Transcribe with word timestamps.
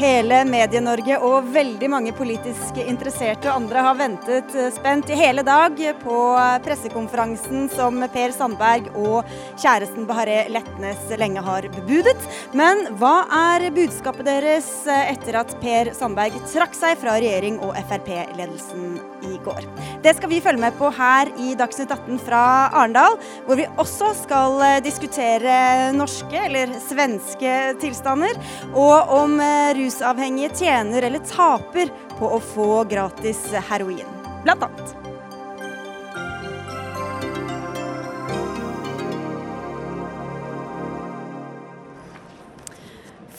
Hele 0.00 0.38
Medie-Norge 0.48 1.18
og 1.20 1.50
veldig 1.52 1.88
mange 1.92 2.12
politisk 2.16 2.78
interesserte 2.80 3.50
og 3.50 3.58
andre 3.58 3.82
har 3.84 3.96
ventet 3.98 4.54
eh, 4.56 4.70
spent 4.72 5.10
i 5.12 5.18
hele 5.18 5.42
dag 5.44 5.76
på 6.00 6.20
pressekonferansen 6.64 7.66
som 7.74 8.00
Per 8.14 8.32
Sandberg 8.32 8.88
og 8.94 9.28
kjæresten 9.60 10.06
Bahareh 10.08 10.48
Letnes 10.54 11.02
lenge 11.20 11.42
har 11.44 11.68
bebudet. 11.74 12.16
Men 12.56 12.86
hva 12.96 13.26
er 13.52 13.66
budskapet 13.76 14.24
deres 14.30 14.70
eh, 14.88 15.10
etter 15.12 15.36
at 15.42 15.52
Per 15.60 15.92
Sandberg 15.98 16.38
trakk 16.48 16.78
seg 16.78 16.96
fra 17.02 17.18
regjering 17.18 17.60
og 17.60 17.76
Frp-ledelsen 17.90 18.96
i 19.28 19.36
går? 19.44 19.68
Det 20.00 20.16
skal 20.16 20.32
vi 20.32 20.40
følge 20.40 20.64
med 20.64 20.80
på 20.80 20.88
her 20.96 21.28
i 21.36 21.52
Dagsnytt 21.60 21.92
18 21.92 22.22
fra 22.24 22.42
Arendal, 22.70 23.18
hvor 23.44 23.60
vi 23.60 23.68
også 23.76 24.14
skal 24.22 24.56
eh, 24.64 24.80
diskutere 24.88 25.92
norske 25.92 26.40
eller 26.48 26.72
svenske 26.88 27.54
tilstander, 27.84 28.40
og 28.72 29.16
om 29.20 29.36
rus 29.76 29.89
rusavhengige 29.90 30.54
tjener 30.54 31.02
eller 31.02 31.18
taper 31.18 31.90
på 32.18 32.28
å 32.30 32.40
få 32.40 32.84
gratis 32.84 33.40
heroin, 33.70 34.06
blant 34.44 34.62
annet. 34.62 34.96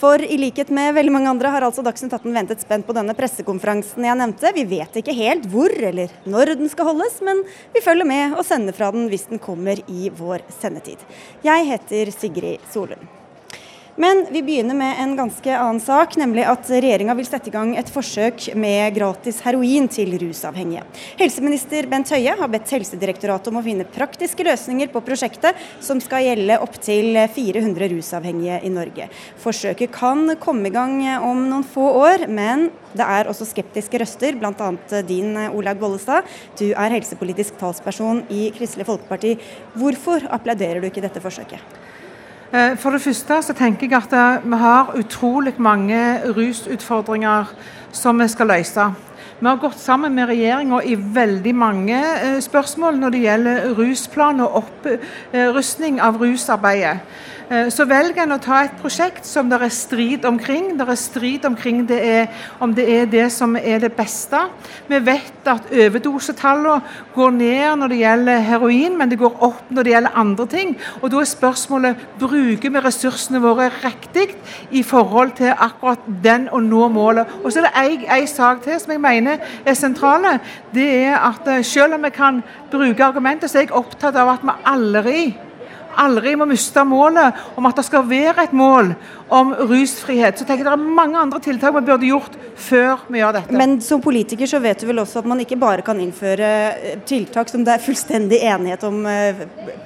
For 0.02 0.18
i 0.26 0.36
likhet 0.42 0.72
med 0.74 0.96
veldig 0.98 1.14
mange 1.14 1.30
andre 1.30 1.52
har 1.54 1.62
altså 1.62 1.84
Dagsnytt 1.86 2.16
18 2.18 2.34
ventet 2.34 2.64
spent 2.66 2.88
på 2.88 2.96
denne 2.98 3.14
pressekonferansen 3.16 4.08
jeg 4.10 4.18
nevnte. 4.18 4.52
Vi 4.58 4.66
vet 4.66 4.98
ikke 4.98 5.14
helt 5.14 5.46
hvor 5.54 5.70
eller 5.72 6.12
når 6.26 6.56
den 6.58 6.74
skal 6.74 6.90
holdes, 6.90 7.22
men 7.24 7.46
vi 7.72 7.86
følger 7.86 8.10
med 8.10 8.34
og 8.34 8.44
sender 8.50 8.76
fra 8.76 8.90
den 8.92 9.08
hvis 9.14 9.30
den 9.30 9.40
kommer 9.40 9.80
i 9.86 10.10
vår 10.10 10.44
sendetid. 10.58 11.06
Jeg 11.46 11.70
heter 11.70 12.16
Sigrid 12.18 12.72
Solund. 12.74 13.21
Men 13.96 14.26
vi 14.32 14.40
begynner 14.44 14.76
med 14.76 14.96
en 15.00 15.16
ganske 15.16 15.52
annen 15.52 15.82
sak, 15.84 16.16
nemlig 16.16 16.46
at 16.48 16.70
regjeringa 16.72 17.12
vil 17.18 17.28
sette 17.28 17.50
i 17.50 17.54
gang 17.54 17.74
et 17.76 17.90
forsøk 17.92 18.46
med 18.56 18.96
gratis 18.96 19.42
heroin 19.44 19.90
til 19.92 20.14
rusavhengige. 20.22 20.86
Helseminister 21.20 21.90
Bent 21.92 22.14
Høie 22.16 22.38
har 22.40 22.52
bedt 22.54 22.72
Helsedirektoratet 22.72 23.52
om 23.52 23.60
å 23.60 23.66
finne 23.66 23.88
praktiske 23.92 24.46
løsninger 24.48 24.94
på 24.94 25.04
prosjektet, 25.04 25.60
som 25.84 26.00
skal 26.04 26.24
gjelde 26.24 26.62
opptil 26.64 27.20
400 27.36 27.92
rusavhengige 27.92 28.62
i 28.64 28.72
Norge. 28.72 29.10
Forsøket 29.44 29.92
kan 29.92 30.38
komme 30.40 30.72
i 30.72 30.76
gang 30.76 30.96
om 31.20 31.44
noen 31.52 31.68
få 31.68 31.92
år, 32.00 32.30
men 32.32 32.70
det 32.96 33.04
er 33.04 33.28
også 33.28 33.50
skeptiske 33.52 34.00
røster, 34.00 34.40
bl.a. 34.40 34.72
din 35.04 35.36
Olaug 35.52 35.84
Bollestad. 35.84 36.28
Du 36.56 36.70
er 36.72 36.96
helsepolitisk 36.96 37.60
talsperson 37.60 38.24
i 38.32 38.48
Kristelig 38.56 38.88
Folkeparti. 38.88 39.36
Hvorfor 39.76 40.32
applauderer 40.32 40.80
du 40.80 40.88
ikke 40.88 41.04
dette 41.04 41.24
forsøket? 41.24 41.91
Eh, 42.54 42.78
for 42.78 42.92
det 42.92 43.00
første 43.02 43.38
så 43.46 43.54
tenker 43.56 43.88
jeg 43.88 43.96
at 43.96 44.14
eh, 44.14 44.44
vi 44.44 44.58
har 44.60 44.92
utrolig 45.00 45.54
mange 45.58 46.20
rusutfordringer 46.36 47.54
som 47.96 48.20
vi 48.20 48.28
skal 48.28 48.52
løse. 48.52 48.88
Vi 49.40 49.48
har 49.48 49.62
gått 49.62 49.80
sammen 49.80 50.12
med 50.16 50.28
regjeringa 50.28 50.82
i 50.84 50.98
veldig 51.00 51.54
mange 51.56 51.96
eh, 51.96 52.42
spørsmål 52.44 53.00
når 53.00 53.10
det 53.16 53.22
gjelder 53.24 53.70
rusplan 53.78 54.44
og 54.44 54.64
opprustning 54.64 56.02
av 56.04 56.20
rusarbeidet. 56.20 57.00
Eh, 57.52 57.68
så 57.68 57.84
velger 57.84 58.24
en 58.24 58.38
å 58.38 58.40
ta 58.40 58.62
et 58.64 58.78
prosjekt 58.80 59.26
som 59.28 59.50
det 59.52 59.58
er 59.60 59.74
strid 59.76 60.24
omkring. 60.28 60.70
Det 60.80 60.86
er 60.88 61.00
strid 61.00 61.46
omkring 61.50 61.82
det 61.90 61.98
er, 62.00 62.46
om 62.64 62.72
det 62.76 62.86
er 62.88 63.10
det 63.12 63.26
som 63.36 63.58
er 63.60 63.82
det 63.84 63.92
beste. 63.98 64.40
Vi 64.88 65.00
vet 65.04 65.50
at 65.52 65.68
overdosetallene 65.68 66.78
går 67.12 67.36
ned 67.36 67.82
når 67.82 67.92
det 67.92 68.00
gjelder 68.00 68.48
heroin, 68.48 68.96
men 68.98 69.12
det 69.12 69.20
går 69.20 69.44
opp 69.44 69.68
når 69.68 69.84
det 69.84 69.96
gjelder 69.96 70.18
andre 70.24 70.48
ting. 70.48 70.74
Og 71.02 71.12
Da 71.12 71.20
er 71.20 71.28
spørsmålet 71.28 72.08
bruker 72.20 72.72
vi 72.72 72.86
ressursene 72.88 73.44
våre 73.44 73.68
riktig 73.84 74.30
i 74.72 74.84
forhold 74.84 75.36
til 75.36 75.52
akkurat 75.52 76.08
den 76.24 76.48
å 76.48 76.64
nå 76.64 76.88
målet. 76.88 77.28
Og 77.44 77.52
så 77.52 77.68
er 77.68 77.98
det 78.00 78.08
en 78.08 78.28
sak 78.28 78.64
til 78.64 78.80
som 78.80 78.96
jeg 78.96 79.04
mener 79.04 79.44
er 79.66 79.76
sentrale. 79.76 80.38
Det 80.72 80.88
er 81.04 81.20
at 81.20 81.48
eh, 81.52 81.64
selv 81.68 82.00
om 82.00 82.04
vi 82.08 82.16
kan 82.16 82.44
bruke 82.72 83.04
argumenter, 83.04 83.52
så 83.52 83.60
er 83.60 83.68
jeg 83.68 83.76
opptatt 83.76 84.16
av 84.16 84.38
at 84.38 84.46
vi 84.46 84.62
aldri 84.72 85.22
aldri 86.00 86.36
må 86.40 86.48
miste 86.50 86.84
målet 86.88 87.42
om 87.58 87.68
at 87.70 87.82
det 87.82 87.86
skal 87.88 88.08
være 88.08 88.46
et 88.48 88.54
mål 88.56 88.94
om 89.32 89.54
rusfrihet. 89.56 90.38
Så 90.38 90.46
tenker 90.46 90.66
jeg 90.66 90.72
Det 90.72 90.76
er 90.76 90.96
mange 91.00 91.20
andre 91.20 91.40
tiltak 91.44 91.76
vi 91.78 91.86
burde 91.88 92.08
gjort 92.08 92.36
før 92.60 93.06
vi 93.08 93.22
gjør 93.22 93.38
dette. 93.38 93.56
Men 93.58 93.78
som 93.84 94.02
politiker 94.04 94.50
så 94.50 94.60
vet 94.60 94.82
du 94.82 94.90
vel 94.90 95.00
også 95.02 95.22
at 95.22 95.30
man 95.32 95.40
ikke 95.40 95.60
bare 95.60 95.86
kan 95.86 96.00
innføre 96.04 96.50
eh, 96.76 97.00
tiltak 97.08 97.50
som 97.50 97.64
det 97.66 97.78
er 97.78 97.84
fullstendig 97.84 98.42
enighet 98.44 98.84
om 98.88 99.06
eh, 99.08 99.46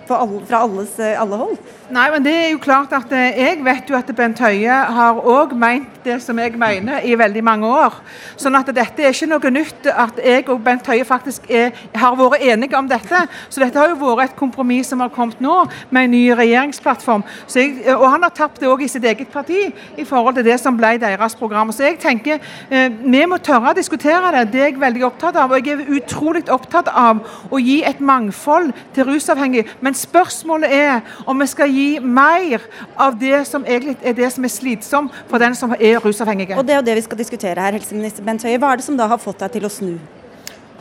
alle, 0.09 0.41
fra 0.49 0.63
alles, 0.65 0.97
eh, 0.99 1.13
alle 1.21 1.39
hold? 1.39 1.59
Nei, 1.93 2.07
men 2.13 2.25
det 2.25 2.33
er 2.33 2.47
jo 2.55 2.61
klart 2.63 2.93
at 2.97 3.11
jeg 3.13 3.61
vet 3.65 3.89
jo 3.89 3.97
at 3.97 4.09
Bent 4.17 4.41
Høie 4.41 4.79
har 4.97 5.21
òg 5.21 5.53
meint 5.53 6.01
det 6.05 6.17
som 6.23 6.37
jeg 6.41 6.55
mener 6.57 7.05
i 7.05 7.13
veldig 7.17 7.43
mange 7.45 7.69
år. 7.69 7.99
Sånn 8.41 8.57
at 8.57 8.69
dette 8.73 9.05
er 9.05 9.13
ikke 9.13 9.29
noe 9.29 9.51
nytt 9.53 9.89
at 9.93 10.17
jeg 10.21 10.47
og 10.49 10.63
Bent 10.65 10.89
Høie 10.89 11.05
faktisk 11.05 11.45
er, 11.49 11.69
har 11.93 12.17
vært 12.17 12.41
enige 12.41 12.77
om 12.77 12.89
dette. 12.89 13.25
Så 13.49 13.61
dette 13.61 13.77
har 13.77 13.93
jo 13.93 13.99
vært 14.01 14.31
et 14.31 14.39
kompromiss 14.39 14.89
som 14.89 15.05
har 15.05 15.13
kommet 15.13 15.41
nå, 15.43 15.59
med 15.93 16.09
en 16.09 16.15
ny 16.17 16.23
regjeringsplattform. 16.37 17.25
Jeg, 17.53 17.77
og 17.93 18.07
han 18.09 18.25
har 18.25 18.33
tapt 18.33 18.61
det 18.63 18.69
òg 18.69 18.81
i 18.85 18.89
sitt 18.89 19.05
eget 19.05 19.34
parti 19.35 19.61
i 19.99 20.05
forhold 20.07 20.39
til 20.39 20.47
det 20.47 20.57
som 20.61 20.77
ble 20.79 20.95
deres 21.01 21.35
program. 21.37 21.73
Så 21.75 21.85
jeg 21.85 21.99
tenker 22.01 22.39
eh, 22.69 22.87
vi 23.03 23.23
må 23.29 23.39
tørre 23.43 23.73
å 23.73 23.77
diskutere 23.77 24.31
det. 24.35 24.45
Det 24.53 24.63
er 24.63 24.71
jeg 24.71 24.81
veldig 24.81 25.05
opptatt 25.09 25.39
av. 25.41 25.51
Og 25.51 25.67
jeg 25.67 25.75
er 25.75 25.93
utrolig 25.99 26.45
opptatt 26.53 26.89
av 26.91 27.21
å 27.51 27.61
gi 27.61 27.81
et 27.87 28.01
mangfold 28.03 28.73
til 28.95 29.09
rusavhengige. 29.11 29.69
Men 29.85 29.97
spørsmålet 29.97 30.75
er 30.75 31.15
om 31.29 31.41
vi 31.41 31.49
skal 31.51 31.71
gi 31.71 31.87
mer 31.99 32.63
av 32.95 33.19
det 33.19 33.45
som 33.49 33.65
egentlig 33.67 33.97
er 34.05 34.17
det 34.17 34.31
som 34.33 34.45
er 34.45 34.53
slitsomt 34.53 35.23
for 35.29 35.41
den 35.41 35.55
som 35.57 35.75
er 35.77 35.99
rusavhengige. 36.03 36.57
Og 36.59 36.67
det 36.67 36.75
er 36.75 36.83
jo 36.83 36.89
det 36.89 36.99
vi 36.99 37.07
skal 37.07 37.23
diskutere 37.23 37.61
her, 37.61 37.77
helseminister 37.77 38.25
Bent 38.25 38.45
Høie. 38.45 38.59
Hva 38.61 38.73
er 38.73 38.81
det 38.81 38.87
som 38.87 38.99
da 38.99 39.09
har 39.11 39.21
fått 39.21 39.43
deg 39.43 39.57
til 39.57 39.67
å 39.67 39.73
snu? 39.73 39.95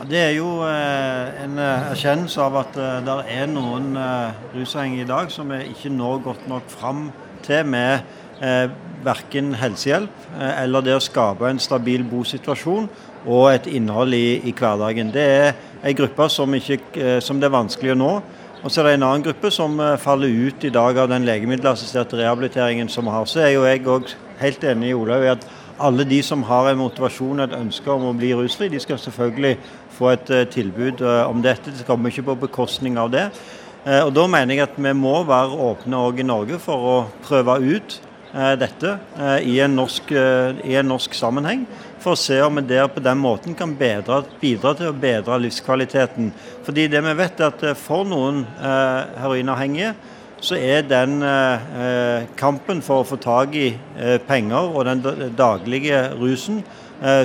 Det 0.03 0.19
er 0.19 0.33
jo 0.35 0.49
eh, 0.67 1.43
en 1.45 1.55
eh, 1.55 1.85
erkjennelse 1.93 2.41
av 2.43 2.57
at 2.59 2.75
eh, 2.75 2.97
det 3.07 3.13
er 3.31 3.45
noen 3.47 3.93
rusavhengige 4.51 5.05
i 5.05 5.07
dag 5.07 5.31
som 5.31 5.53
vi 5.53 5.61
ikke 5.71 5.93
når 5.93 6.19
godt 6.25 6.49
nok 6.51 6.67
fram 6.67 7.05
til 7.45 7.63
med 7.71 8.03
eh, 8.41 8.69
verken 9.05 9.53
helsehjelp 9.59 10.23
eh, 10.39 10.63
eller 10.63 10.85
det 10.85 10.95
å 10.97 11.03
skape 11.03 11.49
en 11.49 11.61
stabil 11.61 12.03
bosituasjon 12.07 12.87
og 13.25 13.45
et 13.51 13.67
innhold 13.73 14.13
i, 14.17 14.39
i 14.45 14.53
hverdagen. 14.55 15.11
Det 15.13 15.25
er 15.25 15.53
en 15.81 15.97
gruppe 15.97 16.29
som, 16.33 16.53
ikke, 16.57 16.79
eh, 16.95 17.19
som, 17.23 17.39
det 17.39 17.49
er 17.49 17.57
vanskelig 17.57 17.95
å 17.95 17.99
nå. 17.99 18.13
Og 18.65 18.71
så 18.73 18.81
er 18.81 18.89
det 18.89 18.95
en 18.97 19.07
annen 19.09 19.25
gruppe 19.25 19.51
som 19.53 19.77
eh, 19.81 19.97
faller 20.01 20.31
ut 20.47 20.65
i 20.65 20.73
dag 20.73 20.97
av 21.03 21.11
den 21.11 21.27
legemiddelassisterte 21.27 22.19
rehabiliteringen 22.21 22.89
som 22.91 23.07
vi 23.07 23.15
har. 23.15 23.29
Så 23.29 23.43
er 23.43 23.53
jo 23.55 23.67
jeg 23.67 23.85
òg 23.85 24.15
helt 24.41 24.67
enig 24.67 24.91
i 24.91 24.97
Olaug 24.97 25.25
i 25.25 25.33
at 25.35 25.45
alle 25.85 26.05
de 26.07 26.21
som 26.23 26.43
har 26.47 26.69
en 26.69 26.79
motivasjon 26.79 27.41
og 27.41 27.49
et 27.49 27.57
ønske 27.57 27.91
om 27.91 28.07
å 28.07 28.15
bli 28.15 28.31
rusfri, 28.37 28.69
de 28.71 28.79
skal 28.79 28.99
selvfølgelig 29.01 29.57
få 29.97 30.13
et 30.13 30.29
uh, 30.31 30.45
tilbud 30.47 31.01
uh, 31.03 31.25
om 31.27 31.41
dette. 31.43 31.73
Det 31.75 31.83
kommer 31.87 32.11
ikke 32.11 32.29
på 32.29 32.37
bekostning 32.45 32.95
av 32.99 33.11
det. 33.11 33.27
Og 33.85 34.09
Da 34.15 34.23
mener 34.25 34.55
jeg 34.55 34.63
at 34.63 34.77
vi 34.81 34.91
må 34.97 35.19
være 35.27 35.59
åpne 35.61 35.99
òg 36.07 36.23
i 36.23 36.23
Norge 36.25 36.57
for 36.57 36.87
å 36.89 36.93
prøve 37.27 37.59
ut 37.61 37.99
Eh, 37.99 38.04
dette 38.59 38.97
eh, 39.17 39.47
i 39.47 39.59
en, 39.63 39.75
norsk, 39.77 40.11
eh, 40.11 40.57
i 40.67 40.75
en 40.75 40.89
norsk 40.91 41.15
sammenheng, 41.15 41.65
for 42.03 42.13
å 42.13 42.19
se 42.19 42.37
om 42.43 42.59
vi 42.59 42.65
der 42.67 42.89
på 42.91 43.03
den 43.03 43.21
måten 43.21 43.55
kan 43.57 43.73
bedre, 43.79 44.21
bidra 44.41 44.75
til 44.77 44.91
å 44.91 44.97
bedre 44.99 45.39
livskvaliteten. 45.41 46.33
Fordi 46.65 46.87
det 46.91 47.01
vi 47.05 47.15
vet 47.17 47.39
er 47.39 47.53
at 47.53 47.63
For 47.79 48.05
noen 48.05 48.43
heroinavhengige 48.61 49.95
så 50.43 50.59
er 50.59 50.83
den 50.85 51.23
kampen 52.37 52.83
for 52.85 53.01
å 53.01 53.07
få 53.07 53.17
tak 53.17 53.55
i 53.57 53.71
penger 54.27 54.69
og 54.69 54.85
den 54.85 55.31
daglige 55.33 56.11
rusen 56.19 56.61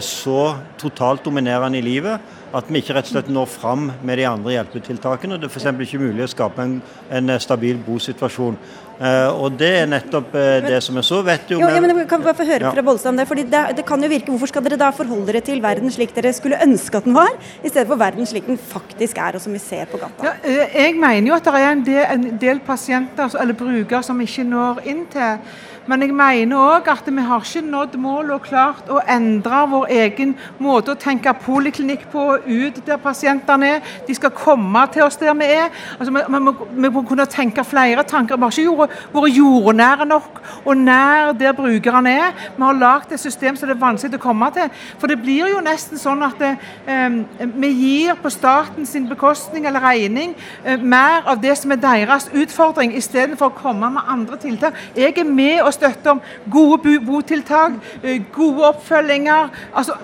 så 0.00 0.54
totalt 0.80 1.26
dominerende 1.26 1.78
i 1.78 1.84
livet 1.84 2.38
at 2.56 2.70
vi 2.70 2.80
ikke 2.80 2.96
rett 2.96 3.06
og 3.10 3.14
slett 3.14 3.30
når 3.30 3.50
fram 3.50 3.90
med 4.02 4.18
de 4.18 4.26
andre 4.26 4.56
hjelpetiltakene. 4.56 5.36
og 5.36 5.42
Det 5.42 5.50
er 5.50 5.54
f.eks. 5.54 5.68
ikke 5.86 6.02
mulig 6.02 6.26
å 6.26 6.30
skape 6.32 6.64
en, 6.64 6.78
en 7.10 7.34
stabil. 7.42 7.78
Uh, 7.86 8.56
og 9.00 9.54
Det 9.56 9.70
er 9.78 9.86
nettopp 9.88 10.34
uh, 10.34 10.58
det 10.60 10.82
som 10.84 10.98
er 11.00 11.06
så. 11.06 11.22
vet 11.24 11.48
jo, 11.48 11.60
jo 11.62 11.68
ja, 11.68 11.80
men 11.80 12.02
Kan 12.08 12.20
vi 12.20 12.28
bare 12.28 12.36
få 12.36 12.44
høre 12.44 12.66
ja. 12.66 12.72
fra 12.74 12.84
Bollestad 12.84 13.14
om 13.14 13.20
det? 13.20 13.26
fordi 13.28 13.46
det, 13.48 13.62
det, 13.78 13.86
kan 13.88 14.02
jo 14.02 14.10
virke, 14.12 14.30
Hvorfor 14.30 14.52
skal 14.52 14.66
dere 14.66 14.80
da 14.80 14.90
forholde 14.92 15.30
dere 15.32 15.40
til 15.44 15.62
verden 15.64 15.90
slik 15.90 16.12
dere 16.16 16.32
skulle 16.36 16.60
ønske 16.60 17.00
at 17.00 17.08
den 17.08 17.16
var, 17.16 17.32
i 17.64 17.68
stedet 17.68 17.88
for 17.88 18.00
verden 18.00 18.28
slik 18.28 18.46
den 18.46 18.58
faktisk 18.58 19.18
er, 19.18 19.38
og 19.38 19.40
som 19.40 19.56
vi 19.56 19.62
ser 19.62 19.88
på 19.90 20.00
gata? 20.02 20.26
Ja, 20.28 20.34
eh, 20.44 20.76
jeg 20.84 20.94
mener 21.00 21.32
jo 21.32 21.38
at 21.38 21.48
det 21.48 21.62
er 21.62 21.72
en 21.72 21.84
del, 21.86 22.04
en 22.04 22.38
del 22.44 22.60
pasienter 22.66 23.32
eller 23.40 23.56
brukere 23.56 24.02
som 24.04 24.20
ikke 24.20 24.44
når 24.44 24.84
inn 24.84 25.06
til 25.12 25.38
men 25.90 26.04
jeg 26.04 26.14
mener 26.14 26.54
òg 26.54 26.88
at 26.92 27.08
vi 27.10 27.22
har 27.26 27.42
ikke 27.42 27.64
nådd 27.66 27.96
målet 27.98 28.34
og 28.36 28.44
klart 28.46 28.90
å 28.94 29.00
endre 29.10 29.62
vår 29.72 29.88
egen 29.90 30.36
måte 30.62 30.92
å 30.94 30.98
tenke 31.00 31.32
poliklinikk 31.42 32.04
på 32.12 32.26
ut 32.46 32.76
der 32.86 33.00
pasientene 33.02 33.70
er. 33.74 33.88
De 34.06 34.14
skal 34.14 34.30
komme 34.36 34.84
til 34.94 35.02
oss 35.02 35.18
der 35.18 35.34
vi 35.34 35.48
er. 35.50 35.72
Altså, 35.96 36.12
vi, 36.14 36.22
må, 36.46 36.54
vi, 36.70 36.90
må, 36.94 37.02
kunne 37.08 37.26
tenke 37.26 37.64
flere 37.66 38.04
tanker. 38.06 38.38
Vi 38.38 38.46
har 38.46 38.60
ikke 38.62 38.86
vært 39.16 39.34
jordnære 39.34 40.06
nok 40.06 40.38
og 40.60 40.78
nær 40.78 41.32
der 41.40 41.56
brukerne 41.58 42.14
er. 42.28 42.38
Vi 42.54 42.62
har 42.62 42.78
lagd 42.78 43.16
et 43.16 43.22
system 43.22 43.58
som 43.58 43.66
det 43.66 43.74
er 43.74 43.82
vanskelig 43.82 44.20
å 44.20 44.22
komme 44.22 44.52
til. 44.54 44.70
For 45.02 45.10
det 45.10 45.18
blir 45.24 45.50
jo 45.50 45.64
nesten 45.64 45.98
sånn 45.98 46.22
at 46.28 46.38
det, 46.38 46.52
eh, 46.86 47.18
vi 47.56 47.72
gir 47.80 48.14
på 48.22 48.30
statens 48.30 48.94
bekostning 49.10 49.66
eller 49.66 49.82
regning 49.82 50.36
eh, 50.62 50.78
mer 50.78 51.26
av 51.26 51.42
det 51.42 51.58
som 51.58 51.74
er 51.74 51.82
deres 51.82 52.30
utfordring, 52.30 52.94
istedenfor 52.94 53.50
å 53.50 53.58
komme 53.58 53.90
med 53.90 54.06
andre 54.06 54.38
tiltak. 54.38 54.78
Jeg 54.94 55.18
er 55.18 55.26
med 55.26 55.64
og 55.64 55.79
støtte 55.80 56.14
om 56.14 56.20
gode 56.52 56.98
botiltak, 57.06 57.80
eh, 58.02 58.20
gode 58.32 58.68
oppfølginger. 58.68 59.48
altså 59.74 59.96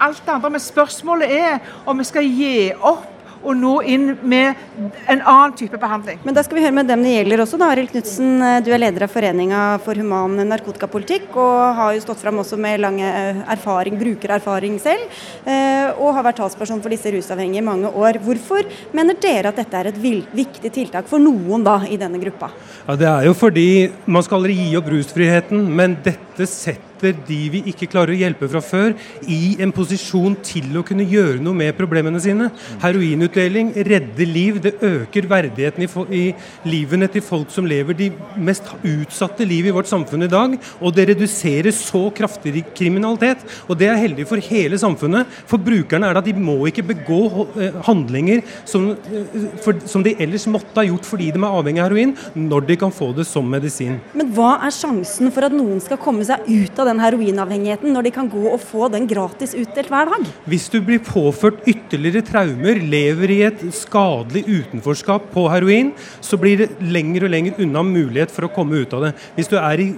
Alt 0.00 0.22
det 0.26 0.32
andre. 0.32 0.50
Men 0.50 0.60
spørsmålet 0.60 1.38
er 1.40 1.58
om 1.86 1.98
vi 1.98 2.04
skal 2.04 2.24
gi 2.24 2.72
opp 2.80 3.15
og 3.46 3.56
nå 3.56 3.74
inn 3.86 4.08
med 4.26 4.58
en 5.06 5.22
annen 5.22 5.54
type 5.56 5.78
behandling. 5.80 6.18
Men 6.26 6.36
da 6.36 6.42
skal 6.44 6.58
vi 6.58 6.64
høre 6.64 6.74
med 6.76 6.90
dem 6.90 7.04
det 7.06 7.14
gjelder 7.14 7.44
også. 7.44 7.60
da. 7.60 7.70
Arild 7.72 7.92
Knutsen, 7.92 8.42
eh, 8.42 8.60
du 8.64 8.72
er 8.74 8.82
leder 8.82 9.06
av 9.06 9.12
Foreninga 9.12 9.62
for 9.84 9.94
human 9.94 10.36
narkotikapolitikk, 10.50 11.28
og 11.36 11.76
har 11.78 11.94
jo 11.94 12.04
stått 12.04 12.22
fram 12.24 12.42
også 12.42 12.58
med 12.58 12.82
lang 12.82 13.00
eh, 13.00 13.42
erfaring, 13.56 13.98
brukererfaring 14.00 14.78
selv, 14.82 15.06
eh, 15.46 15.92
og 15.94 16.14
har 16.16 16.26
vært 16.26 16.40
talsperson 16.42 16.82
for 16.82 16.94
disse 16.94 17.12
rusavhengige 17.14 17.62
i 17.62 17.66
mange 17.66 17.92
år. 17.92 18.20
Hvorfor 18.24 18.66
mener 18.96 19.18
dere 19.20 19.52
at 19.52 19.62
dette 19.62 19.78
er 19.78 19.92
et 19.92 20.02
viktig 20.02 20.72
tiltak 20.72 21.08
for 21.10 21.22
noen 21.22 21.64
da 21.66 21.80
i 21.86 22.00
denne 22.00 22.20
gruppa? 22.22 22.50
Ja, 22.86 22.96
Det 22.96 23.06
er 23.06 23.24
jo 23.28 23.34
fordi 23.34 23.92
man 24.06 24.22
skal 24.22 24.40
aldri 24.40 24.56
gi 24.56 24.76
opp 24.76 24.90
rusfriheten, 24.90 25.66
men 25.68 25.98
dette 26.02 26.46
setter 26.46 26.95
setter 26.96 27.16
de 27.28 27.38
vi 27.52 27.62
ikke 27.70 27.88
klarer 27.90 28.14
å 28.14 28.18
hjelpe 28.18 28.48
fra 28.48 28.62
før, 28.64 28.94
i 29.28 29.56
en 29.62 29.72
posisjon 29.74 30.36
til 30.44 30.72
å 30.78 30.84
kunne 30.86 31.06
gjøre 31.06 31.42
noe 31.42 31.56
med 31.56 31.76
problemene 31.76 32.20
sine. 32.22 32.48
Heroinutdeling 32.82 33.72
redder 33.86 34.26
liv. 34.26 34.60
Det 34.62 34.76
øker 34.84 35.28
verdigheten 35.28 35.84
i, 35.84 35.88
i 36.16 36.24
livene 36.68 37.08
til 37.12 37.24
folk 37.24 37.52
som 37.52 37.68
lever 37.68 37.96
de 37.96 38.10
mest 38.36 38.68
utsatte 38.82 39.46
liv 39.46 39.68
i 39.68 39.74
vårt 39.74 39.90
samfunn 39.90 40.26
i 40.26 40.30
dag. 40.30 40.56
Og 40.80 40.94
det 40.96 41.08
reduserer 41.12 41.74
så 41.74 42.06
kraftig 42.16 42.64
kriminalitet. 42.76 43.44
Og 43.68 43.78
det 43.78 43.90
er 43.90 44.00
heldig 44.00 44.26
for 44.28 44.42
hele 44.48 44.80
samfunnet. 44.80 45.28
For 45.48 45.60
brukerne 45.62 46.08
er 46.08 46.16
det 46.16 46.24
at 46.24 46.30
de 46.30 46.46
må 46.46 46.58
ikke 46.70 46.86
begå 46.94 47.20
eh, 47.60 47.76
handlinger 47.86 48.42
som, 48.68 48.90
eh, 48.92 49.48
for, 49.64 49.78
som 49.88 50.04
de 50.06 50.16
ellers 50.22 50.48
måtte 50.50 50.80
ha 50.80 50.86
gjort 50.86 51.06
fordi 51.06 51.30
de 51.34 51.42
er 51.42 51.58
avhengig 51.60 51.82
av 51.82 51.90
heroin, 51.90 52.14
når 52.36 52.66
de 52.70 52.78
kan 52.80 52.94
få 52.94 53.12
det 53.16 53.26
som 53.28 53.46
medisin. 53.50 53.98
Men 54.16 54.32
hva 54.34 54.56
er 54.64 54.74
sjansen 54.74 55.30
for 55.34 55.46
at 55.46 55.54
noen 55.54 55.80
skal 55.82 56.00
komme 56.00 56.24
seg 56.26 56.46
ut 56.46 56.80
av 56.82 56.85
den 56.86 57.02
heroinavhengigheten 57.02 57.92
når 57.94 58.08
de 58.08 58.14
kan 58.14 58.30
gå 58.30 58.44
og 58.52 58.60
få 58.62 58.90
den 58.92 59.08
gratis 59.10 59.54
utdelt 59.58 59.90
hver 59.92 60.12
dag? 60.12 60.26
Hvis 60.48 60.68
du 60.72 60.80
blir 60.84 61.02
påført 61.04 61.62
ytterligere 61.68 62.24
traumer, 62.26 62.80
lever 62.80 63.34
i 63.34 63.40
et 63.48 63.64
skadelig 63.76 64.46
utenforskap 64.46 65.30
på 65.34 65.46
heroin, 65.52 65.92
så 66.24 66.38
blir 66.40 66.64
det 66.64 66.70
lenger 66.80 67.26
og 67.26 67.34
lenger 67.34 67.64
unna 67.64 67.84
mulighet 67.86 68.34
for 68.34 68.46
å 68.46 68.52
komme 68.52 68.82
ut 68.82 68.94
av 68.96 69.08
det. 69.08 69.16
Hvis 69.36 69.50
du 69.50 69.58
er 69.60 69.82
i 69.82 69.90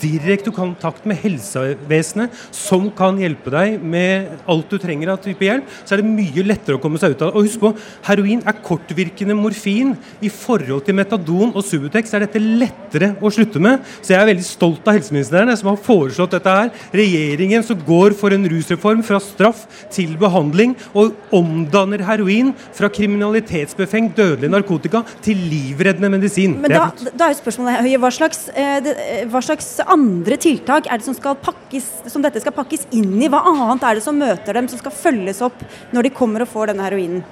direkte 0.00 0.52
kontakt 0.54 1.06
med 1.08 1.18
helsevesenet, 1.18 2.30
som 2.54 2.86
kan 2.94 3.18
hjelpe 3.18 3.50
deg 3.50 3.82
med 3.82 4.28
alt 4.50 4.70
du 4.70 4.78
trenger 4.78 5.10
av 5.10 5.18
type 5.22 5.42
hjelp, 5.44 5.66
så 5.82 5.96
er 5.96 6.02
det 6.02 6.12
mye 6.12 6.44
lettere 6.46 6.78
å 6.78 6.82
komme 6.82 7.00
seg 7.00 7.14
ut 7.14 7.22
av 7.22 7.32
det. 7.32 7.34
Og 7.34 7.48
husk 7.48 7.60
på, 7.62 7.72
heroin 8.06 8.42
er 8.46 8.60
kortvirkende 8.64 9.34
morfin. 9.38 9.94
I 10.22 10.30
forhold 10.30 10.86
til 10.86 10.94
metadon 10.98 11.52
og 11.54 11.66
Subutex 11.66 12.14
er 12.14 12.22
dette 12.26 12.42
lettere 12.42 13.14
å 13.18 13.32
slutte 13.34 13.58
med. 13.62 13.82
Så 14.00 14.14
jeg 14.14 14.20
er 14.22 14.30
veldig 14.30 14.46
stolt 14.46 14.86
av 14.86 14.94
helseministeren 14.98 15.52
som 15.58 15.72
har 15.72 15.80
foreslått 15.82 16.23
dette 16.32 16.48
her. 16.48 16.70
Regjeringen 16.94 17.64
som 17.66 17.80
går 17.84 18.14
for 18.16 18.32
en 18.32 18.46
rusreform 18.48 19.02
fra 19.04 19.20
straff 19.20 19.64
til 19.92 20.16
behandling, 20.20 20.74
og 20.94 21.14
omdanner 21.34 22.04
heroin 22.06 22.52
fra 22.74 22.88
kriminalitetsbefengt 22.92 24.16
dødelig 24.16 24.50
narkotika 24.52 25.04
til 25.24 25.40
livreddende 25.50 26.10
medisin. 26.12 26.58
Men 26.62 26.72
da, 26.72 26.88
da, 27.12 27.28
er 27.28 27.38
spørsmålet 27.38 27.84
Høie, 27.84 28.00
hva 28.00 28.10
slags, 28.14 28.48
eh, 28.54 28.78
eh, 28.94 29.22
hva 29.30 29.42
slags 29.44 29.76
andre 29.84 30.38
tiltak 30.40 30.88
er 30.88 31.00
det 31.00 31.08
som, 31.08 31.16
skal 31.16 31.38
pakkes, 31.42 31.90
som, 32.08 32.22
dette 32.24 32.42
skal 32.42 32.54
pakkes 32.56 32.88
inn 32.94 33.16
i? 33.20 33.30
Hva 33.30 33.44
annet 33.50 33.84
er 33.84 33.98
det 33.98 34.04
som 34.06 34.18
møter 34.18 34.56
dem, 34.56 34.68
som 34.70 34.80
skal 34.80 34.94
følges 34.94 35.42
opp 35.44 35.64
når 35.94 36.08
de 36.08 36.14
kommer 36.14 36.44
og 36.44 36.52
får 36.52 36.72
denne 36.72 36.86
heroinen? 36.86 37.24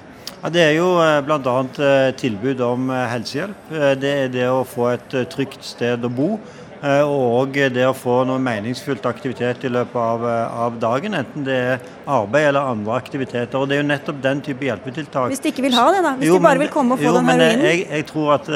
Ja, 0.43 0.49
det 0.51 0.63
er 0.65 0.73
jo 0.75 0.89
eh, 0.99 1.21
bl.a. 1.23 1.55
Tilbud 2.19 2.63
om 2.65 2.89
eh, 2.91 3.05
helsehjelp. 3.13 3.71
Det 4.01 4.17
er 4.25 4.33
det 4.33 4.49
å 4.51 4.65
få 4.67 4.91
et 4.91 5.15
trygt 5.31 5.63
sted 5.65 6.03
å 6.03 6.11
bo. 6.11 6.35
Og 6.83 7.55
det 7.71 7.85
å 7.87 7.93
få 7.95 8.17
noe 8.27 8.41
meningsfullt 8.43 9.05
aktivitet 9.07 9.61
i 9.63 9.69
løpet 9.71 9.95
av, 9.95 10.25
av, 10.65 10.79
dagen, 10.81 11.13
enten 11.15 11.45
det 11.47 11.55
er 11.55 11.85
arbeid 12.11 12.49
eller 12.49 12.73
andre 12.73 12.97
aktiviteter. 12.97 13.55
Og 13.55 13.69
Det 13.71 13.77
er 13.77 13.83
jo 13.83 13.87
nettopp 13.87 14.19
den 14.25 14.41
type 14.43 14.67
hjelpetiltak. 14.67 15.31
Hvis 15.31 15.45
de 15.45 15.53
ikke 15.53 15.63
vil 15.63 15.77
ha 15.79 15.85
det, 15.95 16.01
da? 16.03 16.11
Hvis 16.19 16.27
jo, 16.27 16.41
de 16.41 16.43
bare 16.43 16.59
vil 16.59 16.73
komme 16.73 16.97
og 16.97 16.99
få 16.99 17.07
jo, 17.07 17.15
den 17.21 17.31
heroinen? 17.31 17.63
Jeg, 17.69 17.87
jeg 17.87 18.09
tror 18.11 18.35
at 18.35 18.51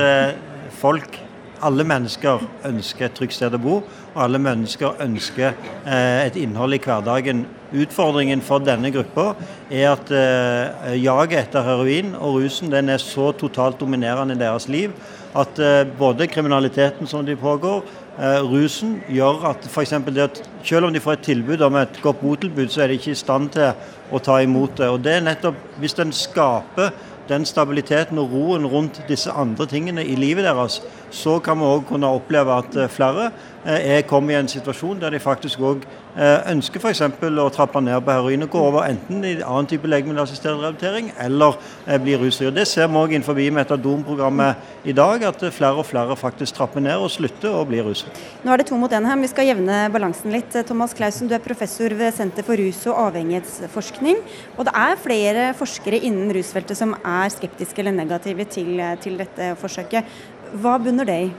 folk 0.82 1.22
alle 1.66 1.86
mennesker 1.88 2.44
ønsker 2.68 3.08
et 3.08 3.16
trygt 3.18 3.38
sted 3.38 3.56
å 3.56 3.62
bo, 3.62 3.80
og 4.14 4.20
alle 4.22 4.40
mennesker 4.42 5.00
ønsker 5.04 5.54
eh, 5.86 6.26
et 6.28 6.38
innhold 6.40 6.78
i 6.78 6.82
hverdagen. 6.84 7.46
Utfordringen 7.76 8.42
for 8.46 8.64
denne 8.64 8.92
gruppa 8.96 9.34
er 9.68 9.90
at 9.92 10.12
eh, 10.16 10.94
jaget 11.02 11.42
etter 11.42 11.66
heroin 11.68 12.14
og 12.16 12.38
rusen 12.40 12.72
den 12.72 12.94
er 12.94 13.02
så 13.04 13.34
totalt 13.36 13.80
dominerende 13.82 14.38
i 14.38 14.40
deres 14.40 14.70
liv 14.72 14.94
at 15.38 15.60
eh, 15.60 15.84
både 16.00 16.28
kriminaliteten 16.28 17.08
som 17.08 17.26
de 17.26 17.36
pågår, 17.36 17.84
eh, 18.20 18.40
rusen, 18.42 19.02
gjør 19.10 19.50
at 19.52 19.68
f.eks. 19.68 19.94
det 20.08 20.24
at 20.24 20.42
selv 20.64 20.88
om 20.88 20.94
de 20.94 21.00
får 21.04 21.18
et 21.18 21.28
tilbud 21.32 21.62
om 21.62 21.76
et 21.76 22.02
godt 22.02 22.22
botilbud, 22.22 22.68
så 22.70 22.84
er 22.84 22.88
de 22.88 22.98
ikke 22.98 23.12
i 23.12 23.20
stand 23.20 23.52
til 23.58 23.74
å 24.12 24.24
ta 24.24 24.40
imot 24.42 24.78
det. 24.80 24.90
Og 24.90 25.04
det 25.04 25.18
er 25.18 25.28
nettopp 25.28 25.56
Hvis 25.78 25.94
en 26.00 26.12
skaper 26.12 26.92
den 27.30 27.46
stabiliteten 27.46 28.18
og 28.18 28.32
roen 28.32 28.66
rundt 28.66 29.02
disse 29.10 29.32
andre 29.32 29.68
tingene 29.68 30.06
i 30.06 30.16
livet 30.16 30.46
deres, 30.48 30.82
så 31.12 31.38
kan 31.44 31.60
vi 31.60 31.68
òg 31.68 31.86
kunne 31.90 32.10
oppleve 32.10 32.56
at 32.64 32.76
eh, 32.76 32.90
flere 32.90 33.32
eh, 33.66 33.98
er 33.98 34.08
kommet 34.08 34.36
i 34.36 34.40
en 34.40 34.52
situasjon 34.52 35.02
der 35.02 35.14
de 35.14 35.20
faktisk 35.20 35.60
òg 35.60 35.86
ønsker 36.18 36.82
f.eks. 36.82 37.02
å 37.04 37.50
trappe 37.54 37.82
ned 37.84 38.02
på 38.02 38.14
heroin 38.16 38.46
og 38.46 38.50
gå 38.54 38.62
over 38.72 38.88
enten 38.88 39.22
i 39.22 39.36
annen 39.38 39.70
type 39.70 39.90
legemiddelassistert 39.90 40.58
rehabilitering 40.58 41.12
eller 41.22 41.58
bli 42.02 42.16
rusfri. 42.18 42.50
Det 42.54 42.66
ser 42.70 42.90
vi 42.90 42.98
òg 42.98 43.14
innenfor 43.14 43.38
metadonprogrammet 43.54 44.88
i 44.90 44.96
dag, 44.98 45.24
at 45.30 45.44
flere 45.54 45.78
og 45.78 45.86
flere 45.86 46.16
faktisk 46.18 46.58
trapper 46.58 46.82
ned 46.82 46.98
og 46.98 47.12
slutter 47.14 47.54
å 47.54 47.66
bli 47.70 47.84
rusfri. 47.86 48.14
Nå 48.44 48.54
er 48.54 48.62
det 48.62 48.70
to 48.70 48.80
mot 48.80 48.92
én 48.92 49.06
her, 49.06 49.20
vi 49.22 49.30
skal 49.30 49.50
jevne 49.52 49.84
balansen 49.94 50.34
litt. 50.34 50.56
Thomas 50.68 50.96
Clausen, 50.98 51.30
du 51.30 51.36
er 51.38 51.44
professor 51.44 51.94
ved 51.98 52.16
Senter 52.18 52.46
for 52.48 52.58
rus- 52.58 52.86
og 52.90 52.98
avhengighetsforskning. 53.08 54.22
Og 54.58 54.66
det 54.68 54.74
er 54.74 55.04
flere 55.04 55.50
forskere 55.58 56.02
innen 56.02 56.34
rusfeltet 56.34 56.80
som 56.80 56.96
er 57.04 57.34
skeptiske 57.34 57.84
eller 57.84 57.96
negative 57.98 58.48
til, 58.50 58.82
til 59.04 59.20
dette 59.22 59.54
forsøket. 59.62 60.18
Hva 60.58 60.78
bunner 60.82 61.08
det 61.08 61.20
i? 61.28 61.30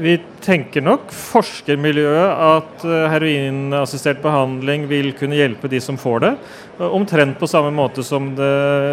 Vi 0.00 0.14
tenker 0.40 0.84
nok 0.84 1.10
forskermiljøet 1.12 2.30
at 2.46 2.84
eh, 2.88 3.06
heroinassistert 3.12 4.22
behandling 4.24 4.86
vil 4.90 5.10
kunne 5.18 5.36
hjelpe 5.36 5.68
de 5.68 5.80
som 5.84 5.98
får 6.00 6.22
det. 6.24 6.30
Omtrent 6.82 7.38
på 7.40 7.48
samme 7.50 7.72
måte 7.76 8.04
som 8.06 8.30
det, 8.38 8.52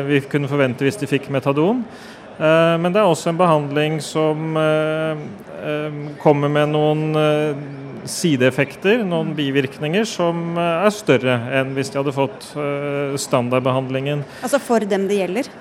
vi 0.10 0.19
kunne 0.28 0.50
forvente 0.51 0.84
hvis 0.86 1.00
de 1.00 1.10
fikk 1.10 1.30
metadon. 1.31 1.86
Eh, 2.40 2.75
men 2.84 2.92
det 2.92 3.00
er 3.00 3.07
også 3.07 3.31
en 3.31 3.40
behandling 3.40 4.00
som 4.04 4.60
eh, 4.60 5.24
kommer 6.20 6.51
med 6.51 6.75
noen 6.75 7.08
sideeffekter, 8.10 9.03
noen 9.08 9.34
bivirkninger, 9.38 10.06
som 10.08 10.60
er 10.60 10.91
større 10.96 11.39
enn 11.60 11.74
hvis 11.75 11.91
de 11.91 12.00
hadde 12.00 12.15
fått 12.15 12.48
standardbehandlingen. 13.20 14.24
Altså 14.39 14.62
for 14.63 14.88
dem 14.88 15.10
det 15.12 15.20
gjelder? 15.20 15.51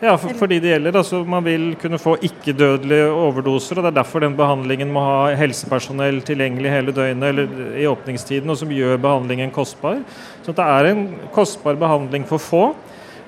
Ja, 0.00 0.12
for, 0.20 0.34
fordi 0.36 0.58
det 0.60 0.74
gjelder. 0.74 0.98
Altså, 1.00 1.22
man 1.24 1.44
vil 1.46 1.70
kunne 1.80 2.00
få 2.00 2.16
ikke-dødelige 2.28 3.08
overdoser. 3.08 3.78
og 3.78 3.86
Det 3.86 3.92
er 3.94 4.00
derfor 4.02 4.20
den 4.20 4.36
behandlingen 4.36 4.92
må 4.92 5.04
ha 5.04 5.36
helsepersonell 5.40 6.20
tilgjengelig 6.26 6.72
hele 6.72 6.92
døgnet 6.96 7.30
eller 7.30 7.78
i 7.80 7.86
åpningstiden, 7.88 8.50
og 8.52 8.58
som 8.60 8.72
gjør 8.72 9.00
behandlingen 9.00 9.54
kostbar. 9.54 10.02
Så 10.44 10.52
det 10.52 10.66
er 10.66 10.90
en 10.90 11.06
kostbar 11.32 11.80
behandling 11.80 12.28
for 12.28 12.42
få. 12.42 12.66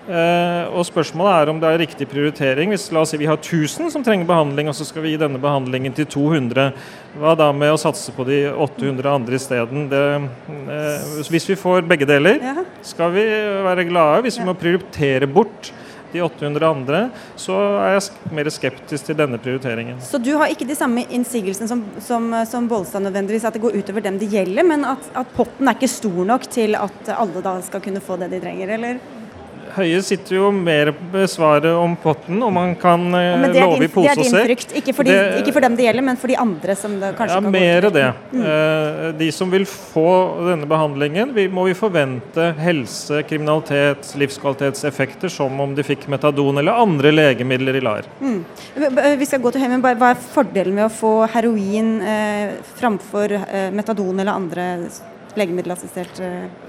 Eh, 0.08 0.68
og 0.72 0.86
Spørsmålet 0.88 1.34
er 1.34 1.50
om 1.52 1.58
det 1.60 1.68
er 1.68 1.82
riktig 1.82 2.06
prioritering. 2.08 2.72
Hvis 2.72 2.86
la 2.92 3.00
oss 3.00 3.12
si 3.12 3.20
vi 3.20 3.28
har 3.28 3.40
1000 3.40 3.90
som 3.92 4.04
trenger 4.04 4.28
behandling, 4.28 4.68
og 4.68 4.76
så 4.76 4.86
skal 4.88 5.04
vi 5.04 5.12
gi 5.12 5.20
denne 5.20 5.40
behandlingen 5.40 5.96
til 5.96 6.08
200. 6.08 6.70
Hva 7.20 7.34
da 7.36 7.50
med 7.52 7.74
å 7.74 7.80
satse 7.80 8.12
på 8.16 8.24
de 8.28 8.44
800 8.52 9.08
andre 9.08 9.40
isteden? 9.40 9.88
Eh, 9.88 10.30
hvis 11.28 11.48
vi 11.48 11.60
får 11.60 11.88
begge 11.88 12.08
deler, 12.08 12.40
skal 12.84 13.12
vi 13.16 13.24
være 13.64 13.88
glade. 13.88 14.24
Hvis 14.28 14.40
vi 14.40 14.48
må 14.48 14.56
prioritere 14.56 15.28
bort 15.28 15.72
de 16.12 16.22
800 16.24 16.68
andre, 16.68 17.02
så 17.38 17.56
er 17.82 17.96
jeg 17.96 18.34
mer 18.38 18.50
skeptisk 18.52 19.10
til 19.10 19.18
denne 19.18 19.40
prioriteringen. 19.42 20.00
Så 20.04 20.20
du 20.22 20.32
har 20.38 20.52
ikke 20.52 20.68
de 20.68 20.76
samme 20.78 21.04
innsigelsene 21.08 21.68
som, 21.70 21.84
som, 22.04 22.30
som 22.48 22.68
Bollestad 22.70 23.04
nødvendigvis, 23.06 23.46
at 23.48 23.56
det 23.56 23.64
går 23.64 23.78
utover 23.78 24.04
dem 24.04 24.18
det 24.20 24.30
gjelder, 24.32 24.66
men 24.66 24.86
at, 24.88 25.10
at 25.18 25.36
potten 25.36 25.68
er 25.68 25.78
ikke 25.78 25.90
stor 25.92 26.20
nok 26.32 26.48
til 26.52 26.78
at 26.78 27.14
alle 27.14 27.44
da 27.44 27.58
skal 27.66 27.84
kunne 27.84 28.04
få 28.04 28.18
det 28.20 28.32
de 28.34 28.42
trenger, 28.44 28.76
eller? 28.78 29.00
Høie 29.78 30.00
sitter 30.02 30.36
jo 30.38 30.48
mer 30.54 30.90
med 31.12 31.28
svaret 31.30 31.70
om 31.70 31.94
potten, 32.00 32.40
og 32.42 32.52
man 32.54 32.74
kan 32.78 33.04
ja, 33.14 33.36
love 33.62 33.86
i 33.86 33.90
pose 33.92 34.14
og 34.14 34.24
sekk. 34.24 34.32
Det 34.32 34.38
er 34.40 34.42
din 34.42 34.48
frykt, 34.48 34.74
ikke 34.80 34.94
for, 34.96 35.08
de, 35.08 35.14
det, 35.14 35.40
ikke 35.42 35.54
for, 35.54 35.66
dem 35.66 35.76
det 35.78 35.86
gjelder, 35.86 36.06
men 36.08 36.18
for 36.20 36.32
de 36.32 36.38
andre 36.42 36.76
som 36.78 36.96
det 37.00 37.12
kanskje 37.18 37.36
ja, 37.36 37.42
kan 37.44 37.48
gå 37.48 37.62
Ja, 37.62 37.64
mer 37.64 37.88
det. 37.94 38.06
Mm. 38.32 38.42
Uh, 38.42 39.04
de 39.20 39.30
som 39.34 39.52
vil 39.52 39.66
få 39.68 40.08
denne 40.48 40.68
behandlingen, 40.70 41.34
vi, 41.36 41.46
må 41.52 41.68
vi 41.68 41.76
forvente 41.78 42.50
helse-, 42.58 43.22
kriminalitet, 43.28 44.12
livskvalitetseffekter 44.18 45.32
som 45.32 45.60
om 45.62 45.76
de 45.78 45.86
fikk 45.86 46.08
metadon 46.10 46.58
eller 46.58 46.82
andre 46.86 47.12
legemidler 47.14 47.78
i 47.78 47.84
LAR. 47.84 48.08
Mm. 48.20 48.40
Vi 49.18 49.28
skal 49.28 49.42
gå 49.44 49.54
til 49.54 49.62
Høie, 49.62 49.82
Hva 49.88 50.12
er 50.12 50.22
fordelen 50.22 50.76
med 50.78 50.88
å 50.88 50.92
få 50.92 51.12
heroin 51.32 51.98
eh, 52.02 52.58
framfor 52.78 53.34
eh, 53.38 53.68
metadon 53.74 54.18
eller 54.18 54.34
andre 54.34 54.66
legemiddelassistert 55.38 56.20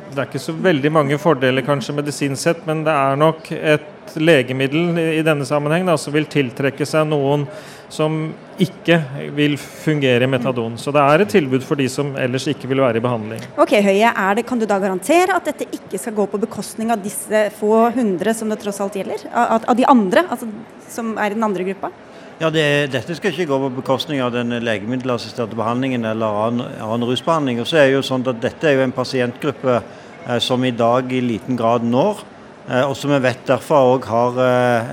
Det 0.10 0.24
er 0.24 0.30
ikke 0.30 0.42
så 0.42 0.54
veldig 0.58 0.89
mange 0.94 1.18
fordeler 1.22 1.66
kanskje 1.66 1.94
medisinsk 2.00 2.42
sett, 2.42 2.62
men 2.68 2.82
det 2.86 2.94
er 2.94 3.18
nok 3.20 3.51
et 3.54 4.16
legemiddel 4.18 4.98
i 4.98 5.22
denne 5.25 5.46
sammenheng 5.46 5.86
da, 5.86 5.94
som 6.01 6.16
vil 6.16 6.25
tiltrekke 6.30 6.88
seg 6.88 7.06
noen 7.12 7.46
som 7.94 8.16
ikke 8.62 8.98
vil 9.38 9.56
fungere 9.58 10.25
i 10.25 10.30
metadon. 10.30 10.78
Så 10.82 10.94
det 10.94 11.04
er 11.04 11.24
et 11.24 11.32
tilbud 11.34 11.63
for 11.66 11.80
de 11.80 11.88
som 11.89 12.12
ellers 12.22 12.48
ikke 12.50 12.70
vil 12.70 12.82
være 12.84 13.01
i 13.01 13.06
behandling. 13.06 13.46
Ok, 13.62 13.75
Høie, 13.86 14.12
det, 14.38 14.46
Kan 14.50 14.62
du 14.62 14.66
da 14.70 14.80
garantere 14.82 15.38
at 15.38 15.50
dette 15.50 15.70
ikke 15.78 16.01
skal 16.01 16.18
gå 16.18 16.25
på 16.30 16.42
bekostning 16.42 16.94
av 16.94 17.01
disse 17.06 17.48
få 17.60 17.88
hundre 17.96 18.34
som 18.38 18.50
det 18.50 18.60
tross 18.62 18.82
alt 18.84 18.98
gjelder? 18.98 19.25
Av, 19.30 19.66
av 19.66 19.78
de 19.78 19.88
andre, 19.89 20.25
altså, 20.30 20.50
som 20.89 21.16
er 21.18 21.34
i 21.34 21.38
den 21.38 21.46
andre 21.46 21.70
gruppa? 21.70 21.94
Ja, 22.39 22.50
det, 22.53 22.65
Dette 22.93 23.15
skal 23.17 23.34
ikke 23.34 23.50
gå 23.50 23.60
på 23.65 23.69
bekostning 23.81 24.22
av 24.24 24.31
den 24.31 24.55
legemiddelassisterte 24.63 25.58
behandlingen 25.60 26.08
eller 26.08 26.43
annen, 26.48 26.75
annen 26.79 27.08
rusbehandling. 27.10 27.60
Og 27.60 27.67
så 27.67 27.81
er 27.81 27.93
jo 27.93 28.03
sånn 28.05 28.24
at 28.31 28.39
Dette 28.43 28.69
er 28.69 28.77
jo 28.77 28.86
en 28.88 28.96
pasientgruppe 28.96 29.79
eh, 29.79 30.39
som 30.43 30.63
i 30.63 30.72
dag 30.72 31.12
i 31.12 31.24
liten 31.25 31.60
grad 31.60 31.88
når 31.88 32.24
Eh, 32.69 32.86
og 32.86 32.93
som 32.98 33.10
vi 33.10 33.17
vet 33.24 33.39
derfor 33.50 33.96
òg 33.96 34.03
har 34.05 34.36
eh, 34.43 34.89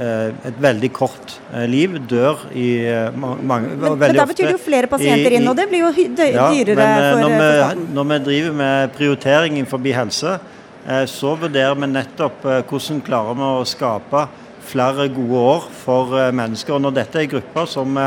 eh, 0.00 0.36
et 0.48 0.60
veldig 0.62 0.88
kort 0.96 1.34
liv, 1.68 1.98
dør 2.08 2.46
i 2.56 2.68
mange 3.14 3.74
Men, 3.76 3.98
men 4.00 4.16
da 4.16 4.24
betyr 4.30 4.48
det 4.48 4.54
jo 4.54 4.62
flere 4.62 4.88
pasienter 4.88 5.36
inn, 5.36 5.44
og 5.50 5.58
det 5.58 5.66
blir 5.68 5.84
jo 5.84 5.90
dyrere 5.92 6.30
ja, 6.32 6.48
men, 6.54 7.02
for, 7.04 7.20
når 7.20 7.34
vi, 7.34 7.88
når 7.98 8.08
vi 8.08 8.18
driver 8.30 8.56
med 8.62 8.94
prioritering 8.96 9.58
innenfor 9.58 9.84
helse, 9.94 10.38
så 11.08 11.34
vurderer 11.40 11.76
vi 11.80 11.88
nettopp 11.88 12.42
hvordan 12.68 12.98
klarer 13.04 13.36
vi 13.38 13.46
å 13.50 13.68
skape 13.68 14.24
flere 14.64 15.08
gode 15.12 15.40
år 15.54 15.68
for 15.84 16.18
mennesker. 16.32 16.76
Og 16.76 16.84
når 16.84 16.98
dette 17.00 17.22
er 17.22 17.30
grupper 17.30 17.68
som 17.70 17.98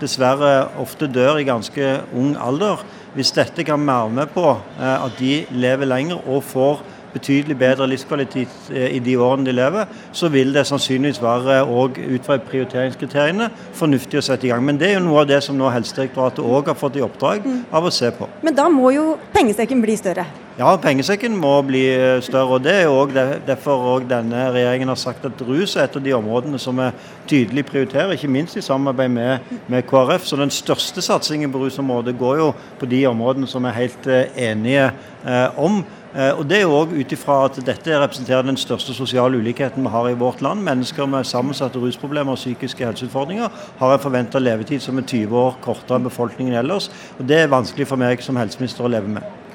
dessverre 0.00 0.66
ofte 0.82 1.08
dør 1.08 1.40
i 1.40 1.46
ganske 1.48 1.92
ung 2.16 2.34
alder, 2.40 2.82
hvis 3.16 3.32
dette 3.32 3.64
kan 3.64 3.80
være 3.86 4.12
med 4.12 4.32
på 4.34 4.44
at 4.76 5.20
de 5.20 5.46
lever 5.56 5.88
lenger 5.88 6.20
og 6.28 6.44
får 6.44 6.84
betydelig 7.16 7.56
bedre 7.58 7.88
livskvalitet 7.88 8.70
eh, 8.72 8.96
i 8.96 9.00
de 9.00 9.16
årene 9.18 9.48
de 9.48 9.54
lever, 9.56 9.92
så 10.12 10.30
vil 10.32 10.52
det 10.54 10.66
sannsynligvis 10.68 11.22
være 11.22 11.62
òg 11.64 12.00
ut 12.02 12.26
fra 12.26 12.38
prioriteringskriteriene 12.50 13.50
fornuftig 13.76 14.20
å 14.20 14.24
sette 14.28 14.48
i 14.48 14.52
gang. 14.52 14.64
Men 14.66 14.80
det 14.80 14.90
er 14.90 14.98
jo 14.98 15.06
noe 15.08 15.22
av 15.24 15.30
det 15.30 15.42
som 15.46 15.56
nå 15.58 15.70
Helsedirektoratet 15.72 16.44
òg 16.44 16.72
har 16.72 16.78
fått 16.78 16.98
i 17.00 17.04
oppdrag 17.06 17.46
av 17.46 17.86
å 17.86 17.94
se 17.94 18.12
på. 18.16 18.28
Men 18.46 18.58
da 18.58 18.68
må 18.72 18.92
jo 18.96 19.14
pengesekken 19.36 19.84
bli 19.84 19.96
større? 20.00 20.26
Ja, 20.56 20.70
pengesekken 20.80 21.34
må 21.36 21.50
bli 21.68 21.82
eh, 21.92 22.22
større. 22.24 22.56
og 22.56 22.62
Det 22.64 22.72
er 22.72 22.86
jo 22.86 22.94
også 23.02 23.24
derfor 23.44 23.82
også 23.90 24.08
denne 24.08 24.46
regjeringen 24.54 24.88
har 24.88 24.96
sagt 24.96 25.26
at 25.28 25.42
rus 25.44 25.74
er 25.76 25.84
et 25.84 25.98
av 25.98 26.02
de 26.06 26.14
områdene 26.16 26.56
som 26.58 26.80
vi 26.80 26.86
tydelig 27.28 27.66
prioriterer, 27.68 28.14
ikke 28.16 28.30
minst 28.32 28.56
i 28.56 28.64
samarbeid 28.64 29.12
med, 29.12 29.52
med 29.68 29.84
KrF. 29.84 30.24
Så 30.24 30.40
den 30.40 30.50
største 30.50 31.04
satsingen 31.04 31.52
på 31.52 31.60
rusområdet 31.60 32.16
går 32.16 32.40
jo 32.40 32.48
på 32.80 32.88
de 32.88 33.02
områdene 33.06 33.46
som 33.46 33.68
vi 33.68 33.68
er 33.68 33.78
helt 33.82 34.08
eh, 34.08 34.42
enige 34.48 34.88
eh, 35.28 35.60
om. 35.60 35.82
Eh, 36.16 36.32
og 36.32 36.48
Det 36.48 36.62
er 36.62 36.64
jo 36.64 36.74
også 36.80 37.04
ut 37.04 37.12
ifra 37.12 37.40
at 37.44 37.62
dette 37.66 38.00
representerer 38.00 38.48
den 38.48 38.56
største 38.56 38.96
sosiale 38.96 39.36
ulikheten 39.36 39.84
vi 39.84 39.92
har 39.92 40.08
i 40.08 40.16
vårt 40.16 40.40
land. 40.40 40.64
Mennesker 40.64 41.04
med 41.06 41.28
sammensatte 41.28 41.78
rusproblemer 41.78 42.32
og 42.32 42.40
psykiske 42.40 42.86
helseutfordringer 42.86 43.52
har 43.76 43.92
en 43.92 44.06
forventa 44.08 44.40
levetid 44.40 44.80
som 44.80 44.96
er 44.96 45.04
20 45.04 45.36
år 45.36 45.58
kortere 45.60 46.00
enn 46.00 46.08
befolkningen 46.08 46.56
ellers. 46.64 46.88
og 47.18 47.28
Det 47.28 47.42
er 47.44 47.58
vanskelig 47.60 47.92
for 47.92 48.00
meg 48.00 48.24
som 48.24 48.40
helseminister 48.40 48.88
å 48.88 48.96
leve 48.96 49.18
med 49.18 49.45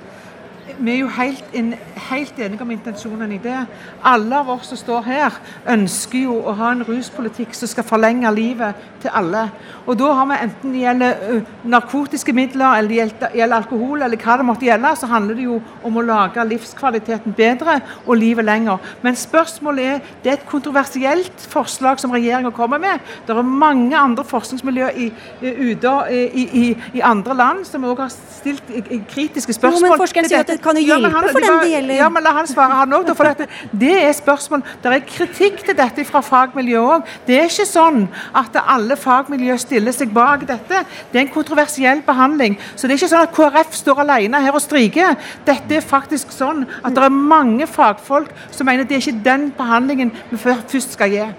vi 0.81 0.93
er 0.93 0.99
jo 1.01 1.09
helt, 1.13 1.43
in, 1.53 1.73
helt, 2.09 2.39
enige 2.39 2.61
om 2.61 2.71
intensjonene 2.73 3.35
i 3.35 3.41
det. 3.43 3.57
Alle 4.03 4.39
av 4.41 4.49
oss 4.49 4.71
som 4.71 4.79
står 4.79 5.05
her, 5.05 5.37
ønsker 5.69 6.25
jo 6.25 6.39
å 6.41 6.55
ha 6.57 6.71
en 6.73 6.83
ruspolitikk 6.87 7.53
som 7.57 7.69
skal 7.69 7.85
forlenge 7.87 8.31
livet 8.33 8.79
til 9.01 9.13
alle. 9.13 9.47
Og 9.85 9.97
da 9.99 10.11
har 10.17 10.29
vi 10.29 10.39
enten 10.45 10.73
det 10.73 10.83
gjelder 10.83 11.41
narkotiske 11.73 12.33
midler, 12.33 12.77
eller 12.77 12.89
det 12.89 13.31
gjelder 13.37 13.57
alkohol, 13.57 14.01
eller 14.05 14.21
hva 14.21 14.37
det 14.39 14.47
måtte 14.47 14.67
gjelde, 14.67 14.93
så 14.97 15.09
handler 15.11 15.37
det 15.37 15.47
jo 15.47 15.59
om 15.87 15.97
å 15.97 16.05
lage 16.05 16.45
livskvaliteten 16.49 17.35
bedre 17.37 17.79
og 18.05 18.15
livet 18.17 18.45
lenger. 18.45 18.81
Men 19.01 19.17
spørsmålet 19.17 19.85
er 19.85 19.99
Det 20.21 20.29
er 20.29 20.33
et 20.37 20.45
kontroversielt 20.45 21.45
forslag 21.49 21.99
som 21.99 22.11
regjeringa 22.11 22.51
kommer 22.51 22.77
med. 22.79 22.99
Det 23.27 23.35
er 23.35 23.41
mange 23.41 23.97
andre 23.97 24.23
forskningsmiljøer 24.23 25.11
ute 25.41 25.93
i, 26.11 26.43
i, 26.43 26.65
i, 26.93 27.01
andre 27.01 27.35
land 27.35 27.65
som 27.65 27.83
òg 27.85 28.03
har 28.03 28.11
stilt 28.11 28.63
kritiske 29.09 29.53
spørsmål. 29.53 29.81
Jo, 29.81 29.89
men 29.89 30.01
forskeren 30.01 30.29
sier 30.29 30.45
at 30.45 30.51
det 30.51 30.61
kan 30.61 30.70
jo 30.79 30.85
hjelpe 30.85 31.09
ja, 31.09 31.13
han, 31.15 31.27
for 31.31 31.45
den 31.45 31.59
det 31.61 31.71
gjelder. 31.73 31.95
Ja, 31.99 32.07
men 32.13 32.23
la 32.23 32.33
han 32.35 32.49
svare, 32.49 32.77
han 32.81 32.95
òg. 32.95 33.11
For 33.17 33.29
dette, 33.29 33.47
det 33.83 33.93
er 34.03 34.15
spørsmål. 34.17 34.63
Det 34.83 34.93
er 34.93 35.03
kritikk 35.07 35.61
til 35.67 35.77
dette 35.77 36.05
fra 36.07 36.23
fagmiljøet 36.25 36.95
òg. 36.95 37.13
Det 37.27 37.37
er 37.39 37.51
ikke 37.51 37.67
sånn 37.69 38.05
at 38.37 38.57
alle 38.61 38.97
fagmiljø 38.99 39.57
stiller 39.61 39.95
seg 39.95 40.13
bak 40.15 40.47
dette. 40.49 40.83
Det 41.11 41.19
er 41.19 41.25
en 41.25 41.33
kontroversiell 41.33 42.03
behandling. 42.07 42.57
Så 42.75 42.87
det 42.87 42.95
er 42.95 43.01
ikke 43.01 43.11
sånn 43.13 43.27
at 43.27 43.35
KrF 43.35 43.77
står 43.81 44.03
alene 44.05 44.41
her 44.43 44.57
og 44.57 44.63
striker. 44.63 45.19
Dette 45.47 45.79
er 45.79 45.85
faktisk 45.85 46.33
sånn 46.35 46.65
at 46.81 46.95
det 46.95 47.05
er 47.05 47.21
mange 47.35 47.67
fagfolk 47.69 48.31
som 48.51 48.69
mener 48.69 48.87
det 48.87 48.97
er 48.97 49.05
ikke 49.05 49.25
den 49.25 49.49
behandlingen 49.57 50.13
vi 50.31 50.41
først 50.41 50.95
skal 50.97 51.13
gi. 51.13 51.29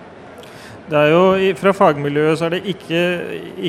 Det 0.91 0.99
er 0.99 1.13
jo, 1.13 1.23
Fra 1.61 1.73
fagmiljøet 1.77 2.39
så 2.41 2.49
er 2.49 2.57
det 2.57 2.63
ikke, 2.73 3.01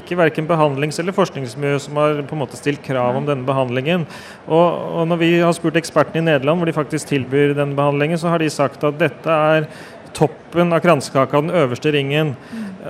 ikke 0.01 0.17
verken 0.17 0.47
behandlings- 0.49 0.99
eller 0.99 1.15
forskningsmiljø 1.15 1.79
som 1.79 1.99
har 2.01 2.21
på 2.25 2.35
en 2.35 2.41
måte 2.41 2.59
stilt 2.59 2.81
krav 2.83 3.19
om 3.19 3.27
denne 3.29 3.45
behandlingen. 3.47 4.07
Og, 4.47 4.67
og 4.99 5.07
Når 5.07 5.21
vi 5.21 5.33
har 5.39 5.53
spurt 5.55 5.77
ekspertene 5.79 6.23
i 6.23 6.27
Nederland 6.31 6.59
hvor 6.59 6.69
de 6.69 6.75
faktisk 6.75 7.11
tilbyr 7.11 7.53
denne 7.57 7.77
behandlingen, 7.77 8.17
så 8.17 8.33
har 8.33 8.41
de 8.41 8.49
sagt 8.49 8.83
at 8.83 8.99
dette 8.99 9.29
er 9.29 9.69
toppen 10.13 10.73
av 10.73 10.81
kransekaka, 10.83 11.41
den 11.41 11.53
øverste 11.57 11.91
ringen. 11.93 12.35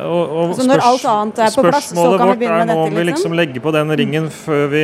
Og, 0.04 0.32
og 0.50 0.56
så 0.58 0.66
når 0.68 0.84
alt 0.84 1.06
annet 1.08 1.44
er 1.46 1.54
på 1.56 1.64
plass, 1.68 1.92
så 1.94 2.08
kan 2.18 2.34
vi 2.34 2.40
begynne 2.42 2.64
med 2.64 2.72
dette? 2.72 2.80
Vårt 2.80 2.90
er 2.90 2.94
om 2.94 2.98
vi 2.98 3.06
liksom, 3.12 3.36
legger 3.38 3.64
på 3.64 3.74
den 3.76 3.94
ringen 4.02 4.30
før 4.34 4.66
vi 4.74 4.84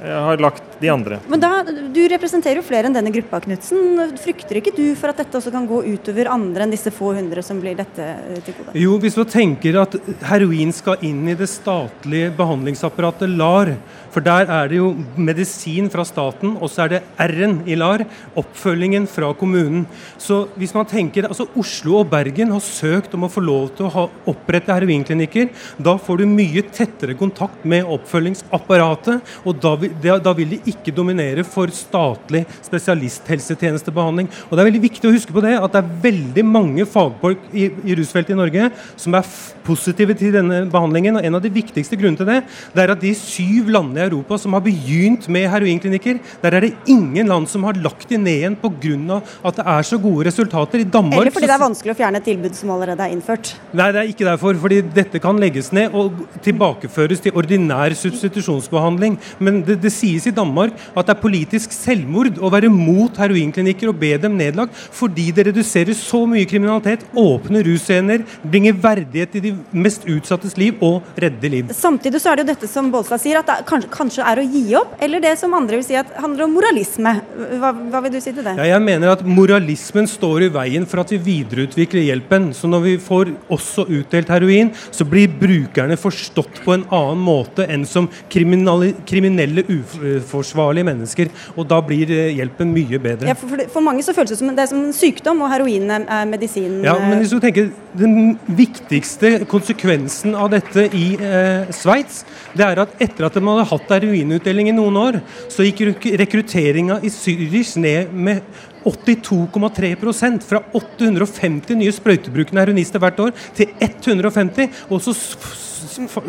har 0.00 0.40
lagt 0.40 0.80
de 0.80 0.88
andre. 0.88 1.18
Men 1.28 1.42
da, 1.42 1.50
Du 1.64 2.00
representerer 2.08 2.60
jo 2.60 2.64
flere 2.64 2.88
enn 2.88 2.96
denne 2.96 3.12
gruppa, 3.12 3.40
Knutsen. 3.44 4.00
Frykter 4.20 4.60
ikke 4.60 4.72
du 4.76 4.94
for 4.98 5.12
at 5.12 5.20
dette 5.20 5.36
også 5.36 5.52
kan 5.52 5.66
gå 5.68 5.82
utover 5.90 6.30
andre 6.32 6.64
enn 6.64 6.74
disse 6.74 6.92
få 6.94 7.12
hundre 7.16 7.44
som 7.44 7.60
blir 7.60 7.76
dette 7.78 8.00
eh, 8.00 8.40
til 8.46 8.56
gode? 8.56 8.76
Jo, 8.80 8.96
hvis 9.02 9.18
man 9.20 9.28
tenker 9.30 9.80
at 9.82 9.96
heroin 10.30 10.72
skal 10.74 11.02
inn 11.06 11.26
i 11.28 11.36
det 11.38 11.50
statlige 11.50 12.32
behandlingsapparatet 12.38 13.28
LAR, 13.34 13.74
for 14.10 14.24
der 14.24 14.48
er 14.50 14.70
det 14.70 14.80
jo 14.80 14.90
medisin 15.20 15.90
fra 15.92 16.04
staten, 16.06 16.56
og 16.58 16.70
så 16.72 16.86
er 16.86 16.94
det 16.94 17.02
R-en 17.20 17.60
i 17.70 17.76
LAR, 17.78 18.06
oppfølgingen 18.40 19.06
fra 19.10 19.30
kommunen. 19.38 19.84
Så 20.18 20.42
hvis 20.58 20.74
man 20.74 20.88
tenker, 20.90 21.28
altså 21.28 21.46
Oslo 21.60 22.00
og 22.00 22.10
Bergen 22.10 22.50
har 22.54 22.64
søkt 22.64 23.14
om 23.14 23.26
å 23.26 23.30
få 23.32 23.44
lov 23.44 23.70
til 23.76 23.86
å 23.86 23.92
ha, 23.94 24.06
opprette 24.30 24.74
heroinklinikker. 24.74 25.50
Da 25.78 25.96
får 26.00 26.22
du 26.22 26.26
mye 26.30 26.64
tettere 26.72 27.14
kontakt 27.18 27.62
med 27.68 27.86
oppfølgingsapparatet, 27.86 29.30
og 29.44 29.62
da 29.62 29.76
vil, 29.78 29.89
da 30.02 30.34
vil 30.36 30.56
de 30.56 30.60
ikke 30.72 30.94
dominere 30.94 31.44
for 31.46 31.72
statlig 31.74 32.44
spesialisthelsetjenestebehandling. 32.66 34.30
Og 34.48 34.56
Det 34.56 34.62
er 34.62 34.70
veldig 34.70 34.84
viktig 34.86 35.08
å 35.08 35.14
huske 35.14 35.34
på 35.34 35.44
det, 35.44 35.56
at 35.58 35.72
det 35.72 35.82
er 35.82 35.94
veldig 36.08 36.44
mange 36.46 36.86
fagfolk 36.86 37.50
i, 37.52 37.70
i 37.84 37.96
rusfeltet 37.98 38.34
i 38.34 38.38
Norge 38.38 38.70
som 39.00 39.14
er 39.18 39.26
positive 39.66 40.16
til 40.18 40.34
denne 40.34 40.62
behandlingen. 40.70 41.18
og 41.18 41.24
En 41.26 41.38
av 41.38 41.44
de 41.44 41.52
viktigste 41.52 41.98
grunnene 41.98 42.20
til 42.20 42.30
det, 42.30 42.40
det 42.74 42.84
er 42.84 42.94
at 42.94 43.02
de 43.02 43.12
syv 43.16 43.70
landene 43.72 44.02
i 44.02 44.08
Europa 44.08 44.38
som 44.40 44.56
har 44.56 44.64
begynt 44.64 45.28
med 45.28 45.48
heroinklinikker, 45.50 46.20
der 46.42 46.56
er 46.56 46.66
det 46.66 46.74
ingen 46.90 47.30
land 47.30 47.48
som 47.50 47.64
har 47.68 47.78
lagt 47.80 48.08
de 48.10 48.18
ned 48.18 48.40
igjen 48.40 48.58
pga. 48.60 49.20
at 49.44 49.56
det 49.56 49.66
er 49.66 49.82
så 49.82 49.98
gode 50.00 50.26
resultater. 50.26 50.80
I 50.80 50.84
Danmark 50.84 51.20
Eller 51.20 51.30
fordi 51.34 51.46
det 51.46 51.56
er 51.56 51.62
vanskelig 51.62 51.94
å 51.94 51.98
fjerne 51.98 52.20
et 52.20 52.24
tilbud 52.24 52.54
som 52.56 52.70
allerede 52.70 53.04
er 53.04 53.14
innført? 53.14 53.54
Nei, 53.72 53.90
det 53.92 54.00
er 54.00 54.12
ikke 54.12 54.28
derfor. 54.28 54.54
fordi 54.60 54.80
dette 54.82 55.20
kan 55.20 55.38
legges 55.40 55.72
ned 55.72 55.94
og 55.94 56.12
tilbakeføres 56.42 57.20
til 57.20 57.32
ordinær 57.36 57.94
substitusjonsbehandling. 57.94 59.18
Men 59.38 59.62
det, 59.62 59.79
det 59.82 59.92
sies 59.94 60.26
i 60.28 60.34
Danmark 60.34 60.76
at 60.94 61.06
det 61.06 61.14
er 61.14 61.22
politisk 61.22 61.74
selvmord 61.74 62.38
å 62.40 62.50
være 62.52 62.70
mot 62.72 63.16
heroinklinikker 63.20 63.90
og 63.90 63.98
be 64.00 64.12
dem 64.20 64.36
nedlagt, 64.38 64.76
fordi 64.76 65.30
det 65.34 65.48
reduserer 65.50 65.96
så 65.96 66.22
mye 66.28 66.48
kriminalitet, 66.48 67.06
åpner 67.18 67.64
russcener, 67.66 68.24
bringer 68.42 68.76
verdighet 68.80 69.36
i 69.38 69.44
de 69.48 69.54
mest 69.72 70.06
utsattes 70.10 70.56
liv 70.60 70.80
og 70.84 71.06
redder 71.20 71.54
liv. 71.54 71.74
Samtidig 71.76 72.22
så 72.22 72.32
er 72.32 72.40
det 72.40 72.46
jo 72.46 72.52
dette 72.52 72.70
som 72.70 72.90
Bolstad 72.92 73.22
sier, 73.22 73.40
at 73.40 73.48
det 73.48 73.68
kanskje, 73.68 73.90
kanskje, 73.94 74.26
er 74.26 74.40
å 74.40 74.46
gi 74.46 74.64
opp, 74.78 74.96
eller 75.02 75.22
det 75.24 75.34
som 75.40 75.54
andre 75.56 75.80
vil 75.80 75.86
si 75.86 75.98
at 75.98 76.12
handler 76.20 76.46
om 76.46 76.54
moralisme. 76.56 77.14
Hva, 77.60 77.72
hva 77.92 78.02
vil 78.04 78.14
du 78.14 78.20
si 78.20 78.34
til 78.34 78.46
det? 78.46 78.56
Ja, 78.58 78.68
jeg 78.74 78.84
mener 78.84 79.14
at 79.14 79.24
moralismen 79.26 80.08
står 80.10 80.46
i 80.46 80.52
veien 80.54 80.86
for 80.88 81.02
at 81.02 81.12
vi 81.14 81.20
videreutvikler 81.30 82.06
hjelpen. 82.06 82.50
Så 82.56 82.70
når 82.70 82.84
vi 82.86 82.96
får 83.02 83.32
også 83.52 83.86
utdelt 83.88 84.30
heroin, 84.32 84.72
så 84.90 85.06
blir 85.08 85.30
brukerne 85.40 85.98
forstått 86.00 86.62
på 86.64 86.74
en 86.76 86.86
annen 86.88 87.24
måte 87.24 87.66
enn 87.70 87.86
som 87.88 88.08
kriminelle 88.30 89.64
uforsvarlige 89.70 90.88
mennesker. 90.90 91.30
Og 91.56 91.68
da 91.70 91.80
blir 91.84 92.10
eh, 92.14 92.32
hjelpen 92.38 92.72
mye 92.74 93.00
bedre. 93.02 93.30
Ja, 93.30 93.36
for, 93.38 93.64
for, 93.72 93.84
mange 93.84 94.04
så 94.06 94.14
føles 94.16 94.32
det 94.34 94.40
som 94.40 94.52
det 94.56 94.68
som 94.70 94.82
en 94.82 94.96
sykdom, 94.96 95.42
og 95.44 95.52
heroin 95.52 95.90
er 95.96 96.26
medisinen. 96.28 96.82
Ja, 96.86 96.96
men 97.00 97.22
hvis 97.22 97.34
du 97.34 97.40
tenker 97.42 97.70
Den 97.90 98.36
viktigste 98.54 99.40
konsekvensen 99.50 100.36
av 100.38 100.52
dette 100.52 100.84
i 100.94 101.16
eh, 101.18 101.70
Sveits, 101.74 102.22
det 102.54 102.62
er 102.62 102.78
at 102.84 102.92
etter 103.02 103.26
at 103.26 103.38
man 103.42 103.58
hadde 103.58 103.70
hatt 103.72 103.90
heroinutdeling 103.96 104.70
i 104.70 104.74
noen 104.76 104.98
år, 105.00 105.18
så 105.50 105.66
gikk 105.66 106.06
rekrutteringa 106.20 107.00
i 107.02 107.10
Zürich 107.10 107.74
ned 107.82 108.14
med 108.14 108.44
82,3% 108.84 110.46
fra 110.46 110.62
850 110.76 111.80
nye 111.80 111.96
sprøytebrukende 111.96 112.62
heroinister 112.64 113.02
hvert 113.02 113.20
år 113.26 113.34
til 113.56 113.74
150. 113.80 114.86
Og 114.90 115.02
så 115.04 115.16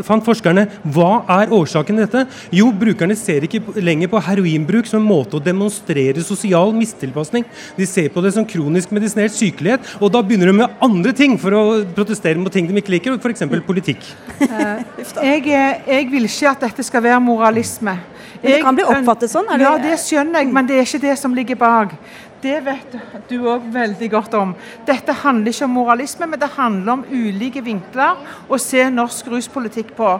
fant 0.05 0.25
forskerne 0.25 0.65
hva 0.93 1.09
er 1.39 1.51
årsaken 1.53 1.97
til 1.97 2.05
dette? 2.05 2.23
Jo, 2.55 2.69
brukerne 2.75 3.15
ser 3.19 3.45
ikke 3.45 3.61
lenger 3.81 4.11
på 4.11 4.21
heroinbruk 4.25 4.89
som 4.89 5.01
en 5.01 5.09
måte 5.09 5.37
å 5.37 5.43
demonstrere 5.43 6.23
sosial 6.25 6.73
mistilpasning. 6.75 7.45
De 7.77 7.87
ser 7.89 8.09
på 8.13 8.23
det 8.23 8.33
som 8.35 8.47
kronisk 8.47 8.93
medisinert 8.95 9.35
sykelighet, 9.35 9.95
og 9.99 10.13
da 10.13 10.23
begynner 10.25 10.51
de 10.51 10.57
med 10.61 10.81
andre 10.83 11.13
ting 11.17 11.37
for 11.41 11.57
å 11.57 11.63
protestere 11.95 12.39
mot 12.41 12.53
ting 12.53 12.69
de 12.69 12.77
ikke 12.81 12.95
liker, 12.95 13.19
f.eks. 13.19 13.45
politikk. 13.67 14.07
Uh, 14.41 14.81
jeg, 15.21 15.45
jeg 15.47 16.09
vil 16.11 16.29
ikke 16.29 16.55
at 16.55 16.67
dette 16.67 16.87
skal 16.87 17.05
være 17.05 17.21
moralisme. 17.23 17.97
Men 18.41 18.55
det 18.55 18.61
kan 18.63 18.77
bli 18.77 18.85
oppfattet 18.89 19.29
sånn? 19.29 19.49
Det? 19.51 19.61
Ja, 19.61 19.75
det 19.81 19.97
skjønner 20.01 20.41
jeg, 20.41 20.53
men 20.55 20.69
det 20.69 20.79
er 20.79 20.87
ikke 20.87 21.03
det 21.03 21.17
som 21.21 21.35
ligger 21.37 21.59
bak. 21.61 21.93
Det 22.41 22.57
vet 22.65 22.95
du 23.29 23.35
òg 23.45 23.67
veldig 23.73 24.07
godt 24.09 24.33
om. 24.39 24.55
Dette 24.87 25.13
handler 25.21 25.53
ikke 25.53 25.67
om 25.67 25.75
moralisme, 25.77 26.25
men 26.25 26.41
det 26.41 26.49
handler 26.55 26.95
om 26.95 27.03
ulike 27.05 27.61
vinkler 27.61 28.17
å 28.49 28.57
se 28.61 28.87
norsk 28.89 29.29
ruspolitikk 29.29 29.91
på. 29.97 30.15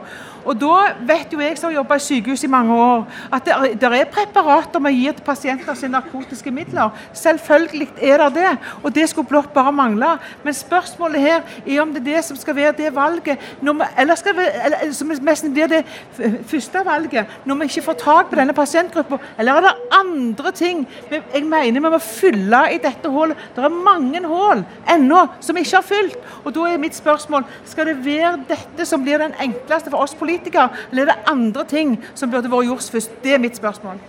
Og 0.46 0.58
da 0.58 0.78
vet 1.08 1.34
jo 1.34 1.42
jeg 1.42 1.58
som 1.60 1.70
har 1.70 1.76
jobba 1.80 1.98
i 2.00 2.04
sykehus 2.04 2.44
i 2.44 2.50
mange 2.52 2.76
år, 2.76 3.06
at 3.34 3.46
det, 3.46 3.74
det 3.82 3.92
er 4.00 4.10
preparater 4.10 4.82
vi 4.88 4.94
gir 4.98 5.16
til 5.18 5.26
pasienter 5.26 5.78
som 5.78 5.94
narkotiske 5.94 6.52
midler. 6.54 6.90
Selvfølgelig 7.14 7.90
er 8.02 8.24
det 8.26 8.32
det, 8.36 8.54
og 8.84 8.96
det 8.96 9.08
skulle 9.10 9.28
blott 9.30 9.54
bare 9.54 9.72
mangle. 9.72 10.16
Men 10.44 10.54
spørsmålet 10.54 11.22
her 11.22 11.42
er 11.66 11.82
om 11.82 11.94
det 11.94 12.02
er 12.02 12.08
det 12.16 12.24
som 12.26 12.40
skal 12.40 12.56
være 12.56 12.74
det 12.78 12.96
valget, 12.96 13.38
vi, 13.62 13.72
eller, 13.98 14.16
skal 14.16 14.38
vi, 14.38 14.48
eller 14.66 14.94
som 14.98 15.14
nesten 15.22 15.54
blir 15.54 15.70
det 15.72 15.84
første 16.50 16.86
valget, 16.86 17.30
når 17.46 17.62
vi 17.62 17.70
ikke 17.70 17.86
får 17.90 18.00
tak 18.02 18.30
på 18.32 18.40
denne 18.40 18.54
pasientgruppa. 18.58 19.20
Eller 19.40 19.60
er 19.60 19.68
det 19.68 19.76
andre 20.00 20.52
ting 20.52 20.88
jeg 21.12 21.46
mener 21.46 21.80
vi 21.82 21.94
må 21.94 22.02
fylle 22.02 22.64
i 22.74 22.82
dette 22.82 23.10
hullet? 23.10 23.38
Det 23.56 23.64
er 23.64 23.82
mange 23.84 24.24
hull 24.26 24.66
ennå 24.90 25.26
som 25.40 25.56
vi 25.56 25.66
ikke 25.66 25.82
har 25.82 25.88
fylt. 25.88 26.18
Og 26.44 26.56
da 26.56 26.68
er 26.70 26.82
mitt 26.82 26.98
spørsmål 26.98 27.46
skal 27.66 27.92
det 27.92 28.00
være 28.06 28.38
dette 28.50 28.86
som 28.90 29.04
blir 29.04 29.22
den 29.22 29.36
enkleste 29.42 29.92
for 29.92 30.02
oss 30.02 30.16
politikere? 30.16 30.31
Politikere, 30.32 30.70
eller 30.92 31.04
er 31.04 31.12
det 31.12 31.32
andre 31.32 31.66
ting 31.68 31.98
som 32.16 32.32
burde 32.32 32.52
vært 32.52 32.70
gjort 32.70 32.92
først? 32.96 33.20
Det 33.24 33.36
er 33.36 33.42
mitt 33.44 33.60
spørsmål. 33.60 34.00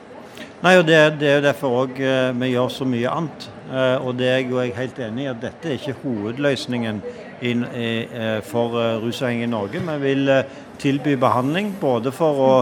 Nei, 0.63 0.77
og 0.79 0.87
det, 0.87 0.99
det 1.19 1.29
er 1.29 1.41
jo 1.41 1.47
derfor 1.49 1.79
òg 1.83 1.97
uh, 1.99 2.31
vi 2.39 2.53
gjør 2.53 2.69
så 2.71 2.87
mye 2.87 3.11
annet. 3.11 3.49
Uh, 3.73 4.07
og 4.07 4.15
det 4.19 4.29
er 4.29 4.45
jeg, 4.45 4.75
helt 4.77 5.01
enig 5.03 5.25
i 5.25 5.31
at 5.33 5.41
dette 5.43 5.69
er 5.69 5.79
ikke 5.79 5.97
hovedløsningen 6.05 7.01
in, 7.43 7.65
uh, 7.67 8.39
for 8.47 8.77
rusavhengige 9.03 9.49
i 9.49 9.51
Norge. 9.51 9.83
Vi 9.83 9.99
vil 10.05 10.31
tilby 10.79 11.17
behandling 11.19 11.75
både 11.81 12.13
for 12.15 12.43
å 12.47 12.53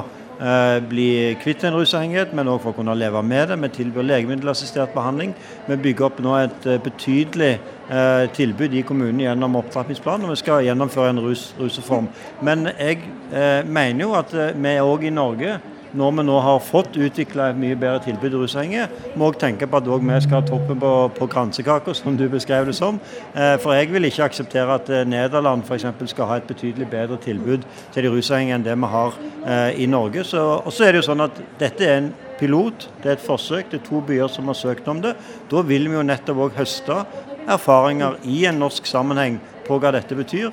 bli 0.89 1.37
kvitt 1.43 1.67
en 1.69 1.75
rusavhengighet, 1.77 2.31
men 2.33 2.49
òg 2.49 2.63
for 2.63 2.73
å 2.73 2.79
kunne 2.79 2.95
leve 2.97 3.21
med 3.21 3.51
det. 3.51 3.59
Vi 3.61 3.69
tilbyr 3.75 4.07
legemiddelassistert 4.09 4.95
behandling. 4.95 5.35
Vi 5.67 5.77
bygger 5.85 6.07
opp 6.07 6.23
nå 6.25 6.33
et 6.39 6.69
betydelig 6.85 7.51
eh, 7.91 8.25
tilbud 8.37 8.75
i 8.75 8.85
kommunen 8.87 9.21
gjennom 9.25 9.59
opptrappingsplanen, 9.61 10.29
og 10.29 10.35
vi 10.35 10.41
skal 10.41 10.65
gjennomføre 10.67 11.13
en 11.15 11.23
rus, 11.25 11.51
rusreform. 11.61 12.09
Men 12.47 12.71
jeg 12.73 13.03
eh, 13.33 13.67
mener 13.67 14.07
jo 14.07 14.15
at 14.19 14.35
eh, 14.35 14.55
vi 14.57 14.77
òg 14.81 15.07
i 15.07 15.15
Norge 15.15 15.59
når 15.97 16.13
vi 16.17 16.25
nå 16.27 16.37
har 16.45 16.61
fått 16.63 16.97
utvikla 17.01 17.51
et 17.51 17.59
mye 17.59 17.77
bedre 17.79 18.03
tilbud 18.05 18.31
til 18.31 18.39
rusavhengige, 18.43 18.87
må 19.19 19.31
også 19.31 19.43
tenke 19.47 19.67
på 19.67 19.81
at 19.81 19.89
vi 19.91 20.21
skal 20.25 20.41
ha 20.41 20.47
toppen 20.47 20.81
på, 20.81 20.93
på 21.17 21.29
kransekaka, 21.31 21.95
som 21.95 22.17
du 22.17 22.27
beskrev 22.31 22.69
det 22.69 22.77
som. 22.79 23.01
Eh, 23.35 23.57
for 23.63 23.75
jeg 23.75 23.91
vil 23.93 24.07
ikke 24.09 24.29
akseptere 24.29 24.79
at 24.79 24.91
eh, 24.91 25.05
Nederland 25.09 25.65
f.eks. 25.67 25.87
skal 26.13 26.31
ha 26.31 26.39
et 26.39 26.49
betydelig 26.49 26.89
bedre 26.91 27.19
tilbud 27.23 27.67
til 27.95 28.07
de 28.07 28.13
rusavhengige 28.15 28.59
enn 28.59 28.67
det 28.67 28.79
vi 28.79 28.93
har 28.95 29.19
eh, 29.47 29.83
i 29.83 29.91
Norge. 29.91 30.25
Og 30.41 30.73
så 30.73 30.87
er 30.87 30.93
det 30.93 31.03
jo 31.03 31.09
sånn 31.11 31.27
at 31.27 31.43
dette 31.61 31.87
er 31.87 31.99
en 31.99 32.11
pilot, 32.41 32.89
det 33.03 33.13
er 33.13 33.19
et 33.19 33.27
forsøk. 33.27 33.71
Det 33.73 33.81
er 33.81 33.87
to 33.89 34.03
byer 34.07 34.31
som 34.33 34.49
har 34.51 34.59
søkt 34.59 34.89
om 34.89 35.03
det. 35.03 35.17
Da 35.51 35.65
vil 35.67 35.91
vi 35.91 35.99
jo 35.99 36.07
nettopp 36.07 36.47
òg 36.47 36.59
høste 36.61 37.03
erfaringer 37.51 38.21
i 38.31 38.45
en 38.49 38.61
norsk 38.63 38.87
sammenheng 38.87 39.41
på 39.67 39.79
hva 39.81 39.93
dette 39.97 40.17
betyr. 40.17 40.53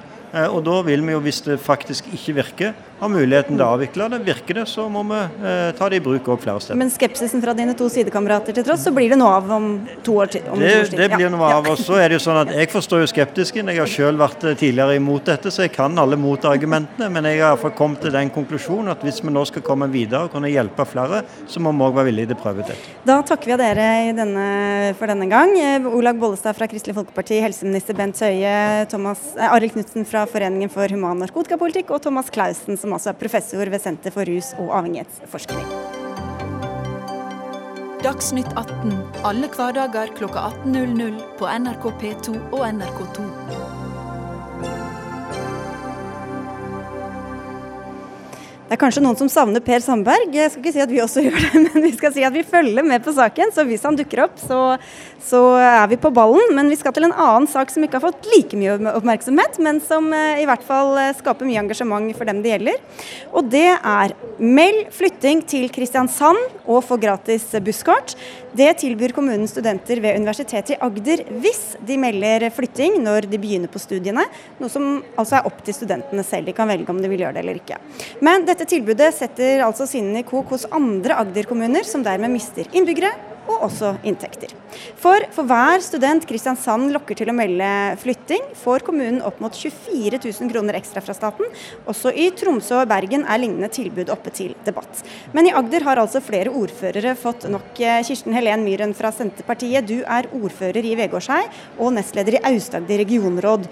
Og 0.51 0.59
da 0.65 0.81
vil 0.83 1.05
vi 1.05 1.13
jo, 1.13 1.21
hvis 1.23 1.39
det 1.45 1.55
faktisk 1.63 2.09
ikke 2.13 2.35
virker, 2.41 2.73
har 2.99 3.11
muligheten 3.11 3.55
til 3.55 3.63
å 3.63 3.69
avvikle 3.75 4.09
det. 4.13 4.19
Virker 4.27 4.59
det, 4.61 4.65
så 4.69 4.87
må 4.91 5.03
vi 5.07 5.19
eh, 5.19 5.69
ta 5.77 5.89
det 5.91 5.99
i 5.99 6.03
bruk 6.03 6.27
òg 6.33 6.41
flere 6.43 6.63
steder. 6.63 6.79
Men 6.79 6.91
skepsisen 6.93 7.43
fra 7.43 7.53
dine 7.57 7.75
to 7.77 7.89
sidekamerater 7.93 8.57
til 8.57 8.65
tross, 8.67 8.85
så 8.87 8.93
blir 8.95 9.13
det 9.13 9.19
noe 9.21 9.35
av 9.37 9.51
om 9.57 9.69
to 10.05 10.17
år 10.23 10.31
til? 10.33 10.47
det, 10.61 10.73
det 10.97 11.09
blir 11.13 11.29
noe 11.33 11.51
av. 11.59 11.69
Og 11.71 11.79
så 11.81 11.99
er 12.01 12.09
det 12.09 12.19
jo 12.19 12.23
sånn 12.27 12.41
at 12.43 12.53
Jeg 12.57 12.71
forstår 12.73 13.03
jo 13.03 13.09
skeptisken. 13.11 13.71
Jeg 13.73 13.83
har 13.83 13.91
selv 13.91 14.23
vært 14.23 14.47
eh, 14.47 14.57
tidligere 14.57 14.97
imot 14.97 15.27
dette, 15.29 15.53
så 15.53 15.65
jeg 15.67 15.73
kan 15.75 15.97
alle 16.01 16.19
motargumentene. 16.19 17.11
Men 17.13 17.29
jeg 17.29 17.41
har 17.41 17.53
iallfall 17.53 17.75
kommet 17.77 18.03
til 18.05 18.15
den 18.15 18.31
konklusjonen 18.33 18.93
at 18.95 19.05
hvis 19.05 19.21
vi 19.23 19.33
nå 19.33 19.45
skal 19.49 19.65
komme 19.65 19.89
videre 19.93 20.25
og 20.27 20.33
kunne 20.33 20.51
hjelpe 20.51 20.85
flere, 20.89 21.23
så 21.47 21.61
må 21.63 21.73
vi 21.75 21.85
òg 21.87 21.97
være 21.99 22.09
villige 22.09 22.31
til 22.31 22.39
å 22.39 22.41
prøve 22.41 22.65
dette. 22.65 22.95
Da 23.07 23.19
takker 23.27 23.53
vi 23.53 23.59
dere 23.61 23.87
denne, 24.17 24.47
for 24.99 25.09
denne 25.11 25.29
gang. 25.31 25.53
Eh, 25.57 25.87
Olag 25.97 26.19
Bollestad 26.21 26.57
fra 26.57 26.67
Kristelig 26.69 26.97
Folkeparti, 26.97 27.39
helseminister 27.43 27.97
Bent 27.97 28.19
Høie, 28.25 28.85
Thomas, 28.91 29.21
eh, 29.37 29.53
Arild 29.53 29.75
Knutsen 29.75 30.05
fra 30.07 30.25
Foreningen 30.29 30.71
for 30.73 30.89
human 30.91 31.21
narkotikapolitikk 31.23 31.93
og 31.95 32.01
Thomas 32.03 32.31
Klausen 32.33 32.77
som 32.79 32.86
også 32.93 33.11
er 33.11 33.19
professor 33.19 33.71
ved 33.71 33.79
Senter 33.83 34.13
for 34.13 34.27
rus- 34.29 34.53
og 34.61 34.71
avhengighetsforskning. 34.79 35.67
Dagsnytt 38.05 38.53
18 38.53 38.93
alle 39.25 39.49
hverdager 39.51 40.11
kl 40.15 40.29
18.00 40.29 41.17
på 41.39 41.49
NRK 41.49 41.87
P2 42.01 42.35
og 42.53 42.61
NRK2. 42.69 43.46
Det 48.67 48.75
er 48.75 48.79
kanskje 48.81 48.99
noen 48.99 49.15
som 49.15 49.29
savner 49.31 49.63
Per 49.63 49.79
Sandberg. 49.79 50.33
Jeg 50.35 50.51
skal 50.51 50.59
ikke 50.59 50.73
si 50.75 50.81
at 50.83 50.91
vi 50.91 50.99
også 50.99 51.21
gjør 51.25 51.37
det, 51.39 51.59
men 51.63 51.83
vi 51.85 51.91
skal 51.95 52.11
si 52.11 52.25
at 52.27 52.35
vi 52.35 52.43
følger 52.43 52.83
med 52.83 52.99
på 53.05 53.13
saken. 53.15 53.53
Så 53.55 53.63
hvis 53.63 53.85
han 53.87 53.95
dukker 53.95 54.25
opp, 54.25 54.35
så, 54.41 54.57
så 55.23 55.39
er 55.55 55.85
vi 55.87 55.99
på 56.03 56.11
ballen. 56.11 56.51
Men 56.57 56.67
vi 56.67 56.75
skal 56.75 56.91
til 56.97 57.07
en 57.07 57.15
annen 57.15 57.47
sak 57.47 57.71
som 57.71 57.85
ikke 57.85 58.01
har 58.01 58.09
fått 58.09 58.27
like 58.33 58.59
mye 58.59 58.75
oppmerksomhet, 58.91 59.61
men 59.63 59.79
som 59.87 60.11
eh, 60.11 60.41
i 60.43 60.47
hvert 60.49 60.65
fall 60.67 60.99
eh, 60.99 61.13
skaper 61.15 61.47
mye 61.47 61.61
engasjement 61.63 62.11
for 62.17 62.27
dem 62.27 62.41
det 62.43 62.57
gjelder. 62.57 62.83
Og 63.31 63.47
det 63.55 63.69
er 63.71 64.15
meld 64.43 64.91
flytting 64.93 65.45
til 65.47 65.71
Kristiansand 65.71 66.67
og 66.67 66.83
få 66.89 66.99
gratis 66.99 67.47
busskort. 67.63 68.17
Det 68.57 68.69
tilbyr 68.81 69.11
kommunen 69.13 69.47
studenter 69.47 69.99
ved 70.01 70.17
Universitetet 70.17 70.73
i 70.73 70.77
Agder 70.81 71.21
hvis 71.43 71.75
de 71.85 71.97
melder 72.01 72.47
flytting 72.53 72.95
når 73.03 73.27
de 73.29 73.39
begynner 73.41 73.69
på 73.69 73.81
studiene, 73.81 74.23
noe 74.57 74.71
som 74.71 74.87
altså 75.19 75.37
er 75.37 75.49
opp 75.49 75.59
til 75.65 75.75
studentene 75.77 76.23
selv. 76.25 76.49
De 76.49 76.55
kan 76.57 76.69
velge 76.69 76.89
om 76.89 77.01
de 77.01 77.11
vil 77.11 77.21
gjøre 77.21 77.37
det 77.37 77.43
eller 77.43 77.59
ikke. 77.59 77.77
Men 78.25 78.47
dette 78.47 78.56
tilbudet 78.65 79.13
setter 79.13 79.61
altså 79.65 79.85
sinnene 79.85 80.23
i 80.23 80.27
kok 80.27 80.49
hos 80.55 80.65
andre 80.73 81.19
Agder-kommuner, 81.21 81.85
som 81.85 82.05
dermed 82.05 82.33
mister 82.33 82.65
innbyggere 82.73 83.13
og 83.47 83.67
også 83.67 83.93
inntekter. 84.07 84.51
For 84.99 85.23
for 85.33 85.47
hver 85.47 85.81
student 85.83 86.25
Kristiansand 86.27 86.91
lokker 86.93 87.17
til 87.17 87.31
å 87.31 87.35
melde 87.35 87.69
flytting, 88.01 88.43
får 88.59 88.85
kommunen 88.87 89.21
opp 89.25 89.39
mot 89.43 89.55
24 89.55 90.19
000 90.19 90.51
kroner 90.51 90.77
ekstra 90.79 91.03
fra 91.03 91.15
staten. 91.15 91.47
Også 91.89 92.11
i 92.11 92.29
Tromsø 92.37 92.81
og 92.81 92.89
Bergen 92.91 93.25
er 93.25 93.41
lignende 93.41 93.69
tilbud 93.73 94.11
oppe 94.13 94.33
til 94.35 94.53
debatt. 94.67 95.03
Men 95.35 95.49
i 95.49 95.55
Agder 95.55 95.85
har 95.87 96.01
altså 96.01 96.21
flere 96.23 96.53
ordførere 96.53 97.15
fått 97.19 97.47
nok. 97.51 97.71
Kirsten 97.77 98.35
Helen 98.35 98.65
Myhren 98.67 98.95
fra 98.97 99.13
Senterpartiet, 99.15 99.87
du 99.87 100.01
er 100.03 100.29
ordfører 100.35 100.83
i 100.85 100.95
Vegårshei 100.99 101.43
og 101.77 101.93
nestleder 101.97 102.39
i 102.39 102.43
Aust-Agder 102.51 103.03
regionråd. 103.05 103.67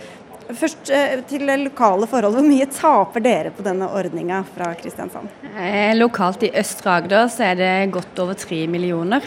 Først 0.53 0.91
eh, 0.93 1.21
til 1.25 1.47
lokale 1.63 2.05
forhold. 2.10 2.36
Hvor 2.38 2.45
mye 2.45 2.67
taper 2.69 3.23
dere 3.23 3.53
på 3.55 3.65
denne 3.65 3.88
ordninga 3.89 4.43
fra 4.55 4.73
Kristiansand? 4.77 5.31
Eh, 5.55 5.95
lokalt 5.97 6.45
i 6.45 6.51
Østre 6.62 6.99
Agder 6.99 7.31
så 7.34 7.47
er 7.49 7.58
det 7.60 7.71
godt 7.95 8.21
over 8.21 8.38
tre 8.38 8.65
millioner. 8.69 9.25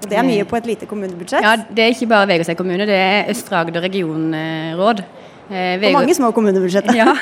Og 0.00 0.08
Det 0.08 0.16
er 0.16 0.24
mye 0.24 0.46
på 0.48 0.56
et 0.56 0.66
lite 0.66 0.88
kommunebudsjett? 0.88 1.44
Ja, 1.44 1.56
Det 1.56 1.84
er 1.84 1.94
ikke 1.94 2.08
bare 2.10 2.26
Vegårshei 2.26 2.56
kommune, 2.56 2.86
det 2.88 2.96
er 2.96 3.30
Østre 3.30 3.60
Agder 3.60 3.84
regionråd. 3.84 5.04
Eh, 5.50 5.82
Og 5.82 5.92
mange 5.92 6.14
små 6.14 6.32
kommunebudsjetter. 6.32 6.94
ja. 7.02 7.14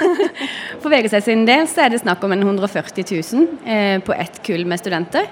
For 0.81 0.89
Vegårshei 0.93 1.21
sin 1.25 1.45
del 1.49 1.67
så 1.69 1.85
er 1.85 1.95
det 1.95 2.03
snakk 2.05 2.25
om 2.25 2.33
140 2.33 3.05
000 3.35 3.49
eh, 3.67 3.99
på 4.05 4.15
ett 4.15 4.41
kull 4.47 4.65
med 4.69 4.81
studenter. 4.81 5.27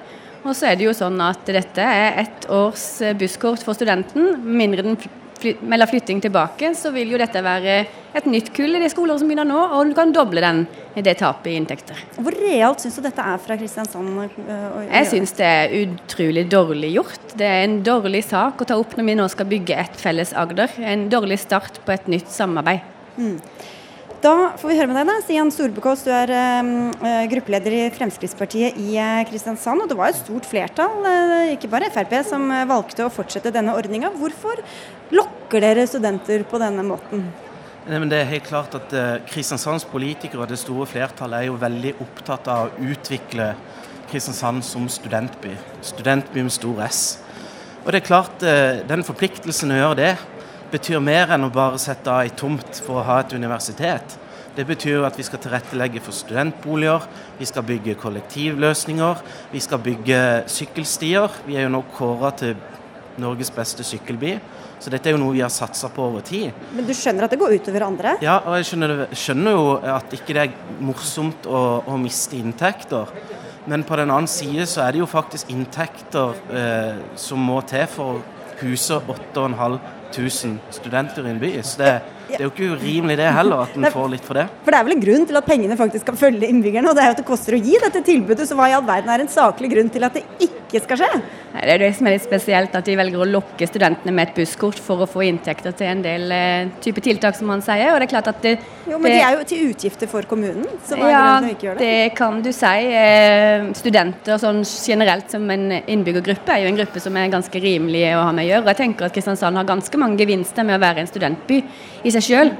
Og 0.46 0.54
så 0.54 0.70
er 0.70 0.78
det 0.78 0.86
jo 0.86 0.94
sånn 0.94 1.20
at 1.24 1.46
dette 1.46 1.82
er 1.82 2.20
ett 2.24 2.48
års 2.52 3.00
eh, 3.02 3.16
busskort 3.18 3.62
for 3.66 3.78
studenten. 3.78 4.36
Mindre 4.42 4.84
den 4.86 4.98
melder 5.60 5.88
flytting 5.90 6.20
tilbake, 6.24 6.72
så 6.78 6.90
vil 6.94 7.12
jo 7.12 7.20
dette 7.20 7.42
være 7.44 7.76
et 8.16 8.26
nytt 8.30 8.52
kull 8.56 8.78
i 8.78 8.80
de 8.80 8.88
skoler 8.92 9.18
som 9.20 9.28
begynner 9.28 9.48
nå, 9.48 9.58
og 9.76 9.90
du 9.90 9.94
kan 9.96 10.12
doble 10.14 10.42
den, 10.42 10.64
det 10.96 11.16
tapet 11.20 11.50
i 11.52 11.56
inntekter. 11.60 12.00
Hvor 12.16 12.36
realt 12.40 12.80
syns 12.82 12.96
du 12.96 13.04
dette 13.04 13.20
er 13.20 13.38
fra 13.42 13.58
Kristiansand? 13.60 14.08
Øh, 14.40 14.82
Jeg 14.88 15.10
syns 15.12 15.36
det 15.36 15.46
er 15.46 15.76
utrolig 15.82 16.46
dårlig 16.50 16.94
gjort. 16.96 17.36
Det 17.36 17.46
er 17.46 17.64
en 17.66 17.80
dårlig 17.84 18.24
sak 18.24 18.62
å 18.62 18.68
ta 18.68 18.78
opp 18.80 18.96
når 18.96 19.10
vi 19.10 19.18
nå 19.20 19.28
skal 19.32 19.50
bygge 19.50 19.80
et 19.84 20.00
felles 20.00 20.32
Agder. 20.36 20.72
En 20.80 21.08
dårlig 21.12 21.38
start 21.44 21.82
på 21.84 21.92
et 21.92 22.08
nytt 22.08 22.32
samarbeid. 22.32 22.80
Mm. 23.16 23.36
Da 24.26 24.32
får 24.58 24.72
vi 24.72 24.74
høre 24.74 24.90
med 24.90 24.96
deg, 24.98 25.06
da. 25.06 25.14
Stian 25.22 25.50
Storbekås, 25.54 26.00
du 26.02 26.08
er 26.10 26.30
uh, 26.34 27.26
gruppeleder 27.30 27.74
i 27.76 27.82
Fremskrittspartiet 27.94 28.74
i 28.82 28.96
uh, 28.98 29.20
Kristiansand. 29.28 29.84
og 29.84 29.90
Det 29.92 29.98
var 30.00 30.10
et 30.10 30.18
stort 30.18 30.48
flertall, 30.50 30.96
uh, 31.04 31.52
ikke 31.52 31.70
bare 31.70 31.92
Frp, 31.94 32.16
som 32.26 32.48
valgte 32.66 33.06
å 33.06 33.12
fortsette 33.12 33.52
denne 33.54 33.76
ordninga. 33.78 34.10
Hvorfor 34.18 34.64
lokker 35.14 35.62
dere 35.62 35.86
studenter 35.86 36.42
på 36.50 36.58
denne 36.58 36.82
måten? 36.88 37.22
Nei, 37.86 38.00
det 38.10 38.18
er 38.18 38.32
helt 38.32 38.48
klart 38.48 38.74
at 38.74 38.90
Kristiansands 39.30 39.86
politikere, 39.86 40.42
og 40.42 40.50
det 40.50 40.58
store 40.58 40.88
flertallet, 40.90 41.44
er 41.44 41.52
jo 41.52 41.60
veldig 41.62 41.94
opptatt 42.02 42.50
av 42.50 42.66
å 42.72 42.88
utvikle 42.90 43.52
Kristiansand 44.10 44.66
som 44.66 44.90
studentby. 44.90 45.54
Studentby 45.86 46.42
med 46.42 46.56
stor 46.56 46.82
S. 46.88 47.04
Og 47.84 47.92
det 47.94 48.02
er 48.02 48.08
klart, 48.08 48.42
eh, 48.42 48.82
Den 48.82 49.06
forpliktelsen 49.06 49.70
å 49.70 49.78
gjøre 49.78 49.96
det 49.96 50.16
betyr 50.76 51.00
mer 51.00 51.32
enn 51.34 51.46
å 51.46 51.52
bare 51.52 51.80
sette 51.80 52.12
av 52.12 52.24
ei 52.24 52.32
tomt 52.36 52.80
for 52.84 53.00
å 53.00 53.06
ha 53.06 53.20
et 53.22 53.34
universitet. 53.36 54.18
Det 54.56 54.64
betyr 54.64 55.04
at 55.04 55.16
vi 55.18 55.24
skal 55.24 55.40
tilrettelegge 55.40 56.00
for 56.04 56.16
studentboliger, 56.16 57.04
vi 57.36 57.48
skal 57.48 57.64
bygge 57.68 57.96
kollektivløsninger, 58.00 59.20
vi 59.52 59.60
skal 59.60 59.82
bygge 59.84 60.20
sykkelstier. 60.48 61.42
Vi 61.44 61.58
er 61.58 61.66
jo 61.66 61.74
nå 61.74 61.82
kåra 61.96 62.32
til 62.40 62.54
Norges 63.20 63.52
beste 63.52 63.84
sykkelby. 63.84 64.36
Så 64.80 64.92
dette 64.92 65.08
er 65.08 65.16
jo 65.16 65.20
noe 65.20 65.32
vi 65.32 65.42
har 65.44 65.52
satsa 65.52 65.88
på 65.92 66.04
over 66.04 66.24
tid. 66.24 66.56
Men 66.76 66.88
du 66.88 66.92
skjønner 66.96 67.26
at 67.26 67.32
det 67.32 67.40
går 67.40 67.56
utover 67.56 67.84
andre? 67.86 68.16
Ja, 68.24 68.38
og 68.44 68.58
jeg 68.58 68.68
skjønner, 68.70 69.06
skjønner 69.16 69.56
jo 69.56 69.66
at 69.96 70.16
ikke 70.16 70.36
det 70.36 70.46
er 70.46 70.80
morsomt 70.84 71.48
å, 71.48 71.62
å, 71.84 71.98
miste 72.00 72.36
inntekter. 72.40 73.12
Men 73.68 73.84
på 73.88 73.96
den 74.00 74.12
annen 74.12 74.30
side 74.30 74.68
så 74.68 74.84
er 74.84 74.94
det 74.94 75.04
jo 75.04 75.08
faktisk 75.10 75.52
inntekter 75.52 76.36
eh, 76.52 77.04
som 77.20 77.40
må 77.44 77.62
til 77.68 77.88
for 77.92 78.18
å 78.18 78.24
huse 78.60 79.00
8500 80.10 80.60
studenter 80.70 81.26
i 81.26 81.30
en 81.30 81.40
by. 81.40 81.62
Så 81.62 81.82
det, 81.82 82.00
det, 82.28 82.38
er 82.38 82.44
jo 82.46 82.52
ikke 82.52 82.74
urimelig 82.74 83.16
det 83.20 83.30
heller, 83.36 83.64
at 83.66 83.76
en 83.78 83.88
får 83.94 84.12
litt 84.16 84.26
for 84.26 84.38
det. 84.38 84.46
For 84.64 84.74
det 84.74 84.78
er 84.80 84.86
vel 84.88 84.96
en 84.96 85.04
grunn 85.04 85.26
til 85.30 85.40
at 85.40 85.48
pengene 85.48 85.78
faktisk 85.78 86.06
skal 86.06 86.18
følge 86.20 86.50
innbyggerne, 86.50 86.90
og 86.90 86.98
det 86.98 87.04
er 87.04 87.10
jo 87.10 87.16
at 87.16 87.22
det 87.22 87.28
koster 87.28 87.56
å 87.56 87.62
gi 87.62 87.80
dette 87.82 88.02
tilbudet. 88.06 88.48
Så 88.48 88.58
hva 88.58 88.70
i 88.70 88.76
all 88.76 88.86
verden 88.86 89.12
er 89.12 89.24
en 89.24 89.32
saklig 89.32 89.70
grunn 89.72 89.92
til 89.92 90.06
at 90.06 90.16
det 90.18 90.24
ikke 90.42 90.82
skal 90.84 91.02
skje? 91.02 91.10
Det 91.56 91.72
er 91.72 91.80
det 91.80 91.90
som 91.96 92.08
er 92.08 92.16
litt 92.16 92.24
spesielt, 92.26 92.74
at 92.76 92.84
de 92.84 92.96
velger 92.98 93.22
å 93.22 93.28
lokke 93.28 93.68
studentene 93.68 94.12
med 94.12 94.28
et 94.28 94.40
busskort 94.40 94.80
for 94.82 95.04
å 95.04 95.08
få 95.08 95.22
inntekter 95.24 95.72
til 95.76 95.88
en 95.88 96.02
del 96.04 96.32
eh, 96.34 96.72
type 96.84 97.00
tiltak, 97.04 97.36
som 97.38 97.48
han 97.52 97.62
sier. 97.64 97.94
Og 97.94 98.00
det 98.00 98.08
er 98.08 98.12
klart 98.12 98.28
at 98.32 98.42
det, 98.44 98.56
jo, 98.84 98.98
Men 98.98 99.08
det, 99.08 99.14
de 99.14 99.22
er 99.24 99.38
jo 99.38 99.46
til 99.48 99.70
utgifter 99.70 100.10
for 100.10 100.28
kommunen, 100.28 100.66
så 100.84 100.98
hva 100.98 101.08
er 101.08 101.14
ja, 101.14 101.22
grunnen 101.22 101.46
til 101.46 101.48
å 101.48 101.56
ikke 101.56 101.68
gjøre 101.68 101.78
det? 101.80 101.88
Det 101.88 102.16
kan 102.18 102.42
du 102.44 102.50
si. 102.52 102.74
Eh, 103.00 103.68
studenter 103.80 104.42
sånn 104.42 104.62
generelt 104.66 105.32
som 105.32 105.48
en 105.54 105.66
innbyggergruppe 105.78 106.56
er 106.56 106.64
jo 106.64 106.72
en 106.72 106.80
gruppe 106.82 107.02
som 107.02 107.16
er 107.16 107.32
ganske 107.32 107.62
rimelig 107.62 108.04
å 108.18 108.26
ha 108.26 108.34
med 108.36 108.44
å 108.44 108.50
gjøre. 108.50 108.66
Og 108.66 108.72
jeg 108.74 108.82
tenker 108.82 109.08
at 109.08 109.16
Kristiansand 109.16 109.62
har 109.62 109.68
ganske 109.68 110.02
mange 110.02 110.20
gevinster 110.20 110.66
med 110.66 110.76
å 110.76 110.84
være 110.84 111.04
en 111.04 111.10
studentby 111.10 111.62
i 112.06 112.12
seg 112.14 112.26
sjøl. 112.26 112.52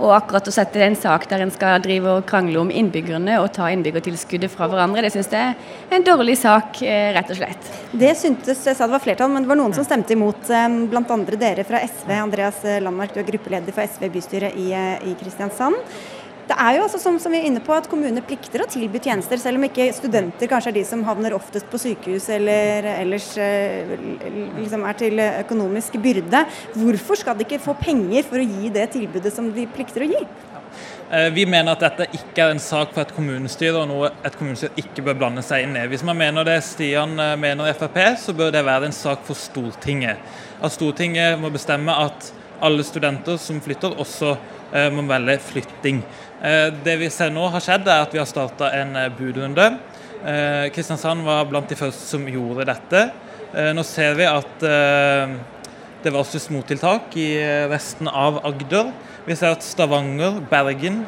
Og 0.00 0.14
akkurat 0.16 0.46
å 0.48 0.52
sette 0.54 0.80
en 0.80 0.94
sak 0.96 1.26
der 1.28 1.42
en 1.44 1.50
skal 1.52 1.82
drive 1.84 2.08
og 2.08 2.22
krangle 2.28 2.56
om 2.62 2.70
innbyggerne 2.72 3.34
og 3.42 3.50
ta 3.52 3.66
innbyggertilskuddet 3.68 4.48
fra 4.48 4.68
hverandre, 4.70 5.02
det 5.04 5.10
syns 5.12 5.28
jeg 5.28 5.50
er 5.52 5.96
en 5.98 6.06
dårlig 6.06 6.38
sak, 6.40 6.80
eh, 6.80 7.10
rett 7.12 7.28
og 7.34 7.36
slett. 7.36 7.68
Det 7.92 8.14
syntes 8.16 8.64
jeg 8.64 8.78
sa 8.78 8.86
det 8.86 8.94
var 8.94 9.04
flertall, 9.04 9.28
men 9.28 9.44
det 9.44 9.50
var 9.50 9.60
noen 9.60 9.76
som 9.76 9.84
stemte 9.84 10.16
imot, 10.16 10.48
blant 10.88 11.12
bl.a. 11.12 11.36
dere 11.36 11.66
fra 11.68 11.82
SV. 11.84 12.14
Andreas 12.16 12.64
Landmark, 12.80 13.12
du 13.12 13.20
er 13.20 13.28
gruppeleder 13.28 13.76
for 13.76 13.84
SV 13.84 14.08
bystyret 14.14 14.56
i, 14.56 14.72
eh, 14.72 15.04
i 15.04 15.14
Kristiansand. 15.20 15.76
Det 16.50 16.56
er 16.58 16.74
jo 16.74 16.82
altså 16.82 16.98
som, 16.98 17.14
som, 17.22 17.30
vi 17.30 17.38
er 17.38 17.44
inne 17.46 17.60
på 17.62 17.70
at 17.76 17.86
Kommunene 17.86 18.24
plikter 18.26 18.64
å 18.64 18.66
tilby 18.66 18.98
tjenester, 18.98 19.38
selv 19.38 19.60
om 19.60 19.68
ikke 19.68 19.84
studenter 19.94 20.50
kanskje 20.50 20.72
er 20.72 20.76
de 20.80 20.82
som 20.88 21.04
havner 21.06 21.36
oftest 21.36 21.68
på 21.70 21.78
sykehus 21.78 22.26
eller 22.34 22.88
ellers 22.96 23.28
eh, 23.38 23.92
liksom 24.56 24.82
er 24.88 24.98
til 24.98 25.22
økonomisk 25.28 26.00
byrde. 26.02 26.40
Hvorfor 26.74 27.20
skal 27.20 27.38
de 27.38 27.46
ikke 27.46 27.60
få 27.62 27.76
penger 27.78 28.26
for 28.26 28.42
å 28.42 28.48
gi 28.48 28.72
det 28.74 28.88
tilbudet 28.96 29.30
som 29.36 29.52
de 29.54 29.68
plikter 29.70 30.02
å 30.02 30.10
gi? 30.10 30.24
Eh, 31.14 31.28
vi 31.36 31.46
mener 31.46 31.76
at 31.76 31.84
dette 31.86 32.08
ikke 32.18 32.42
er 32.48 32.56
en 32.56 32.64
sak 32.66 32.96
for 32.96 33.04
et 33.04 33.14
kommunestyre, 33.14 33.84
og 33.84 33.86
noe 33.92 34.10
et 34.26 34.34
kommunestyre 34.40 34.74
ikke 34.82 35.06
bør 35.06 35.22
blande 35.22 35.46
seg 35.46 35.68
inn 35.68 35.78
i. 35.78 35.86
Hvis 35.92 36.02
man 36.08 36.18
mener 36.18 36.50
det 36.50 36.58
Stian 36.66 37.14
eh, 37.14 37.36
mener 37.38 37.70
i 37.70 37.76
Frp, 37.78 38.00
så 38.18 38.34
bør 38.34 38.50
det 38.58 38.66
være 38.66 38.90
en 38.90 38.96
sak 38.96 39.22
for 39.28 39.38
Stortinget. 39.38 40.18
At 40.58 40.74
Stortinget 40.74 41.38
må 41.38 41.54
bestemme 41.54 41.94
at 42.08 42.32
alle 42.58 42.82
studenter 42.82 43.38
som 43.40 43.62
flytter, 43.62 43.94
også 44.02 44.34
må 44.70 45.02
velge 45.08 45.34
flytting. 45.42 45.96
Eh, 46.40 46.70
det 46.84 46.94
vi 46.96 47.08
ser 47.12 47.32
nå 47.34 47.42
har 47.52 47.60
skjedd, 47.60 47.84
er 47.84 48.06
at 48.06 48.14
vi 48.14 48.20
har 48.20 48.28
starta 48.28 48.70
en 48.72 48.94
eh, 48.96 49.10
budrunde. 49.12 49.66
Eh, 50.24 50.68
Kristiansand 50.72 51.26
var 51.26 51.44
blant 51.50 51.68
de 51.68 51.76
første 51.76 52.06
som 52.08 52.24
gjorde 52.28 52.68
dette. 52.70 53.10
Nå 53.50 53.82
ser 53.82 54.12
vi 54.14 54.22
at 54.30 54.60
det 54.62 56.10
var 56.14 56.20
også 56.20 56.52
mottiltak 56.54 57.16
i 57.18 57.32
resten 57.66 58.06
av 58.06 58.36
Agder. 58.46 58.92
Vi 59.26 59.34
ser 59.34 59.56
at 59.56 59.66
Stavanger, 59.66 60.36
Bergen 60.46 61.00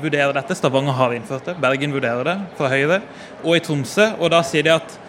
vurderer 0.00 0.32
dette. 0.32 0.56
Stavanger 0.56 0.96
har 0.96 1.12
innført 1.12 1.50
det, 1.50 1.58
Bergen 1.60 1.92
vurderer 1.92 2.24
det 2.24 2.38
fra 2.56 2.70
Høyre. 2.72 3.02
Og 3.42 3.58
i 3.58 3.60
Tromsø. 3.66 4.14
Og 4.16 4.32
da 4.32 4.40
sier 4.48 4.64
de 4.64 4.72
at 4.78 4.96
Eh, 4.96 5.07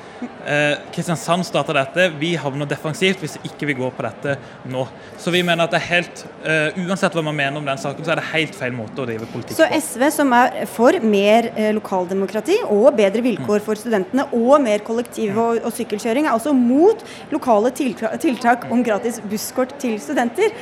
Kristiansand 0.93 1.45
starta 1.47 1.73
dette. 1.75 2.09
Vi 2.19 2.33
havner 2.39 2.67
defensivt 2.69 3.21
hvis 3.23 3.37
ikke 3.47 3.69
vi 3.69 3.75
går 3.77 3.93
på 3.95 4.03
dette 4.03 4.35
nå. 4.69 4.85
Så 5.19 5.31
vi 5.33 5.41
mener 5.45 5.65
at 5.65 5.73
det 5.73 5.79
er 5.79 5.87
helt, 5.87 6.23
uh, 6.43 6.79
Uansett 6.83 7.15
hva 7.15 7.23
man 7.25 7.37
mener 7.37 7.61
om 7.61 7.67
den 7.67 7.79
saken, 7.79 8.05
så 8.05 8.13
er 8.13 8.21
det 8.21 8.27
helt 8.33 8.57
feil 8.57 8.75
måte 8.75 9.03
å 9.03 9.07
drive 9.07 9.27
politikk 9.31 9.55
på. 9.55 9.59
Så 9.61 9.69
SV, 9.89 10.05
som 10.15 10.35
er 10.35 10.65
for 10.69 10.99
mer 11.03 11.49
uh, 11.55 11.69
lokaldemokrati 11.77 12.59
og 12.67 12.91
bedre 12.99 13.23
vilkår 13.25 13.63
for 13.65 13.79
studentene, 13.79 14.27
og 14.35 14.59
mer 14.63 14.83
kollektiv- 14.85 15.37
og, 15.39 15.61
og 15.63 15.75
sykkelkjøring, 15.75 16.27
er 16.27 16.35
også 16.35 16.55
mot 16.55 17.03
lokale 17.33 17.71
tiltak 17.75 18.67
om 18.73 18.83
gratis 18.85 19.21
busskort 19.29 19.75
til 19.81 19.99
studenter. 20.03 20.55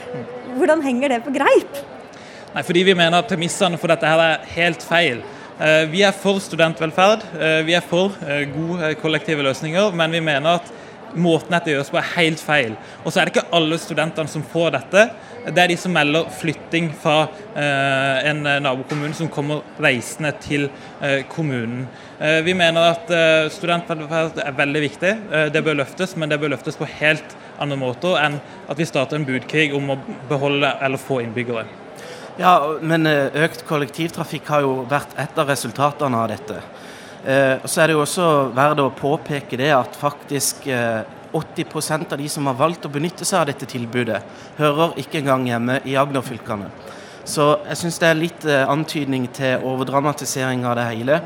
Hvordan 0.57 0.83
henger 0.85 1.15
det 1.15 1.23
på 1.25 1.33
greip? 1.35 1.81
Nei, 2.53 2.63
fordi 2.65 2.85
Vi 2.87 2.93
mener 2.97 3.19
at 3.19 3.29
premissene 3.29 3.77
for 3.77 3.91
dette 3.91 4.07
her 4.09 4.21
er 4.23 4.45
helt 4.55 4.85
feil. 4.85 5.25
Eh, 5.57 5.87
vi 5.89 6.03
er 6.05 6.13
for 6.13 6.37
studentvelferd, 6.37 7.23
eh, 7.41 7.63
vi 7.65 7.73
er 7.73 7.81
for 7.81 8.13
eh, 8.21 8.43
gode 8.51 8.91
kollektive 9.01 9.41
løsninger, 9.41 9.95
men 9.97 10.11
vi 10.13 10.19
mener 10.21 10.59
at 10.59 10.67
måten 11.17 11.55
dette 11.55 11.71
gjøres 11.71 11.89
på 11.89 11.97
er 11.97 12.11
helt 12.13 12.43
feil. 12.43 12.75
Og 13.01 13.09
så 13.09 13.19
er 13.19 13.25
det 13.25 13.33
ikke 13.33 13.57
alle 13.57 13.79
studentene 13.81 14.29
som 14.29 14.43
får 14.45 14.75
dette. 14.75 15.07
Det 15.47 15.63
er 15.63 15.71
de 15.71 15.77
som 15.79 15.95
melder 15.95 16.27
flytting 16.29 16.91
fra 17.01 17.29
en 17.55 18.43
nabokommune 18.43 19.15
som 19.15 19.29
kommer 19.31 19.63
reisende 19.79 20.33
til 20.43 20.67
kommunen. 21.31 21.87
vi 22.43 22.53
mener 22.53 22.89
at 22.91 23.15
studentvelferd 23.55 24.43
er 24.43 24.59
veldig 24.59 24.83
viktig. 24.83 25.15
det 25.53 25.63
bør 25.63 25.79
løftes, 25.79 26.17
men 26.17 26.29
det 26.29 26.41
bør 26.41 26.57
løftes 26.57 26.75
på 26.75 26.91
helt 26.99 27.37
andre 27.57 27.79
måter 27.79 28.19
enn 28.19 28.41
at 28.67 28.77
vi 28.77 28.91
starter 28.91 29.15
en 29.15 29.25
budkrig 29.25 29.73
om 29.73 29.95
å 29.95 29.99
beholde 30.27 30.75
eller 30.81 30.97
få 30.97 31.23
innbyggere. 31.23 31.86
Ja, 32.37 32.77
men 32.85 33.07
eh, 33.09 33.33
økt 33.47 33.63
kollektivtrafikk 33.65 34.49
har 34.53 34.61
jo 34.61 34.83
vært 34.89 35.15
et 35.17 35.39
av 35.41 35.47
resultatene 35.49 36.19
av 36.21 36.27
dette. 36.29 36.59
Eh, 37.25 37.65
så 37.65 37.81
er 37.81 37.89
det 37.89 37.95
jo 37.95 38.03
også 38.03 38.27
verdt 38.53 38.83
å 38.83 38.91
påpeke 38.93 39.57
det 39.57 39.71
at 39.73 39.97
faktisk 39.97 40.67
80 40.69 41.33
eh, 41.33 41.95
av 41.97 42.13
de 42.21 42.29
som 42.29 42.45
har 42.45 42.59
valgt 42.59 42.85
å 42.85 42.93
benytte 42.93 43.25
seg 43.25 43.39
av 43.41 43.49
dette 43.49 43.65
tilbudet, 43.65 44.21
hører 44.59 44.93
ikke 45.01 45.23
engang 45.23 45.49
hjemme 45.49 45.79
i 45.89 45.97
Agder-fylkene. 45.97 46.69
Så 47.25 47.49
jeg 47.71 47.81
syns 47.81 47.97
det 48.03 48.11
er 48.11 48.21
litt 48.21 48.45
antydning 48.45 49.25
til 49.35 49.65
overdramatisering 49.67 50.61
av 50.69 50.77
det 50.77 50.85
hele. 50.93 51.17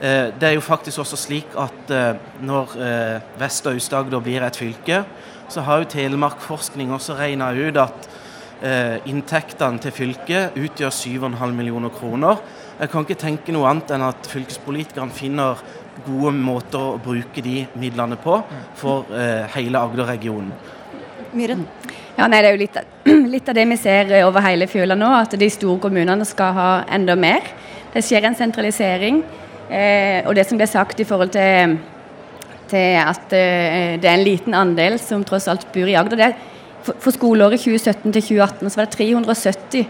Det 0.00 0.46
er 0.48 0.54
jo 0.54 0.62
faktisk 0.64 1.02
også 1.02 1.18
slik 1.20 1.52
at 1.60 1.92
når 2.40 2.72
Vest- 3.36 3.68
og 3.68 3.76
Aust-Agder 3.76 4.24
blir 4.24 4.46
et 4.46 4.56
fylke, 4.56 5.02
så 5.52 5.66
har 5.66 5.82
jo 5.82 5.90
Telemark 5.92 6.40
forskning 6.40 6.94
også 6.96 7.18
regna 7.18 7.50
ut 7.52 7.76
at 7.82 8.08
Eh, 8.08 8.23
inntektene 8.64 9.82
til 9.82 9.92
fylket 9.92 10.54
utgjør 10.56 10.92
7,5 10.94 11.52
millioner 11.52 11.92
kroner. 11.92 12.38
Jeg 12.78 12.90
kan 12.90 13.04
ikke 13.04 13.20
tenke 13.20 13.52
noe 13.54 13.68
annet 13.70 13.92
enn 13.94 14.02
at 14.06 14.26
fylkespolitikerne 14.26 15.14
finner 15.14 15.60
gode 16.02 16.32
måter 16.34 16.80
å 16.80 16.98
bruke 17.02 17.42
de 17.44 17.64
midlene 17.78 18.16
på 18.20 18.40
for 18.78 19.10
eh, 19.14 19.44
hele 19.54 19.78
Agder-regionen. 19.78 20.50
Myhren? 21.34 21.64
Ja, 22.16 22.26
nei, 22.26 22.40
Det 22.42 22.48
er 22.48 22.56
jo 22.56 22.62
litt, 22.62 22.78
litt, 23.34 23.48
av 23.48 23.58
det 23.58 23.66
vi 23.70 23.78
ser 23.78 24.10
over 24.24 24.44
hele 24.46 24.68
fjøla 24.70 24.96
nå, 24.98 25.10
at 25.20 25.36
de 25.38 25.50
store 25.50 25.80
kommunene 25.82 26.26
skal 26.26 26.54
ha 26.58 26.68
enda 26.94 27.16
mer. 27.18 27.46
Det 27.94 28.02
skjer 28.02 28.26
en 28.26 28.38
sentralisering. 28.38 29.22
Eh, 29.70 30.26
og 30.26 30.34
det 30.36 30.46
som 30.48 30.58
ble 30.60 30.66
sagt 30.70 31.00
i 31.00 31.06
forhold 31.08 31.30
til, 31.34 31.78
til 32.70 32.98
at 33.00 33.32
eh, 33.34 33.94
det 34.02 34.10
er 34.10 34.16
en 34.16 34.26
liten 34.26 34.58
andel 34.58 34.98
som 35.02 35.22
tross 35.26 35.48
alt 35.50 35.66
bor 35.74 35.90
i 35.90 35.96
Agder. 35.98 36.20
det 36.20 36.53
for 36.84 37.14
skoleåret 37.14 37.62
2017 37.62 38.12
til 38.12 38.22
2018 38.22 38.70
så 38.70 38.80
var 38.80 38.88
det 38.88 38.96
370 38.98 39.86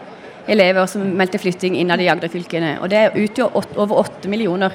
elever 0.55 0.87
som 0.91 1.05
meldte 1.17 1.41
flytting 1.41 1.77
innad 1.81 2.03
i 2.05 2.09
Agder-fylkene. 2.13 2.77
Og 2.85 2.91
det 2.93 3.11
utgjør 3.17 3.57
over 3.57 4.03
8 4.05 4.31
millioner. 4.31 4.75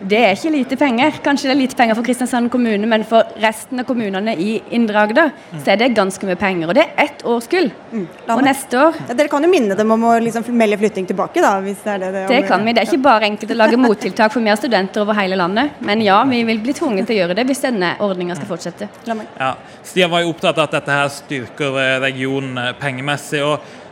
Det 0.00 0.18
er 0.18 0.34
ikke 0.34 0.52
lite 0.52 0.76
penger. 0.76 1.18
Kanskje 1.24 1.48
det 1.48 1.54
er 1.54 1.60
lite 1.60 1.76
penger 1.78 1.96
for 1.96 2.06
Kristiansand 2.06 2.50
kommune, 2.52 2.88
men 2.88 3.04
for 3.08 3.28
resten 3.42 3.80
av 3.80 3.86
kommunene 3.88 4.34
i 4.36 4.58
Indre 4.76 5.02
Agder 5.06 5.30
mm. 5.32 5.62
så 5.62 5.72
er 5.72 5.80
det 5.80 5.88
ganske 5.96 6.28
mye 6.28 6.38
penger. 6.40 6.68
Og 6.68 6.76
det 6.76 6.84
er 6.84 7.06
ett 7.06 7.24
årskull. 7.26 7.70
Mm. 7.92 8.04
Og 8.34 8.42
neste 8.44 8.80
år 8.80 8.98
ja, 9.00 9.16
Dere 9.16 9.32
kan 9.32 9.46
jo 9.46 9.50
minne 9.50 9.76
dem 9.78 9.94
om 9.94 10.04
å 10.10 10.16
liksom 10.22 10.44
melde 10.56 10.78
flytting 10.80 11.08
tilbake, 11.08 11.40
da? 11.44 11.54
hvis 11.64 11.80
Det 11.84 11.94
er 11.94 12.02
det, 12.04 12.10
det, 12.16 12.26
det 12.32 12.42
kan 12.50 12.66
vi. 12.66 12.74
Det 12.76 12.84
er 12.84 12.90
ikke 12.90 13.06
bare 13.06 13.30
enkelt 13.30 13.54
å 13.54 13.58
lage 13.62 13.80
mottiltak 13.80 14.34
for 14.34 14.44
mer 14.44 14.60
studenter 14.60 15.04
over 15.06 15.16
hele 15.18 15.38
landet. 15.40 15.80
Men 15.86 16.04
ja, 16.04 16.18
vi 16.28 16.42
vil 16.48 16.60
bli 16.64 16.76
tvunget 16.76 17.08
til 17.08 17.16
å 17.16 17.22
gjøre 17.22 17.38
det 17.38 17.46
hvis 17.48 17.64
denne 17.64 17.94
ordninga 18.04 18.36
skal 18.38 18.52
fortsette. 18.52 18.90
Ja, 19.06 19.54
Stian 19.86 20.12
var 20.12 20.24
jo 20.24 20.34
opptatt 20.34 20.58
av 20.58 20.68
at 20.68 20.78
dette 20.80 21.00
her 21.00 21.10
styrker 21.12 21.80
eh, 21.80 21.96
regionen 22.04 22.60
eh, 22.60 22.72
pengemessig. 22.80 23.42
og 23.46 23.84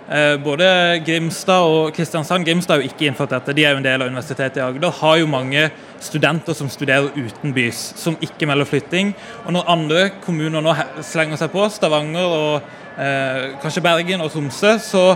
både 0.45 0.67
Grimstad 1.07 1.65
og 1.65 1.95
Kristiansand 1.97 2.45
Grimstad 2.45 2.77
er 2.77 2.83
jo 2.83 2.91
ikke 2.91 3.07
innført 3.09 3.33
dette, 3.33 3.55
de 3.57 3.65
er 3.65 3.73
jo 3.73 3.81
en 3.81 3.87
del 3.87 4.03
av 4.05 4.11
Universitetet 4.11 4.59
i 4.61 4.65
Agder. 4.65 4.93
Har 5.01 5.17
jo 5.17 5.31
mange 5.31 5.63
studenter 6.05 6.57
som 6.57 6.69
studerer 6.69 7.09
utenbys, 7.17 7.81
som 7.97 8.19
ikke 8.21 8.47
melder 8.51 8.69
flytting. 8.69 9.15
Og 9.47 9.57
når 9.57 9.71
andre 9.73 10.03
kommuner 10.25 10.65
nå 10.65 10.75
slenger 11.01 11.41
seg 11.41 11.53
på, 11.55 11.65
Stavanger 11.73 12.37
og 12.37 13.01
eh, 13.01 13.55
kanskje 13.63 13.85
Bergen 13.85 14.25
og 14.25 14.33
Tromsø, 14.35 14.77
så 14.83 15.07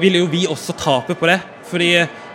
vil 0.00 0.20
jo 0.20 0.26
vi 0.30 0.46
også 0.50 0.76
tape 0.78 1.16
på 1.18 1.30
det. 1.30 1.40
Fordi 1.70 1.90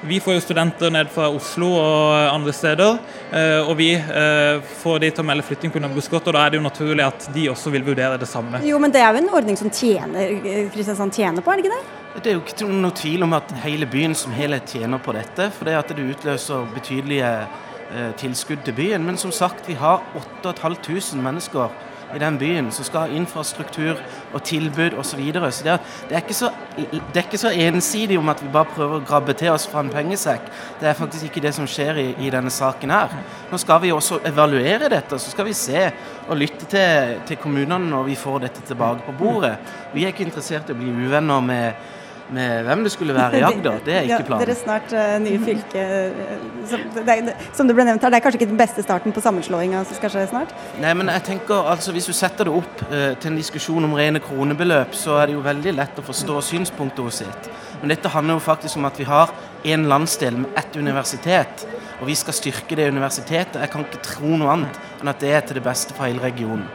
vi 0.07 0.19
får 0.19 0.37
jo 0.37 0.41
studenter 0.43 0.91
ned 0.93 1.09
fra 1.11 1.27
Oslo 1.33 1.71
og 1.75 2.13
andre 2.29 2.53
steder, 2.53 2.99
eh, 3.33 3.59
og 3.65 3.73
vi 3.79 3.89
eh, 3.95 4.61
får 4.83 5.01
de 5.01 5.09
til 5.09 5.23
å 5.23 5.27
melde 5.27 5.45
flytting 5.47 5.73
pga. 5.73 5.89
busskort, 5.91 6.27
og 6.29 6.37
da 6.37 6.45
er 6.45 6.53
det 6.53 6.59
jo 6.59 6.65
naturlig 6.65 7.03
at 7.03 7.27
de 7.33 7.47
også 7.51 7.73
vil 7.73 7.83
vurdere 7.87 8.19
det 8.21 8.29
samme. 8.29 8.61
Jo, 8.63 8.79
men 8.79 8.93
det 8.93 9.01
er 9.01 9.11
jo 9.11 9.23
en 9.23 9.33
ordning 9.41 9.57
som 9.59 9.71
tjener, 9.73 10.37
Kristiansand 10.73 11.15
tjener 11.15 11.43
på, 11.43 11.51
er 11.51 11.59
det 11.59 11.65
ikke 11.65 11.75
det? 11.75 12.21
Det 12.23 12.31
er 12.31 12.37
jo 12.37 12.43
ikke 12.45 12.69
noe 12.69 12.95
tvil 12.95 13.25
om 13.25 13.35
at 13.35 13.51
hele 13.65 13.89
byen 13.91 14.15
som 14.15 14.31
helhet 14.31 14.71
tjener 14.71 15.01
på 15.03 15.15
dette. 15.17 15.49
For 15.57 15.67
det 15.67 15.75
at 15.81 15.91
det 15.91 16.05
utløser 16.13 16.69
betydelige 16.75 17.31
eh, 17.35 18.13
tilskudd 18.21 18.63
til 18.63 18.77
byen. 18.77 19.03
Men 19.03 19.19
som 19.19 19.33
sagt, 19.35 19.67
vi 19.67 19.75
har 19.81 20.05
8500 20.15 21.19
mennesker 21.25 21.73
i 22.15 22.21
den 22.21 22.37
byen 22.39 22.71
som 22.71 22.87
skal 22.87 23.05
ha 23.05 23.17
infrastruktur 23.17 23.99
og 24.33 24.43
tilbud 24.43 24.97
osv. 24.99 25.15
Så, 25.15 25.17
videre. 25.17 25.51
så 25.51 25.63
det, 25.63 25.71
er, 25.71 25.79
det, 26.09 26.89
det 27.13 27.19
er 27.19 27.23
ikke 27.23 27.39
så 27.39 27.51
ensidig 27.51 28.17
om 28.19 28.29
at 28.29 28.41
vi 28.43 28.51
bare 28.51 28.67
prøver 28.75 28.99
å 28.99 29.05
grabbe 29.07 29.35
til 29.37 29.53
oss 29.53 29.67
fra 29.71 29.83
en 29.83 29.91
pengesekk. 29.93 30.49
Det 30.81 30.89
er 30.89 30.97
faktisk 30.97 31.29
ikke 31.29 31.43
det 31.45 31.53
som 31.55 31.67
skjer 31.69 32.01
i, 32.01 32.07
i 32.27 32.31
denne 32.33 32.51
saken 32.51 32.91
her. 32.91 33.15
Nå 33.51 33.59
skal 33.61 33.79
vi 33.83 33.93
også 33.95 34.19
evaluere 34.27 34.91
dette, 34.91 35.19
så 35.19 35.31
skal 35.31 35.47
vi 35.47 35.55
se 35.55 35.85
og 36.25 36.39
lytte 36.39 36.67
til, 36.71 37.19
til 37.29 37.39
kommunene 37.39 37.91
når 37.91 38.09
vi 38.09 38.19
får 38.19 38.47
dette 38.47 38.65
tilbake 38.67 39.05
på 39.07 39.15
bordet. 39.19 39.55
Vi 39.93 40.03
er 40.03 40.11
ikke 40.11 40.27
interessert 40.27 40.69
i 40.69 40.75
å 40.75 40.79
bli 40.79 40.91
uvenner 41.05 41.45
med 41.45 41.93
med 42.33 42.63
hvem 42.65 42.83
det 42.83 42.91
skulle 42.91 43.13
være 43.13 43.37
i 43.37 43.41
Agder. 43.45 43.77
Det 43.85 43.93
er 43.93 44.07
ikke 44.07 44.23
planen. 44.27 44.41
Ja, 44.41 44.45
dere 44.45 44.55
er 44.55 44.59
snart 44.59 44.93
uh, 44.95 45.17
nye 45.21 45.39
fylke. 45.45 45.83
Uh, 45.85 46.65
som, 46.69 46.85
det, 46.95 47.35
som, 47.53 47.69
det 47.69 47.75
ble 47.77 47.85
nevnt 47.85 48.05
her, 48.05 48.13
det 48.13 48.19
er 48.19 48.25
kanskje 48.25 48.41
ikke 48.41 48.49
den 48.49 48.59
beste 48.59 48.85
starten 48.85 49.13
på 49.13 49.21
sammenslåinga 49.21 49.83
som 49.85 49.99
skal 49.99 50.13
skje 50.13 50.25
snart? 50.31 50.55
Nei, 50.81 50.95
men 50.97 51.11
jeg 51.13 51.25
tenker 51.29 51.69
altså 51.75 51.93
Hvis 51.95 52.09
du 52.09 52.15
setter 52.17 52.49
det 52.49 52.55
opp 52.57 52.83
uh, 52.89 53.13
til 53.13 53.31
en 53.31 53.39
diskusjon 53.39 53.87
om 53.87 53.95
rene 53.97 54.21
kronebeløp, 54.23 54.97
så 54.97 55.19
er 55.21 55.29
det 55.29 55.37
jo 55.37 55.45
veldig 55.45 55.77
lett 55.77 56.01
å 56.01 56.05
forstå 56.05 56.41
synspunktet 56.49 57.05
hos 57.05 57.21
sitt. 57.23 57.49
Men 57.81 57.93
dette 57.93 58.09
handler 58.09 58.39
jo 58.39 58.45
faktisk 58.47 58.81
om 58.81 58.89
at 58.89 58.99
vi 58.99 59.09
har 59.09 59.33
en 59.75 59.89
landsdel 59.89 60.41
med 60.43 60.57
ett 60.57 60.75
universitet. 60.75 61.67
Og 62.01 62.09
vi 62.09 62.15
skal 62.17 62.35
styrke 62.35 62.75
det 62.75 62.89
universitetet. 62.91 63.61
Jeg 63.61 63.71
kan 63.71 63.85
ikke 63.85 64.03
tro 64.03 64.35
noe 64.35 64.51
annet 64.51 64.79
enn 64.99 65.11
at 65.11 65.21
det 65.21 65.31
er 65.31 65.45
til 65.45 65.59
det 65.59 65.63
beste 65.63 65.95
for 65.95 66.09
hele 66.09 66.23
regionen. 66.23 66.65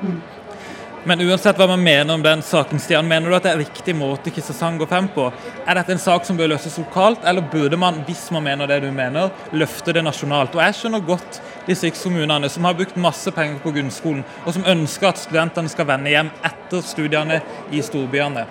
Men 1.04 1.20
uansett 1.24 1.56
hva 1.56 1.64
man 1.64 1.80
mener 1.80 2.12
om 2.14 2.22
den 2.22 2.42
saken, 2.44 2.80
Stian, 2.82 3.06
mener 3.08 3.30
du 3.30 3.36
at 3.38 3.46
det 3.46 3.54
er 3.54 3.62
riktig 3.62 3.94
måte 3.96 4.32
Kristiansand 4.34 4.82
går 4.82 4.88
frem 4.90 5.06
på? 5.14 5.30
Er 5.64 5.78
dette 5.78 5.94
en 5.94 6.02
sak 6.02 6.26
som 6.28 6.36
bør 6.36 6.50
løses 6.52 6.76
lokalt, 6.76 7.24
eller 7.24 7.46
burde 7.52 7.78
man, 7.80 8.02
hvis 8.04 8.26
man 8.34 8.44
mener 8.44 8.68
det 8.68 8.82
du 8.84 8.90
mener, 8.92 9.32
løfte 9.56 9.94
det 9.96 10.04
nasjonalt? 10.04 10.58
Og 10.58 10.60
Jeg 10.60 10.76
skjønner 10.76 11.06
godt 11.08 11.40
distriktskommunene 11.64 12.50
som 12.52 12.68
har 12.68 12.76
brukt 12.76 13.00
masse 13.00 13.32
penger 13.32 13.62
på 13.64 13.72
grunnskolen, 13.78 14.24
og 14.44 14.56
som 14.56 14.68
ønsker 14.68 15.08
at 15.08 15.22
studentene 15.22 15.72
skal 15.72 15.88
vende 15.88 16.12
hjem 16.12 16.32
etter 16.44 16.84
studiene 16.84 17.40
i 17.72 17.80
storbyene. 17.84 18.44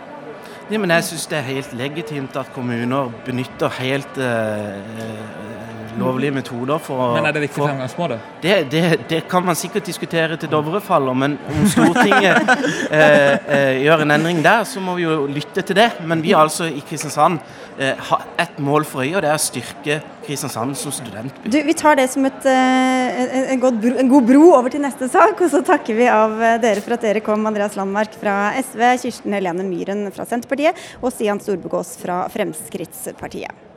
Ja, 0.70 0.78
men 0.78 0.94
jeg 0.94 1.06
syns 1.06 1.30
det 1.30 1.38
er 1.38 1.48
helt 1.52 1.72
legitimt 1.78 2.36
at 2.38 2.50
kommuner 2.54 3.14
benytter 3.26 3.74
helt 3.78 4.18
uh, 4.22 5.79
lovlige 6.00 6.36
metoder 6.40 6.82
for 6.84 7.04
å 7.04 7.10
Men 7.16 7.30
er 7.30 7.36
det 7.36 7.46
riktig 7.46 7.62
fremgangsmåte? 7.62 8.20
Det, 8.44 8.58
det, 8.72 8.84
det, 9.10 9.22
kan 9.32 9.46
man 9.46 9.58
sikkert 9.60 9.88
diskutere 9.90 10.38
til 10.40 10.52
Dovre 10.52 10.82
faller, 10.84 11.18
men 11.18 11.38
om 11.50 11.66
Stortinget 11.70 12.54
eh, 13.00 13.34
eh, 13.38 13.82
gjør 13.86 14.06
en 14.06 14.16
endring 14.18 14.44
der, 14.46 14.66
så 14.68 14.84
må 14.84 14.98
vi 15.00 15.08
jo 15.08 15.26
lytte 15.30 15.66
til 15.66 15.78
det. 15.80 15.92
Men 16.08 16.24
vi 16.26 16.36
altså 16.38 16.70
i 16.70 16.84
Kristiansand 16.86 17.40
eh, 17.80 17.96
har 18.10 18.26
ett 18.38 18.60
mål 18.60 18.88
for 18.88 19.04
øye, 19.04 19.16
og 19.16 19.24
det 19.24 19.32
er 19.32 19.38
å 19.38 19.44
styrke 19.44 20.00
Kristiansand 20.26 20.78
som 20.78 20.94
studentby. 20.94 21.50
Du, 21.50 21.58
vi 21.66 21.76
tar 21.78 21.98
det 22.00 22.10
som 22.14 22.26
et, 22.28 22.46
eh, 22.46 23.54
en, 23.54 23.62
god 23.62 23.80
bro, 23.82 23.94
en, 23.98 24.12
god 24.12 24.28
bro, 24.30 24.44
over 24.58 24.74
til 24.74 24.84
neste 24.84 25.10
sak, 25.12 25.40
og 25.42 25.52
så 25.52 25.64
takker 25.66 25.98
vi 25.98 26.10
av 26.12 26.36
eh, 26.42 26.60
dere 26.62 26.84
for 26.86 26.98
at 26.98 27.08
dere 27.08 27.24
kom. 27.26 27.48
Andreas 27.50 27.78
Landmark 27.80 28.18
fra 28.20 28.52
SV, 28.60 28.86
Kirsten 29.06 29.38
Helene 29.38 29.66
Myhren 29.68 30.06
fra 30.16 30.28
Senterpartiet 30.30 30.78
og 31.02 31.14
Stian 31.16 31.42
Storbegås 31.42 31.96
fra 32.02 32.24
Fremskrittspartiet. 32.34 33.69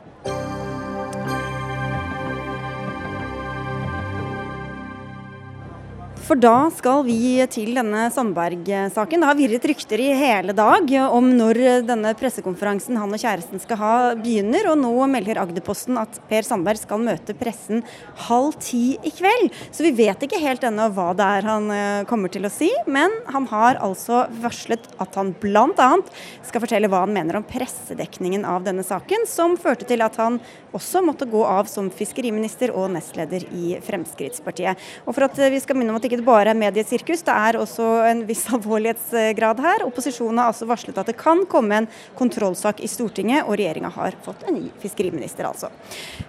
For 6.23 6.39
da 6.39 6.69
skal 6.71 7.01
vi 7.03 7.43
til 7.51 7.73
denne 7.75 8.05
Sandberg-saken. 8.15 9.19
Det 9.19 9.27
har 9.27 9.35
virret 9.35 9.65
rykter 9.67 9.99
i 9.99 10.05
hele 10.15 10.53
dag 10.55 10.87
om 11.11 11.25
når 11.35 11.57
denne 11.83 12.13
pressekonferansen 12.15 12.95
han 12.95 13.11
og 13.11 13.19
kjæresten 13.19 13.59
skal 13.59 13.79
ha 13.81 13.95
begynner, 14.15 14.69
og 14.71 14.77
nå 14.79 14.93
melder 15.11 15.41
Agderposten 15.41 15.99
at 15.99 16.21
Per 16.29 16.47
Sandberg 16.47 16.79
skal 16.79 17.03
møte 17.03 17.35
pressen 17.35 17.83
halv 18.29 18.55
ti 18.63 18.95
i 19.03 19.11
kveld. 19.11 19.51
Så 19.75 19.83
vi 19.83 19.91
vet 19.97 20.23
ikke 20.23 20.39
helt 20.39 20.63
ennå 20.63 20.87
hva 20.95 21.09
det 21.19 21.27
er 21.41 21.49
han 21.49 21.67
eh, 21.75 22.07
kommer 22.07 22.31
til 22.31 22.47
å 22.47 22.53
si, 22.55 22.71
men 22.87 23.11
han 23.35 23.49
har 23.51 23.83
altså 23.83 24.23
varslet 24.45 24.87
at 25.03 25.19
han 25.19 25.35
bl.a. 25.43 25.91
skal 26.47 26.63
fortelle 26.63 26.87
hva 26.87 27.03
han 27.03 27.17
mener 27.19 27.41
om 27.41 27.47
pressedekningen 27.51 28.47
av 28.47 28.63
denne 28.63 28.87
saken, 28.87 29.27
som 29.27 29.59
førte 29.59 29.91
til 29.91 30.07
at 30.07 30.15
han 30.23 30.39
også 30.73 31.01
måtte 31.05 31.27
gå 31.29 31.41
av 31.45 31.69
som 31.71 31.89
fiskeriminister 31.93 32.73
og 32.73 32.91
nestleder 32.95 33.45
i 33.53 33.77
Fremskrittspartiet. 33.83 34.79
Og 35.05 35.15
for 35.15 35.27
at 35.27 35.39
vi 35.53 35.61
skal 35.63 35.77
minne 35.79 35.93
om 35.93 35.99
at 35.99 36.05
det 36.05 36.11
ikke 36.11 36.25
bare 36.25 36.53
er 36.53 36.59
mediesirkus, 36.59 37.23
det 37.25 37.35
er 37.35 37.59
også 37.61 37.89
en 38.09 38.23
viss 38.29 38.45
alvorlighetsgrad 38.55 39.63
her. 39.63 39.85
Opposisjonen 39.87 40.41
har 40.41 40.53
altså 40.53 40.67
varslet 40.69 40.99
at 40.99 41.11
det 41.11 41.17
kan 41.19 41.45
komme 41.49 41.83
en 41.83 41.89
kontrollsak 42.19 42.83
i 42.83 42.89
Stortinget, 42.91 43.45
og 43.47 43.57
regjeringa 43.59 43.91
har 43.93 44.17
fått 44.25 44.47
en 44.47 44.57
ny 44.59 44.69
fiskeriminister, 44.81 45.47
altså. 45.49 45.71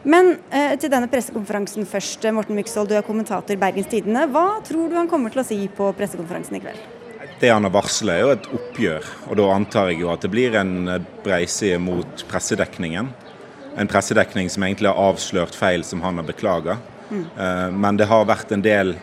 Men 0.05 0.37
eh, 0.51 0.75
til 0.81 0.93
denne 0.93 1.11
pressekonferansen 1.13 1.89
først. 1.89 2.27
Morten 2.35 2.57
Myksvold, 2.59 2.91
du 2.91 2.99
er 2.99 3.07
kommentator 3.07 3.59
Bergens 3.61 3.89
Tidende. 3.91 4.27
Hva 4.33 4.61
tror 4.65 4.91
du 4.91 4.99
han 4.99 5.11
kommer 5.11 5.33
til 5.33 5.43
å 5.43 5.47
si 5.47 5.59
på 5.73 5.91
pressekonferansen 5.97 6.59
i 6.59 6.63
kveld? 6.65 6.85
Det 7.41 7.51
han 7.51 7.67
har 7.67 7.73
varslet 7.75 8.15
er 8.15 8.23
jo 8.23 8.33
et 8.33 8.47
oppgjør, 8.57 9.09
og 9.29 9.39
da 9.41 9.47
antar 9.53 9.91
jeg 9.91 10.05
jo 10.05 10.11
at 10.13 10.23
det 10.23 10.31
blir 10.33 10.55
en 10.57 10.75
breiside 11.25 11.81
mot 11.83 12.25
pressedekningen. 12.31 13.11
En 13.77 13.91
pressedekning 13.91 14.51
som 14.51 14.63
egentlig 14.63 14.91
har 14.91 15.11
avslørt 15.13 15.57
feil 15.59 15.85
som 15.85 16.03
han 16.05 16.21
har 16.21 16.27
beklaga. 16.29 16.79
Mm. 17.11 17.25
Eh, 17.25 17.71
men 17.73 17.99
det 18.01 18.09
har 18.11 18.29
vært 18.29 18.53
en 18.55 18.63
del 18.65 18.95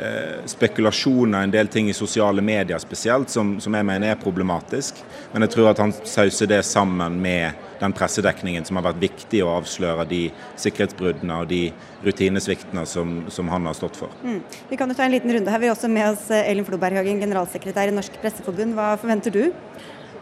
Eh, 0.00 0.44
spekulasjoner, 0.46 1.42
en 1.42 1.50
del 1.50 1.68
ting 1.68 1.90
i 1.90 1.92
sosiale 1.92 2.40
medier 2.40 2.78
spesielt, 2.80 3.28
som, 3.28 3.50
som, 3.60 3.74
jeg 3.74 3.84
mener 3.84 4.14
er 4.14 4.22
problematisk. 4.22 5.02
Men 5.32 5.44
jeg 5.44 5.52
tror 5.52 5.68
at 5.74 5.82
han 5.82 5.92
sauser 5.92 6.48
det 6.48 6.62
sammen 6.64 7.18
med 7.20 7.58
den 7.82 7.92
pressedekningen 7.92 8.64
som 8.64 8.78
har 8.78 8.86
vært 8.86 9.02
viktig 9.02 9.42
å 9.44 9.50
avsløre 9.58 10.06
de 10.08 10.22
sikkerhetsbruddene 10.62 11.36
og 11.42 11.50
de 11.52 11.60
rutinesviktene 12.06 12.86
som, 12.88 13.12
som 13.28 13.52
han 13.52 13.68
har 13.68 13.76
stått 13.76 14.00
for. 14.00 14.14
Mm. 14.24 14.40
Vi 14.70 14.80
kan 14.80 14.88
jo 14.88 14.96
ta 14.96 15.04
en 15.04 15.12
liten 15.12 15.36
runde 15.36 15.52
her. 15.52 15.60
Vi 15.60 15.68
har 15.68 15.76
også 15.76 15.92
med 15.92 16.14
oss 16.14 16.30
Elin 16.38 16.64
Floberghagen, 16.64 17.20
generalsekretær 17.20 17.92
i 17.92 17.96
Norsk 17.98 18.16
Presseforbund. 18.24 18.78
Hva 18.78 18.94
forventer 19.02 19.36
du? 19.36 19.42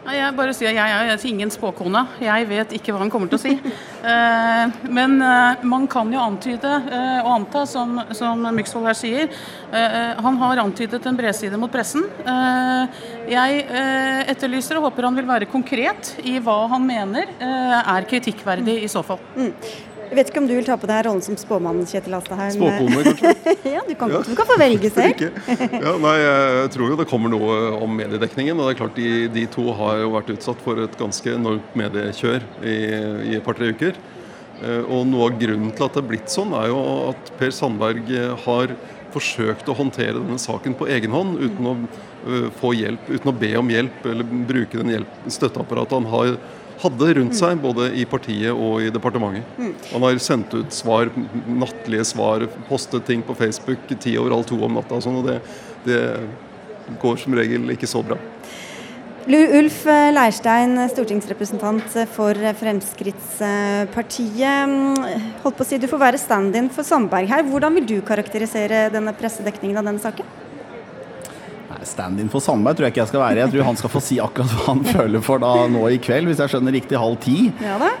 Jeg 0.07 0.31
bare 0.37 0.53
sier 0.55 0.71
jeg 0.71 1.11
er 1.11 1.23
ingen 1.27 1.49
spåkone. 1.51 2.05
Jeg 2.23 2.45
vet 2.47 2.71
ikke 2.77 2.93
hva 2.95 3.01
han 3.03 3.11
kommer 3.11 3.31
til 3.31 3.39
å 3.39 3.45
si. 3.47 3.55
Eh, 3.99 4.75
men 4.95 5.17
eh, 5.19 5.63
man 5.67 5.83
kan 5.91 6.07
jo 6.07 6.21
antyde 6.23 6.69
eh, 6.87 7.17
og 7.19 7.33
anta, 7.33 7.65
som, 7.67 7.97
som 8.15 8.45
Myksvold 8.55 8.87
her 8.87 8.95
sier. 8.95 9.33
Han 10.23 10.37
har 10.39 10.61
antydet 10.63 11.03
en 11.03 11.17
bredside 11.19 11.59
mot 11.59 11.71
pressen. 11.73 12.05
Jeg 13.27 13.59
etterlyser 14.31 14.79
og 14.79 14.87
håper 14.87 15.09
han 15.09 15.19
vil 15.19 15.27
være 15.27 15.49
konkret 15.51 16.13
i 16.23 16.37
hva 16.39 16.61
han 16.71 16.87
mener 16.87 17.35
er 17.43 18.07
kritikkverdig 18.07 18.79
i 18.87 18.89
så 18.89 19.03
fall. 19.03 19.19
Mm. 19.35 19.51
Jeg 20.09 20.17
vet 20.17 20.29
ikke 20.31 20.41
om 20.41 20.47
du 20.49 20.55
vil 20.57 20.65
ta 20.65 20.75
på 20.79 20.87
deg 20.89 21.03
rollen 21.05 21.21
som 21.21 21.35
spåmann, 21.37 21.83
Kjetil 21.85 22.15
Astheim? 22.17 22.55
Spåkone, 22.55 23.01
kanskje? 23.05 23.53
ja, 23.75 23.83
du 23.85 23.93
kan, 23.99 24.13
ja. 24.13 24.21
du 24.25 24.31
kan, 24.33 24.47
få 24.49 24.57
velge 24.57 24.89
selv. 24.93 25.25
ja, 25.85 25.91
nei, 26.01 26.15
jeg 26.23 26.71
tror 26.73 26.93
jo 26.93 26.97
det 26.97 27.05
kommer 27.11 27.33
noe 27.33 27.57
om 27.77 27.93
mediedekningen. 27.99 28.57
og 28.57 28.69
det 28.69 28.73
er 28.73 28.79
klart 28.81 28.97
De, 28.97 29.09
de 29.35 29.45
to 29.53 29.67
har 29.77 30.01
jo 30.01 30.13
vært 30.15 30.31
utsatt 30.33 30.63
for 30.65 30.81
et 30.81 30.97
ganske 30.97 31.35
enormt 31.35 31.77
mediekjør 31.77 32.47
i, 32.63 32.77
i 33.29 33.37
et 33.37 33.45
par-tre 33.45 33.69
uker. 33.69 33.99
Eh, 34.59 34.81
og 34.89 35.05
Noe 35.07 35.29
av 35.29 35.37
grunnen 35.39 35.71
til 35.75 35.85
at 35.85 35.95
det 35.95 36.01
er 36.01 36.09
blitt 36.09 36.33
sånn, 36.33 36.55
er 36.57 36.71
jo 36.71 36.79
at 37.11 37.29
Per 37.39 37.53
Sandberg 37.55 38.09
eh, 38.09 38.33
har 38.47 38.73
forsøkt 39.13 39.69
å 39.69 39.77
håndtere 39.77 40.17
denne 40.17 40.41
saken 40.41 40.75
på 40.77 40.89
egen 40.93 41.13
hånd 41.13 41.39
uten 41.41 41.65
å 41.65 41.71
uh, 41.79 42.49
få 42.59 42.75
hjelp, 42.77 43.07
uten 43.09 43.31
å 43.31 43.33
be 43.33 43.49
om 43.57 43.71
hjelp 43.73 44.03
eller 44.05 44.35
bruke 44.45 44.77
den 44.77 44.91
hjelp, 44.93 45.15
støtteapparatet 45.33 45.97
han 45.97 46.09
har 46.11 46.35
hadde 46.79 47.13
rundt 47.17 47.35
seg, 47.37 47.59
både 47.61 47.89
i 47.99 48.05
partiet 48.07 48.53
og 48.53 48.81
i 48.85 48.91
departementet. 48.93 49.43
Han 49.91 50.03
har 50.05 50.17
sendt 50.23 50.53
ut 50.55 50.73
svar, 50.75 51.05
nattlige 51.47 52.05
svar, 52.07 52.47
postet 52.69 53.05
ting 53.09 53.21
på 53.25 53.35
Facebook 53.37 53.79
ti 53.99 54.17
over 54.19 54.31
halv 54.37 54.45
to 54.49 54.57
om 54.63 54.73
natta. 54.79 54.95
og 54.95 55.03
sånn, 55.03 55.19
og 55.19 55.25
det, 55.27 55.37
det 55.87 56.01
går 57.01 57.15
som 57.21 57.37
regel 57.37 57.61
ikke 57.75 57.89
så 57.89 57.99
bra. 58.05 58.17
Ulf 59.29 59.83
Leirstein, 59.85 60.71
stortingsrepresentant 60.89 61.83
for 62.15 62.33
Fremskrittspartiet. 62.57 64.69
Holdt 65.43 65.57
på 65.59 65.65
å 65.65 65.67
si, 65.67 65.77
Du 65.77 65.87
får 65.91 66.01
være 66.01 66.17
stand-in 66.17 66.69
for 66.73 66.83
Sandberg 66.87 67.27
her. 67.29 67.43
Hvordan 67.45 67.73
vil 67.77 67.85
du 67.85 68.01
karakterisere 68.01 68.89
denne 68.93 69.13
pressedekningen 69.13 69.77
av 69.77 69.85
denne 69.91 70.01
saken? 70.01 70.25
Stand-in 71.87 72.29
for 72.31 72.43
Sandberg 72.43 72.77
tror 72.77 72.87
jeg 72.87 72.93
ikke 72.93 73.01
jeg 73.03 73.11
skal 73.11 73.23
være. 73.23 73.43
Jeg 73.43 73.53
tror 73.53 73.67
han 73.69 73.79
skal 73.79 73.93
få 73.93 74.01
si 74.03 74.19
akkurat 74.23 74.53
hva 74.55 74.65
han 74.73 74.83
føler 74.87 75.23
for 75.25 75.41
da 75.43 75.53
nå 75.71 75.85
i 75.93 75.99
kveld, 76.01 76.29
hvis 76.29 76.41
jeg 76.43 76.53
skjønner 76.53 76.75
riktig 76.75 76.99
halv 76.99 77.19
ti. 77.23 77.37
Ja, 77.63 77.77
det. 77.81 77.91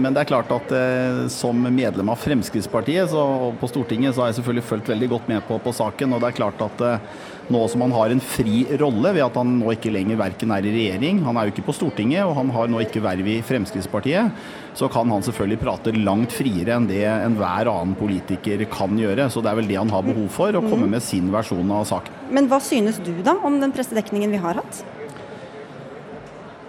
men 0.00 0.16
det 0.16 0.22
er 0.22 0.30
klart 0.30 0.52
at 0.54 0.74
eh, 0.76 1.22
som 1.32 1.60
medlem 1.66 2.12
av 2.12 2.20
Fremskrittspartiet 2.22 3.12
så, 3.12 3.22
og 3.48 3.56
på 3.60 3.70
Stortinget 3.70 4.16
så 4.16 4.24
har 4.24 4.32
jeg 4.32 4.40
selvfølgelig 4.40 4.68
fulgt 4.70 4.92
veldig 4.92 5.10
godt 5.14 5.32
med 5.32 5.46
på, 5.48 5.58
på 5.62 5.74
saken. 5.76 6.16
Og 6.16 6.22
det 6.22 6.30
er 6.30 6.38
klart 6.40 6.62
at 6.66 6.84
eh, 6.86 7.24
nå 7.52 7.62
som 7.70 7.84
han 7.84 7.94
har 7.94 8.12
en 8.12 8.22
fri 8.22 8.64
rolle 8.80 9.12
ved 9.14 9.24
at 9.24 9.36
han 9.38 9.56
nå 9.60 9.72
ikke 9.76 9.92
lenger 9.94 10.18
verken 10.20 10.54
er 10.54 10.66
i 10.66 10.72
regjering, 10.74 11.22
han 11.26 11.38
er 11.38 11.48
jo 11.48 11.54
ikke 11.54 11.66
på 11.68 11.76
Stortinget, 11.76 12.24
og 12.26 12.34
han 12.38 12.50
har 12.54 12.70
nå 12.72 12.82
ikke 12.84 13.02
verv 13.04 13.30
i 13.30 13.38
Fremskrittspartiet, 13.46 14.46
så 14.76 14.90
kan 14.92 15.10
han 15.12 15.24
selvfølgelig 15.24 15.60
prate 15.62 15.94
langt 15.96 16.34
friere 16.36 16.76
enn 16.76 16.88
det 16.90 17.04
enhver 17.08 17.70
annen 17.72 17.96
politiker 17.98 18.66
kan 18.72 18.98
gjøre. 19.00 19.30
Så 19.32 19.40
det 19.44 19.52
er 19.52 19.60
vel 19.60 19.70
det 19.70 19.78
han 19.80 19.92
har 19.92 20.04
behov 20.06 20.28
for, 20.34 20.56
å 20.56 20.64
komme 20.66 20.90
med 20.90 21.04
sin 21.04 21.30
versjon 21.32 21.72
av 21.72 21.86
saken. 21.88 22.20
Men 22.36 22.50
hva 22.50 22.60
synes 22.62 23.00
du 23.04 23.14
da 23.24 23.38
om 23.46 23.60
den 23.62 23.74
pressedekningen 23.74 24.34
vi 24.34 24.42
har 24.42 24.60
hatt? 24.60 24.84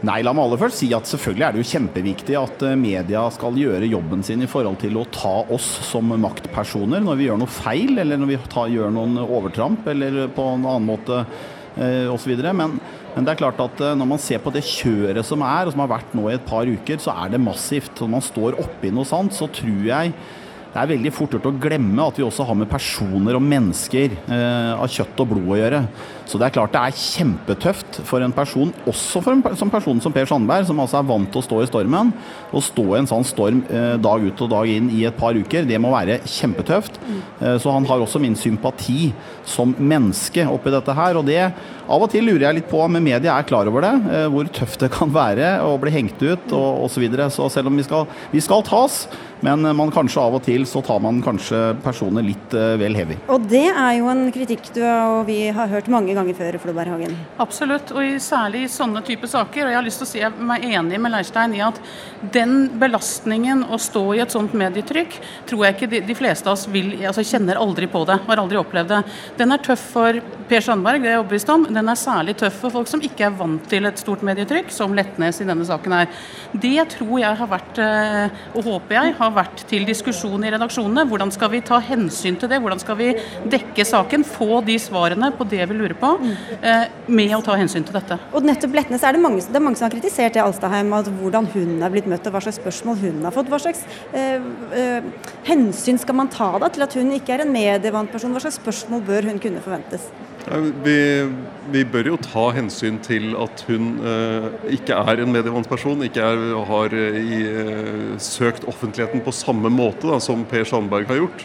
Nei, 0.08 0.22
la 0.24 0.32
meg 0.32 0.46
aller 0.46 0.60
først 0.62 0.80
si 0.80 0.88
at 0.96 1.10
selvfølgelig 1.10 1.44
er 1.44 1.56
det 1.56 1.64
jo 1.64 1.68
kjempeviktig 1.68 2.36
at 2.40 2.62
eh, 2.64 2.78
media 2.80 3.26
skal 3.34 3.58
gjøre 3.60 3.90
jobben 3.90 4.22
sin 4.24 4.46
i 4.46 4.48
forhold 4.48 4.78
til 4.80 4.96
å 5.02 5.08
ta 5.12 5.34
oss 5.52 5.66
som 5.90 6.14
maktpersoner 6.22 7.04
når 7.04 7.20
vi 7.20 7.28
gjør 7.28 7.42
noe 7.42 7.52
feil, 7.52 7.98
eller 8.00 8.22
når 8.22 8.32
vi 8.32 8.38
tar, 8.48 8.70
gjør 8.72 8.94
noen 8.94 9.20
overtramp, 9.26 9.90
eller 9.92 10.30
på 10.32 10.46
en 10.54 10.64
annen 10.64 10.88
måte 10.88 11.20
eh, 11.20 12.08
osv. 12.14 12.38
Men, 12.40 12.78
men 13.16 13.28
det 13.28 13.34
er 13.34 13.42
klart 13.42 13.60
at 13.66 13.84
eh, 13.84 13.98
når 14.00 14.12
man 14.14 14.24
ser 14.24 14.40
på 14.44 14.54
det 14.56 14.64
kjøret 14.70 15.28
som 15.28 15.44
er, 15.44 15.68
og 15.68 15.76
som 15.76 15.84
har 15.84 15.96
vært 15.98 16.16
nå 16.16 16.30
i 16.30 16.38
et 16.38 16.48
par 16.48 16.70
uker, 16.70 17.04
så 17.04 17.18
er 17.26 17.34
det 17.34 17.44
massivt. 17.44 17.98
Når 18.00 18.14
man 18.16 18.24
står 18.24 18.62
oppi 18.64 18.94
noe 18.96 19.10
sånt, 19.10 19.36
så 19.36 19.50
tror 19.52 19.90
jeg 19.92 20.16
det 20.78 20.84
er 20.84 20.92
veldig 20.92 21.12
fort 21.16 21.34
gjort 21.34 21.48
å 21.50 21.58
glemme 21.58 22.04
at 22.06 22.20
vi 22.20 22.24
også 22.24 22.46
har 22.46 22.56
med 22.60 22.70
personer 22.70 23.36
og 23.36 23.44
mennesker 23.44 24.14
eh, 24.14 24.74
av 24.78 24.88
kjøtt 24.94 25.24
og 25.24 25.34
blod 25.34 25.52
å 25.56 25.60
gjøre. 25.60 25.84
Så 26.28 26.40
det 26.40 26.50
er 26.50 26.56
klart 26.58 26.74
det 26.76 26.82
er 26.82 26.98
kjempetøft 27.00 28.02
for 28.08 28.24
en 28.24 28.36
person, 28.36 28.74
også 28.90 29.22
for 29.24 29.34
en 29.34 29.56
som 29.58 29.72
person 29.72 30.02
som 30.04 30.14
Per 30.16 30.28
Sandberg, 30.28 30.68
som 30.68 30.80
altså 30.84 31.00
er 31.00 31.08
vant 31.08 31.30
til 31.32 31.40
å 31.40 31.46
stå 31.46 31.62
i 31.64 31.70
stormen. 31.70 32.12
Å 32.52 32.64
stå 32.64 32.86
i 32.90 33.00
en 33.00 33.10
sånn 33.10 33.28
storm 33.28 33.64
eh, 33.72 33.96
dag 34.04 34.26
ut 34.28 34.44
og 34.44 34.52
dag 34.52 34.72
inn 34.72 34.90
i 34.92 35.06
et 35.08 35.18
par 35.18 35.38
uker, 35.38 35.68
det 35.68 35.80
må 35.80 35.94
være 35.94 36.20
kjempetøft. 36.28 37.00
Eh, 37.40 37.56
så 37.64 37.72
han 37.72 37.88
har 37.88 38.04
også 38.04 38.20
min 38.24 38.36
sympati 38.36 39.14
som 39.48 39.72
menneske 39.80 40.44
oppi 40.52 40.74
dette 40.74 40.98
her. 40.98 41.16
og 41.16 41.28
det 41.28 41.42
av 41.88 42.04
og 42.04 42.12
til 42.12 42.26
lurer 42.28 42.50
jeg 42.50 42.58
litt 42.58 42.68
på 42.68 42.82
om 42.84 42.98
media 43.00 43.38
er 43.38 43.48
klar 43.48 43.70
over 43.72 43.86
det, 43.86 43.94
eh, 44.12 44.28
hvor 44.28 44.52
tøft 44.52 44.84
det 44.84 44.92
kan 44.92 45.14
være 45.14 45.62
å 45.64 45.78
bli 45.80 45.94
hengt 45.96 46.20
ut 46.20 46.52
og 46.52 46.84
osv. 46.84 46.98
Så, 46.98 47.02
videre. 47.04 47.28
så 47.30 47.46
selv 47.54 47.70
om 47.70 47.76
vi 47.78 47.84
skal, 47.86 48.08
vi 48.32 48.42
skal 48.42 48.64
tas, 48.66 49.04
men 49.46 49.62
man 49.78 49.92
kanskje 49.94 50.18
av 50.18 50.34
og 50.34 50.42
til 50.48 50.66
så 50.66 50.82
tar 50.82 50.98
man 51.00 51.22
kanskje 51.22 51.78
personer 51.84 52.26
litt 52.26 52.56
vel 52.82 52.98
heavy. 52.98 53.20
Og 53.30 53.46
det 53.46 53.68
er 53.70 54.00
jo 54.00 54.10
en 54.10 54.24
kritikk 54.34 54.72
du 54.74 54.82
og 54.82 55.28
vi 55.30 55.52
har 55.54 55.70
hørt 55.70 55.92
mange 55.94 56.17
ganger 56.18 56.38
før, 56.38 56.58
Floberg 56.62 56.94
Hagen. 56.96 57.16
Absolutt, 57.44 57.94
og 57.96 58.18
særlig 58.24 58.66
i 58.66 58.72
sånne 58.72 59.04
typer 59.06 59.32
saker. 59.32 59.66
Og 59.66 59.74
jeg 59.74 59.80
har 59.80 59.86
lyst 59.86 60.02
til 60.04 60.08
å 60.08 60.12
si 60.12 60.46
meg 60.50 60.66
enig 60.68 61.00
med 61.02 61.14
Leirstein 61.14 61.56
i 61.58 61.64
at 61.66 61.80
den 62.34 62.56
belastningen 62.82 63.64
å 63.72 63.80
stå 63.82 64.04
i 64.16 64.22
et 64.24 64.34
sånt 64.34 64.56
medietrykk, 64.58 65.20
tror 65.50 65.66
jeg 65.66 65.78
ikke 65.78 65.92
de, 65.94 66.02
de 66.08 66.18
fleste 66.18 66.50
av 66.50 66.58
oss 66.58 66.68
vil, 66.72 66.94
altså 67.08 67.26
kjenner 67.28 67.60
aldri 67.62 67.90
på 67.92 68.04
det. 68.10 68.20
Har 68.28 68.42
aldri 68.42 68.60
opplevd 68.60 68.94
det. 68.96 69.02
Den 69.40 69.56
er 69.56 69.64
tøff 69.64 69.88
for 69.94 70.22
Per 70.48 70.64
Sandberg, 70.64 71.02
det 71.04 71.10
er 71.10 71.18
jeg 71.18 71.22
overbevist 71.22 71.50
om. 71.52 71.66
Den 71.76 71.92
er 71.92 72.00
særlig 72.00 72.38
tøff 72.40 72.62
for 72.62 72.74
folk 72.74 72.88
som 72.90 73.04
ikke 73.04 73.28
er 73.28 73.36
vant 73.36 73.66
til 73.68 73.88
et 73.90 74.00
stort 74.00 74.24
medietrykk, 74.26 74.72
som 74.74 74.96
Letnes 74.96 75.42
i 75.44 75.48
denne 75.48 75.66
saken 75.68 75.96
her. 75.98 76.12
Det 76.54 76.88
tror 76.94 77.16
jeg 77.20 77.40
har 77.42 77.52
vært, 77.52 77.82
eh, 77.84 78.38
og 78.56 78.70
håper 78.70 78.98
jeg, 78.98 79.16
har 79.20 79.34
vært 79.36 79.66
til 79.70 79.88
diskusjon 79.88 80.46
i 80.48 80.54
redaksjonene. 80.56 81.08
Hvordan 81.10 81.34
skal 81.36 81.52
vi 81.52 81.64
ta 81.68 81.82
hensyn 81.84 82.40
til 82.40 82.52
det? 82.52 82.62
Hvordan 82.64 82.82
skal 82.82 83.00
vi 83.00 83.12
dekke 83.52 83.86
saken? 83.88 84.24
Få 84.28 84.62
de 84.66 84.78
svarene 84.80 85.32
på 85.36 85.48
det 85.52 85.68
vi 85.68 85.78
lurer 85.78 85.98
på, 86.00 86.07
eh, 86.62 86.86
med 87.08 87.34
å 87.38 87.42
ta 87.46 87.58
hensyn 87.60 87.86
til 87.88 87.98
dette. 87.98 88.20
Og 88.36 88.46
nettopp 88.48 88.76
Letnes 88.78 89.06
er 89.06 89.18
det 89.18 89.24
mange, 89.24 89.44
det 89.44 89.60
er 89.60 89.66
mange 89.66 89.80
som 89.80 89.88
har 89.88 89.96
kritisert 89.96 90.38
det 90.38 90.44
Alstaheim, 90.44 90.94
at 90.98 91.10
hvordan 91.20 91.50
hun 91.54 91.84
er 91.84 91.94
blitt 91.94 92.10
møtt 92.10 92.28
og 92.28 92.36
hva 92.36 92.44
slags 92.46 92.60
spørsmål 92.62 93.02
hun 93.04 93.28
har 93.28 93.36
fått. 93.36 93.52
Hva 93.52 93.62
slags 93.62 93.84
eh, 94.14 94.48
eh, 94.78 95.12
hensyn 95.50 96.00
skal 96.02 96.20
man 96.20 96.32
ta 96.34 96.54
da 96.62 96.72
til 96.74 96.88
at 96.88 96.98
hun 96.98 97.14
ikke 97.18 97.38
er 97.38 97.46
en 97.46 97.54
medievant 97.54 98.12
person? 98.14 98.34
Hva 98.36 98.44
slags 98.46 98.60
spørsmål 98.62 99.06
bør 99.08 99.32
hun 99.32 99.44
kunne 99.44 99.64
forventes? 99.64 100.10
Vi, 100.48 101.00
vi, 101.74 101.82
bør 101.84 102.14
jo 102.14 102.18
ta 102.24 102.46
hensyn 102.56 103.02
til 103.04 103.34
at 103.36 103.66
hun 103.68 103.98
eh, 104.00 104.46
ikke 104.78 104.96
er 104.96 105.24
en 105.24 105.34
medievant 105.34 105.68
person, 105.68 106.04
ikke 106.06 106.24
er, 106.24 106.44
har 106.70 106.96
i, 106.96 107.42
eh, 107.52 108.14
søkt 108.24 108.68
offentligheten 108.70 109.26
på 109.26 109.36
samme 109.36 109.72
måte 109.74 110.08
da, 110.08 110.22
som 110.24 110.46
Per 110.48 110.64
Sandberg 110.68 111.12
har 111.12 111.20
gjort. 111.20 111.44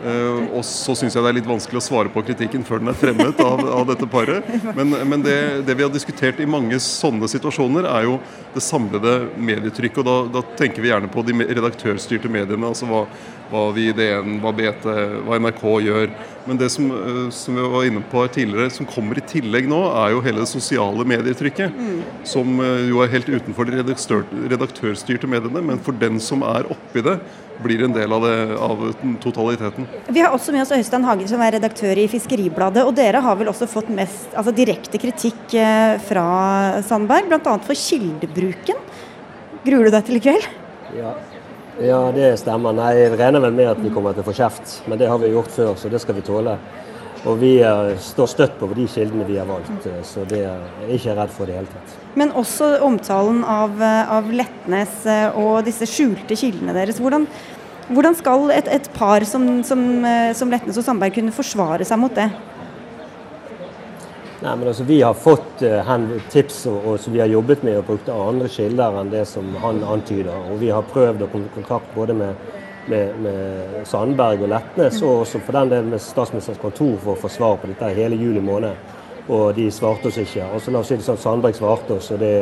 Uh, 0.00 0.46
og 0.56 0.62
så 0.64 0.94
syns 0.96 1.12
jeg 1.12 1.20
det 1.20 1.28
er 1.28 1.36
litt 1.36 1.48
vanskelig 1.48 1.76
å 1.76 1.84
svare 1.84 2.12
på 2.12 2.22
kritikken 2.24 2.62
før 2.64 2.80
den 2.80 2.88
er 2.88 2.96
fremmet 2.96 3.40
av, 3.44 3.60
av 3.60 3.82
dette 3.90 4.06
paret. 4.08 4.46
Men, 4.76 4.94
men 5.10 5.24
det, 5.24 5.36
det, 5.66 5.76
vi 5.76 5.84
har 5.84 5.92
diskutert 5.92 6.40
i 6.40 6.48
mange 6.48 6.78
sånne 6.80 7.28
situasjoner, 7.28 7.84
er 7.90 8.06
jo 8.08 8.14
det 8.54 8.64
samlede 8.64 9.12
medietrykket. 9.36 10.00
Og 10.00 10.08
da, 10.08 10.40
da 10.40 10.56
tenker 10.56 10.80
vi 10.80 10.88
gjerne 10.88 11.10
på 11.12 11.24
de 11.26 11.36
redaktørstyrte 11.42 12.32
mediene. 12.32 12.70
altså 12.70 12.88
hva, 12.88 13.02
hva 13.50 13.66
vi 13.76 13.90
i 13.90 13.96
DN, 13.96 14.38
hva 14.40 14.54
BT, 14.56 14.88
hva 15.26 15.40
NRK 15.42 15.66
gjør. 15.84 16.16
Men 16.48 16.62
det 16.62 16.70
som, 16.72 16.88
uh, 16.88 17.28
som 17.34 17.60
vi 17.60 17.68
var 17.76 17.90
inne 17.90 18.04
på 18.08 18.24
tidligere, 18.32 18.72
som 18.72 18.88
kommer 18.88 19.20
i 19.20 19.26
tillegg 19.34 19.68
nå, 19.68 19.82
er 20.00 20.14
jo 20.14 20.24
hele 20.24 20.46
det 20.46 20.48
sosiale 20.48 21.04
medietrykket. 21.12 21.76
Mm. 21.76 22.00
Som 22.24 22.56
uh, 22.64 22.80
jo 22.88 23.04
er 23.04 23.12
helt 23.18 23.28
utenfor 23.28 23.68
de 23.68 23.82
redaktør, 23.82 24.24
redaktørstyrte 24.56 25.28
mediene. 25.28 25.66
Men 25.74 25.84
for 25.84 25.92
den 26.00 26.16
som 26.24 26.46
er 26.46 26.72
oppi 26.72 27.04
det, 27.04 27.18
blir 27.62 27.84
en 27.84 27.94
del 27.94 28.12
av, 28.12 28.24
det, 28.24 28.36
av, 28.56 28.84
totaliteten. 29.22 29.88
Vi 30.08 30.22
har 30.22 30.34
også 30.34 30.54
med 30.54 30.64
oss 30.64 30.72
Øystein 30.76 31.04
Hagen, 31.06 31.28
som 31.30 31.42
er 31.44 31.56
redaktør 31.58 31.98
i 32.00 32.06
Fiskeribladet. 32.10 32.84
og 32.86 32.94
Dere 32.96 33.22
har 33.24 33.38
vel 33.40 33.52
også 33.52 33.68
fått 33.70 33.90
mest 33.94 34.34
altså 34.34 34.54
direkte 34.56 35.00
kritikk 35.00 35.56
eh, 35.58 35.96
fra 36.06 36.26
Sandberg, 36.86 37.30
bl.a. 37.30 37.56
for 37.66 37.78
kildebruken. 37.78 38.80
Gruer 39.64 39.88
du 39.88 39.94
deg 39.94 40.06
til 40.08 40.20
i 40.20 40.24
kveld? 40.24 40.46
Ja. 40.96 41.14
ja, 41.84 42.02
det 42.16 42.32
stemmer. 42.40 42.74
Nei, 42.76 42.92
Jeg 42.98 43.16
regner 43.20 43.44
vel 43.44 43.56
med 43.56 43.72
at 43.74 43.82
vi 43.82 43.92
kommer 43.94 44.16
til 44.16 44.24
å 44.24 44.30
få 44.30 44.36
kjeft, 44.36 44.80
men 44.88 45.00
det 45.00 45.10
har 45.10 45.20
vi 45.20 45.34
gjort 45.34 45.52
før, 45.54 45.74
så 45.78 45.92
det 45.92 46.00
skal 46.02 46.16
vi 46.18 46.24
tåle. 46.26 46.56
Og 47.28 47.36
vi 47.36 47.52
står 48.00 48.28
støtt 48.32 48.54
på 48.56 48.68
de 48.72 48.86
kildene 48.88 49.26
vi 49.28 49.36
har 49.36 49.48
valgt, 49.48 49.86
eh, 49.86 50.02
så 50.06 50.24
det 50.28 50.40
er 50.48 50.92
ikke 50.94 51.16
redd 51.18 51.32
for 51.34 51.48
det 51.50 51.58
hele 51.58 51.68
tatt. 51.68 51.96
Men 52.16 52.32
også 52.32 52.78
omtalen 52.86 53.42
av, 53.44 53.74
eh, 53.82 54.12
av 54.16 54.30
Letnes 54.32 55.02
eh, 55.04 55.36
og 55.36 55.66
disse 55.66 55.84
skjulte 55.88 56.38
kildene 56.38 56.72
deres. 56.72 57.00
Hvordan, 57.00 57.26
hvordan 57.90 58.16
skal 58.16 58.48
et, 58.56 58.70
et 58.72 58.88
par 58.96 59.26
som, 59.28 59.44
som, 59.68 59.82
som, 60.34 60.50
Letnes 60.50 60.80
og 60.80 60.86
Sandberg 60.86 61.18
kunne 61.18 61.34
forsvare 61.34 61.84
seg 61.84 62.00
mot 62.00 62.14
det? 62.16 62.30
Nei, 64.40 64.54
men 64.56 64.70
altså, 64.70 64.86
Vi 64.88 65.02
har 65.02 65.12
fått 65.12 65.60
tips 66.32 66.62
og, 66.70 66.78
og, 66.86 66.94
som 67.04 67.12
vi 67.12 67.20
har 67.20 67.28
jobbet 67.28 67.66
med 67.66 67.82
og 67.82 67.84
brukt 67.90 68.08
andre 68.08 68.48
kilder 68.48 68.96
enn 69.02 69.12
det 69.12 69.26
som 69.28 69.52
han 69.60 69.84
antyder. 69.84 70.32
Og 70.48 70.56
Vi 70.64 70.72
har 70.72 70.88
prøvd 70.88 71.26
å 71.26 71.28
komme 71.28 71.52
i 71.52 71.56
kontakt 71.58 71.92
både 71.92 72.16
med 72.16 72.48
med, 72.90 73.20
med 73.24 73.86
Sandberg 73.88 74.42
og 74.44 74.50
Letnes, 74.52 75.00
og 75.02 75.22
også 75.24 75.40
for 75.46 75.58
den 75.60 75.70
del 75.72 75.88
med 75.92 76.02
Statsministerens 76.02 76.60
kontor 76.62 76.96
for 77.04 77.14
å 77.14 77.20
få 77.20 77.30
svar 77.32 77.56
på 77.60 77.70
dette 77.70 77.92
hele 77.96 78.18
juli 78.18 78.42
måned. 78.44 78.96
Og 79.30 79.54
de 79.56 79.68
svarte 79.72 80.10
oss 80.10 80.18
ikke. 80.18 80.48
Og 80.54 80.62
så 80.62 80.74
la 80.74 80.82
oss 80.82 80.90
si 80.90 80.98
det 80.98 81.06
sånn, 81.06 81.20
Sandberg 81.20 81.56
svarte 81.58 81.96
oss, 81.96 82.10
og 82.14 82.22
det 82.22 82.34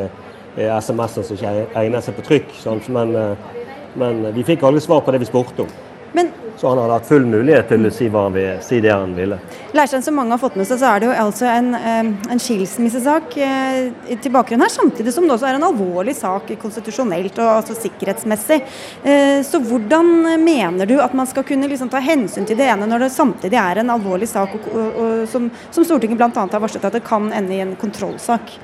er 0.56 0.74
SMS-er 0.80 1.26
som 1.26 1.38
ikke 1.38 1.54
egner 1.78 2.04
seg 2.04 2.16
på 2.16 2.26
trykk. 2.26 2.54
Sant? 2.62 2.88
Men, 2.94 3.14
eh, 3.16 3.64
men 3.98 4.24
vi 4.34 4.46
fikk 4.46 4.64
aldri 4.64 4.82
svar 4.84 5.04
på 5.04 5.14
det 5.14 5.22
vi 5.22 5.28
spurte 5.28 5.66
om. 5.66 5.74
Men 6.16 6.32
så 6.58 6.68
han 6.68 6.78
hadde 6.78 6.96
hatt 6.96 7.06
full 7.06 7.26
mulighet 7.30 7.68
til 7.70 7.86
å 7.86 7.90
si, 7.94 8.08
hva 8.10 8.24
han 8.26 8.34
vil, 8.34 8.48
si 8.66 8.80
det 8.82 8.90
han 8.90 9.12
ville. 9.14 9.38
Leirstein, 9.76 10.02
som 10.02 10.16
mange 10.18 10.34
har 10.34 10.40
fått 10.42 10.56
med 10.58 10.66
seg, 10.66 10.80
så 10.80 10.90
er 10.90 11.00
det 11.00 11.06
jo 11.06 11.14
altså 11.22 11.46
en, 11.52 11.70
en 11.78 12.42
skilsmissesak 12.42 13.36
eh, 13.46 14.16
til 14.18 14.34
bakgrunn 14.34 14.64
her, 14.64 14.72
samtidig 14.74 15.14
som 15.14 15.28
det 15.28 15.36
også 15.36 15.46
er 15.52 15.58
en 15.60 15.68
alvorlig 15.68 16.16
sak 16.18 16.50
konstitusjonelt 16.58 17.38
og 17.38 17.52
altså 17.60 17.78
sikkerhetsmessig. 17.78 18.58
Eh, 19.06 19.38
så 19.46 19.62
hvordan 19.62 20.10
mener 20.42 20.90
du 20.90 20.96
at 21.04 21.14
man 21.14 21.30
skal 21.30 21.46
kunne 21.46 21.70
liksom 21.70 21.92
ta 21.92 22.02
hensyn 22.02 22.48
til 22.48 22.58
det 22.58 22.66
ene 22.72 22.90
når 22.90 23.06
det 23.06 23.14
samtidig 23.14 23.60
er 23.62 23.84
en 23.84 23.94
alvorlig 23.94 24.26
sak 24.30 24.58
og, 24.58 24.70
og, 24.72 24.88
og, 24.98 25.18
som, 25.30 25.50
som 25.70 25.86
Stortinget 25.86 26.18
bl.a. 26.18 26.32
har 26.34 26.64
varslet 26.64 26.90
at 26.90 26.98
det 26.98 27.06
kan 27.06 27.30
ende 27.30 27.54
i 27.54 27.62
en 27.62 27.76
kontrollsak? 27.78 28.58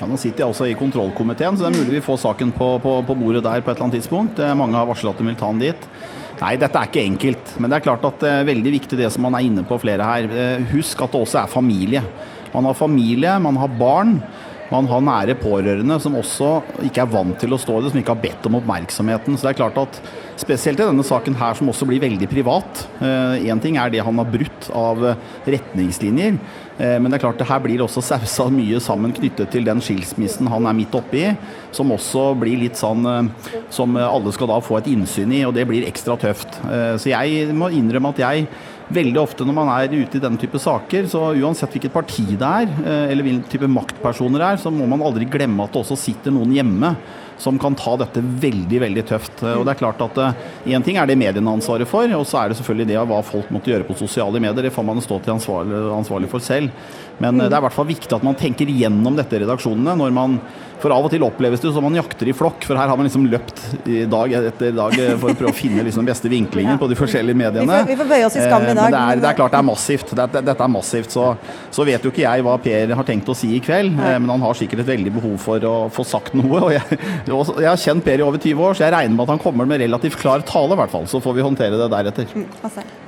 Ja, 0.00 0.06
nå 0.08 0.16
sitter 0.16 0.42
jeg 0.42 0.50
også 0.50 0.66
i 0.66 0.78
kontrollkomiteen, 0.80 1.58
så 1.60 1.66
det 1.66 1.74
er 1.74 1.82
mulig 1.84 2.00
vi 2.00 2.06
får 2.06 2.22
saken 2.22 2.54
på, 2.56 2.72
på, 2.82 3.02
på 3.06 3.16
bordet 3.20 3.44
der 3.44 3.60
på 3.60 3.68
et 3.68 3.76
eller 3.76 3.86
annet 3.86 4.00
tidspunkt. 4.00 4.40
Mange 4.56 4.78
har 4.78 4.88
varslet 4.88 5.12
at 5.12 5.20
de 5.20 5.26
vil 5.28 5.36
ta 5.38 5.50
den 5.52 5.60
dit. 5.60 5.90
Nei, 6.40 6.54
dette 6.56 6.80
er 6.80 6.88
ikke 6.88 7.02
enkelt. 7.04 7.54
Men 7.60 7.68
det 7.68 7.78
er 7.78 7.84
klart 7.84 8.04
at 8.08 8.22
det 8.22 8.30
er 8.32 8.46
veldig 8.48 8.70
viktig 8.78 8.98
det 9.00 9.10
som 9.12 9.26
man 9.26 9.36
er 9.36 9.44
inne 9.44 9.64
på 9.68 9.76
flere 9.82 10.06
her. 10.06 10.28
Eh, 10.32 10.68
husk 10.72 11.02
at 11.04 11.12
det 11.12 11.20
også 11.20 11.42
er 11.42 11.52
familie. 11.52 12.00
Man 12.54 12.64
har 12.64 12.78
familie, 12.78 13.34
man 13.44 13.58
har 13.60 13.74
barn. 13.80 14.16
Man 14.70 14.86
har 14.86 15.02
nære 15.02 15.34
pårørende 15.40 15.96
som 16.02 16.14
også 16.18 16.60
ikke 16.86 17.02
er 17.02 17.10
vant 17.10 17.38
til 17.42 17.54
å 17.54 17.58
stå 17.58 17.78
i 17.78 17.84
det, 17.84 17.90
som 17.90 18.00
ikke 18.00 18.14
har 18.14 18.22
bedt 18.22 18.46
om 18.46 18.58
oppmerksomheten. 18.60 19.34
Så 19.34 19.48
det 19.48 19.52
er 19.52 19.58
klart 19.58 19.80
at 19.82 19.98
spesielt 20.38 20.78
i 20.78 20.86
denne 20.86 21.04
saken 21.06 21.34
her, 21.40 21.56
som 21.58 21.72
også 21.72 21.88
blir 21.88 22.02
veldig 22.02 22.28
privat 22.30 22.84
Én 23.00 23.50
eh, 23.50 23.60
ting 23.62 23.76
er 23.80 23.90
det 23.92 24.04
han 24.04 24.18
har 24.20 24.28
brutt 24.30 24.68
av 24.76 25.02
retningslinjer, 25.48 26.38
eh, 26.78 26.96
men 27.02 27.10
det 27.10 27.18
er 27.18 27.24
klart 27.26 27.42
det 27.42 27.48
her 27.50 27.62
blir 27.64 27.82
også 27.84 28.04
sausa 28.12 28.46
mye 28.52 28.80
sammen 28.82 29.14
knyttet 29.16 29.50
til 29.52 29.66
den 29.66 29.82
skilsmissen 29.84 30.48
han 30.52 30.68
er 30.70 30.76
midt 30.78 30.94
oppi, 30.96 31.26
som 31.74 31.90
også 31.92 32.30
blir 32.40 32.62
litt 32.62 32.78
sånn 32.80 33.06
eh, 33.10 33.52
som 33.74 33.98
alle 34.00 34.34
skal 34.36 34.52
da 34.52 34.60
få 34.64 34.78
et 34.78 34.90
innsyn 34.92 35.34
i, 35.34 35.44
og 35.48 35.56
det 35.56 35.66
blir 35.68 35.88
ekstra 35.88 36.16
tøft. 36.20 36.60
Så 37.00 37.10
jeg 37.10 37.54
må 37.56 37.70
innrømme 37.74 38.12
at 38.14 38.20
jeg 38.22 38.46
veldig 38.90 39.20
ofte 39.22 39.46
når 39.46 39.56
man 39.56 39.70
er 39.74 39.94
ute 39.94 40.18
i 40.18 40.22
denne 40.22 40.40
type 40.40 40.58
saker, 40.60 41.08
så 41.10 41.30
uansett 41.38 41.72
hvilket 41.76 41.94
parti 41.94 42.26
det 42.34 42.46
er, 42.46 42.70
eller 43.10 43.26
hvilken 43.26 43.48
type 43.50 43.70
maktpersoner 43.70 44.42
det 44.42 44.48
er, 44.48 44.62
så 44.62 44.72
må 44.74 44.88
man 44.90 45.04
aldri 45.06 45.28
glemme 45.30 45.64
at 45.64 45.74
det 45.74 45.82
også 45.84 45.98
sitter 45.98 46.34
noen 46.34 46.54
hjemme 46.56 46.94
som 47.40 47.58
kan 47.58 47.74
ta 47.78 47.94
dette 47.96 48.20
veldig 48.20 48.80
veldig 48.82 49.04
tøft. 49.08 49.42
Og 49.48 49.64
det 49.64 49.72
er 49.72 49.80
klart 49.80 50.02
at 50.04 50.18
Én 50.68 50.84
ting 50.84 50.98
er 51.00 51.08
det 51.08 51.16
mediene 51.18 51.54
ansvaret 51.56 51.88
for, 51.88 52.10
og 52.16 52.26
så 52.28 52.42
er 52.42 52.50
det 52.50 52.58
selvfølgelig 52.58 52.90
det 52.90 52.98
av 53.00 53.08
hva 53.08 53.22
folk 53.24 53.48
måtte 53.54 53.72
gjøre 53.72 53.86
på 53.88 53.96
sosiale 53.98 54.42
medier. 54.42 54.66
Det 54.66 54.74
får 54.74 54.86
man 54.86 55.00
stå 55.00 55.20
til 55.24 55.38
ansvarlig, 55.38 55.78
ansvarlig 55.96 56.28
for 56.32 56.44
selv. 56.44 56.68
Men 57.20 57.40
det 57.40 57.50
er 57.50 57.60
i 57.60 57.64
hvert 57.66 57.76
fall 57.76 57.88
viktig 57.88 58.12
at 58.16 58.26
man 58.26 58.36
tenker 58.38 58.68
gjennom 58.68 59.16
dette 59.16 59.36
i 59.36 59.42
redaksjonene. 59.44 59.96
når 59.96 60.12
man 60.16 60.38
for 60.80 60.94
av 60.94 61.06
og 61.06 61.12
til 61.12 61.24
oppleves 61.26 61.62
det 61.62 61.72
som 61.74 61.84
man 61.84 61.96
jakter 61.98 62.30
i 62.30 62.34
flokk, 62.36 62.64
for 62.66 62.78
her 62.78 62.88
har 62.90 62.98
man 62.98 63.06
liksom 63.08 63.26
løpt 63.30 63.62
i 63.90 64.02
dag 64.10 64.34
etter 64.40 64.74
dag 64.76 64.96
for 65.20 65.32
å 65.32 65.36
prøve 65.36 65.52
å 65.52 65.56
finne 65.56 65.84
liksom 65.86 66.04
den 66.04 66.10
beste 66.10 66.30
vinklingen 66.32 66.78
på 66.80 66.88
de 66.90 66.98
forskjellige 66.98 67.38
mediene. 67.38 67.66
Vi 67.66 67.72
får, 67.72 67.88
vi 67.90 67.98
får 68.00 68.10
bøye 68.12 68.28
oss 68.28 68.38
i 68.38 68.44
skam 68.44 68.64
i 68.64 68.72
dag. 68.72 68.86
Men 68.88 68.96
det 68.96 69.02
er, 69.02 69.22
det 69.22 69.30
er 69.30 69.38
klart 69.38 69.54
det 69.54 69.60
er 69.60 69.66
massivt. 69.68 70.14
Dette, 70.20 70.42
dette 70.46 70.66
er 70.66 70.72
massivt. 70.72 71.14
Så, 71.14 71.26
så, 71.70 71.86
vet 71.88 72.04
jo 72.04 72.12
ikke 72.12 72.24
jeg 72.24 72.46
hva 72.46 72.56
Per 72.62 72.94
har 72.96 73.08
tenkt 73.08 73.30
å 73.32 73.36
si 73.36 73.52
i 73.56 73.60
kveld, 73.64 73.96
men 73.96 74.28
han 74.30 74.44
har 74.44 74.56
sikkert 74.58 74.84
et 74.84 74.90
veldig 74.92 75.14
behov 75.18 75.36
for 75.42 75.66
å 75.66 75.74
få 75.92 76.06
sagt 76.06 76.36
noe. 76.38 76.62
Og 76.68 76.74
jeg, 76.74 77.00
jeg 77.28 77.68
har 77.68 77.80
kjent 77.84 78.06
Per 78.06 78.22
i 78.22 78.26
over 78.26 78.40
20 78.40 78.66
år, 78.68 78.78
så 78.78 78.86
jeg 78.86 78.94
regner 78.96 79.16
med 79.16 79.26
at 79.26 79.34
han 79.34 79.42
kommer 79.42 79.68
med 79.68 79.82
relativt 79.84 80.18
klar 80.20 80.44
tale, 80.46 80.76
i 80.76 80.80
hvert 80.80 80.94
fall. 80.94 81.08
Så 81.10 81.22
får 81.24 81.36
vi 81.36 81.46
håndtere 81.46 81.80
det 81.80 81.90
deretter. 81.92 82.34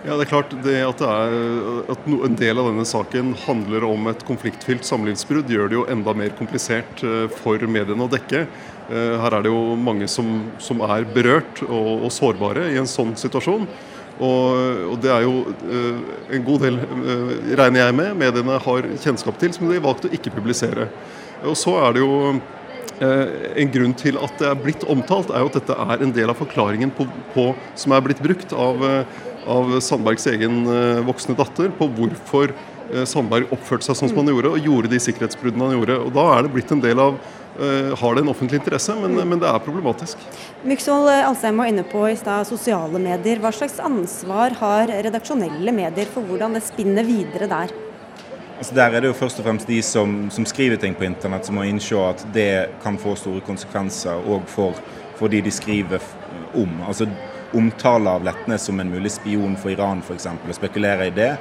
Ja, 0.03 0.17
det 0.19 0.25
er 0.25 0.31
klart 0.31 0.55
det 0.65 0.79
at, 0.85 1.01
det 1.01 1.09
er, 1.09 1.83
at 1.95 2.09
en 2.13 2.39
del 2.39 2.59
av 2.59 2.71
denne 2.71 2.87
saken 2.89 3.35
handler 3.45 3.87
om 3.87 4.11
et 4.11 4.25
konfliktfylt 4.27 4.87
samlivsbrudd, 4.87 5.51
gjør 5.53 5.71
det 5.71 5.79
jo 5.79 5.87
enda 5.93 6.15
mer 6.17 6.35
komplisert 6.39 7.05
for 7.39 7.62
mediene 7.71 8.07
å 8.07 8.11
dekke. 8.11 8.47
Her 8.93 9.37
er 9.37 9.45
det 9.45 9.53
jo 9.53 9.77
mange 9.79 10.09
som, 10.11 10.29
som 10.61 10.83
er 10.85 11.07
berørt 11.15 11.63
og, 11.69 12.05
og, 12.05 12.11
sårbare 12.13 12.67
i 12.73 12.79
en 12.81 12.89
sånn 12.91 13.15
situasjon. 13.19 13.67
Og, 14.23 14.89
og, 14.93 14.97
det 15.03 15.13
er 15.15 15.25
jo 15.25 15.37
en 16.37 16.45
god 16.47 16.67
del, 16.67 16.81
regner 17.59 17.87
jeg 17.87 17.97
med, 17.99 18.17
mediene 18.21 18.59
har 18.67 18.89
kjennskap 19.05 19.39
til, 19.41 19.55
som 19.55 19.69
de 19.69 19.79
har 19.79 19.87
valgt 19.87 20.09
å 20.09 20.13
ikke 20.13 20.35
publisere. 20.35 20.91
Og 21.49 21.57
så 21.59 21.79
er 21.87 21.97
det 21.97 22.05
jo 22.05 22.19
en 23.03 23.73
grunn 23.73 23.95
til 23.99 24.19
at 24.23 24.37
det 24.39 24.51
er 24.51 24.61
blitt 24.61 24.85
omtalt, 24.91 25.33
er 25.33 25.43
jo 25.43 25.51
at 25.51 25.57
dette 25.59 25.79
er 25.87 26.05
en 26.05 26.13
del 26.15 26.31
av 26.31 26.39
forklaringen 26.39 26.93
på, 26.95 27.09
på, 27.33 27.49
som 27.79 27.95
er 27.97 28.05
blitt 28.05 28.23
brukt 28.23 28.53
av, 28.55 28.85
av 29.51 29.73
Sandbergs 29.83 30.29
egen 30.31 30.63
voksne 31.09 31.35
datter 31.39 31.73
på 31.79 31.89
hvorfor 31.97 32.53
Sandberg 33.09 33.53
oppførte 33.55 33.87
seg 33.87 33.97
sånn 33.97 34.11
som 34.13 34.21
han 34.21 34.31
gjorde, 34.35 34.53
og 34.53 34.67
gjorde 34.67 34.91
de 34.93 35.01
sikkerhetsbruddene 35.01 35.71
han 35.71 35.79
gjorde. 35.79 35.99
Og 36.05 36.13
Da 36.15 36.27
er 36.35 36.45
det 36.45 36.53
blitt 36.55 36.73
en 36.75 36.83
del 36.85 37.01
av 37.01 37.17
Har 37.53 38.15
det 38.17 38.23
en 38.23 38.31
offentlig 38.33 38.63
interesse, 38.63 38.95
men, 38.97 39.17
men 39.29 39.41
det 39.41 39.49
er 39.49 39.59
problematisk. 39.61 40.21
Myksvold 40.65 41.11
Alsheim 41.13 41.61
var 41.61 41.69
inne 41.69 41.85
på 41.85 42.07
i 42.09 42.17
stad 42.17 42.49
sosiale 42.49 43.01
medier. 43.03 43.43
Hva 43.45 43.53
slags 43.53 43.77
ansvar 43.85 44.57
har 44.63 44.93
redaksjonelle 45.05 45.75
medier 45.77 46.09
for 46.09 46.25
hvordan 46.25 46.57
det 46.57 46.65
spinner 46.65 47.05
videre 47.05 47.51
der? 47.51 47.75
Altså 48.63 48.75
der 48.75 48.95
er 48.95 49.03
det 49.03 49.09
jo 49.11 49.19
først 49.19 49.41
og 49.41 49.45
fremst 49.45 49.67
de 49.67 49.83
som, 49.83 50.31
som 50.31 50.45
skriver 50.47 50.79
ting 50.79 50.95
på 50.95 51.05
internett, 51.05 51.49
som 51.49 51.57
må 51.59 51.65
innse 51.67 51.99
at 51.99 52.21
det 52.33 52.71
kan 52.85 52.95
få 52.95 53.17
store 53.19 53.43
konsekvenser 53.43 54.23
òg 54.31 54.45
for, 54.47 54.79
for 55.19 55.33
de 55.33 55.41
de 55.43 55.51
skriver 55.51 55.99
om. 56.55 56.77
Altså 56.87 57.09
Omtale 57.53 58.09
av 58.11 58.23
Letnes 58.25 58.63
som 58.65 58.81
en 58.81 58.91
mulig 58.91 59.11
spion 59.13 59.59
for 59.61 59.75
Iran 59.75 59.99
f.eks., 60.01 60.29
og 60.31 60.55
spekulere 60.57 61.11
i 61.11 61.13
det, 61.13 61.33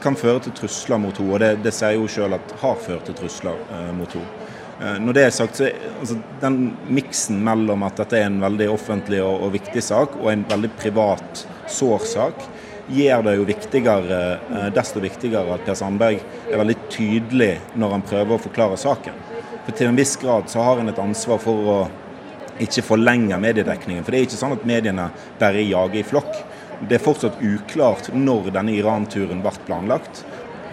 kan 0.00 0.16
føre 0.16 0.46
til 0.46 0.54
trusler 0.62 1.02
mot 1.02 1.18
henne. 1.18 1.34
Og 1.34 1.42
det, 1.42 1.50
det 1.66 1.74
sier 1.76 1.98
hun 1.98 2.08
sjøl 2.08 2.38
at 2.38 2.54
har 2.62 2.78
ført 2.86 3.04
til 3.10 3.18
trusler 3.18 3.58
eh, 3.68 3.90
mot 3.98 4.14
henne. 4.16 4.41
Eh, 4.82 4.98
når 4.98 5.14
det 5.14 5.24
er 5.26 5.30
sagt, 5.30 5.60
så 5.60 5.68
altså, 6.00 6.16
den 6.42 6.72
miksen 6.90 7.38
mellom 7.44 7.84
at 7.86 8.00
dette 8.02 8.18
er 8.18 8.26
en 8.26 8.40
veldig 8.42 8.66
offentlig 8.72 9.20
og, 9.22 9.46
og 9.46 9.54
viktig 9.54 9.82
sak, 9.84 10.16
og 10.18 10.32
en 10.32 10.44
veldig 10.48 10.72
privat, 10.80 11.44
sår 11.70 12.06
sak, 12.10 12.46
gjør 12.92 13.22
det 13.28 13.36
jo 13.38 13.44
viktigere, 13.46 14.20
eh, 14.50 14.68
desto 14.74 15.02
viktigere 15.02 15.54
at 15.54 15.62
Per 15.66 15.78
Sandberg 15.78 16.18
er 16.50 16.58
veldig 16.58 16.78
tydelig 16.90 17.52
når 17.78 17.94
han 17.94 18.06
prøver 18.08 18.34
å 18.34 18.42
forklare 18.42 18.80
saken. 18.80 19.20
For 19.62 19.78
Til 19.78 19.92
en 19.92 19.98
viss 20.00 20.16
grad 20.18 20.50
så 20.50 20.64
har 20.66 20.80
han 20.80 20.90
et 20.90 20.98
ansvar 20.98 21.38
for 21.38 21.70
å 21.70 21.78
ikke 22.62 22.82
forlenge 22.84 23.38
mediedekningen. 23.38 24.02
For 24.02 24.12
det 24.12 24.18
er 24.18 24.26
ikke 24.26 24.40
sånn 24.40 24.56
at 24.56 24.66
mediene 24.66 25.06
bare 25.38 25.62
jager 25.62 26.00
i 26.00 26.06
flokk. 26.06 26.42
Det 26.82 26.98
er 26.98 27.04
fortsatt 27.04 27.38
uklart 27.38 28.10
når 28.10 28.50
denne 28.56 28.74
Iran-turen 28.74 29.42
ble 29.44 29.54
planlagt. 29.68 30.24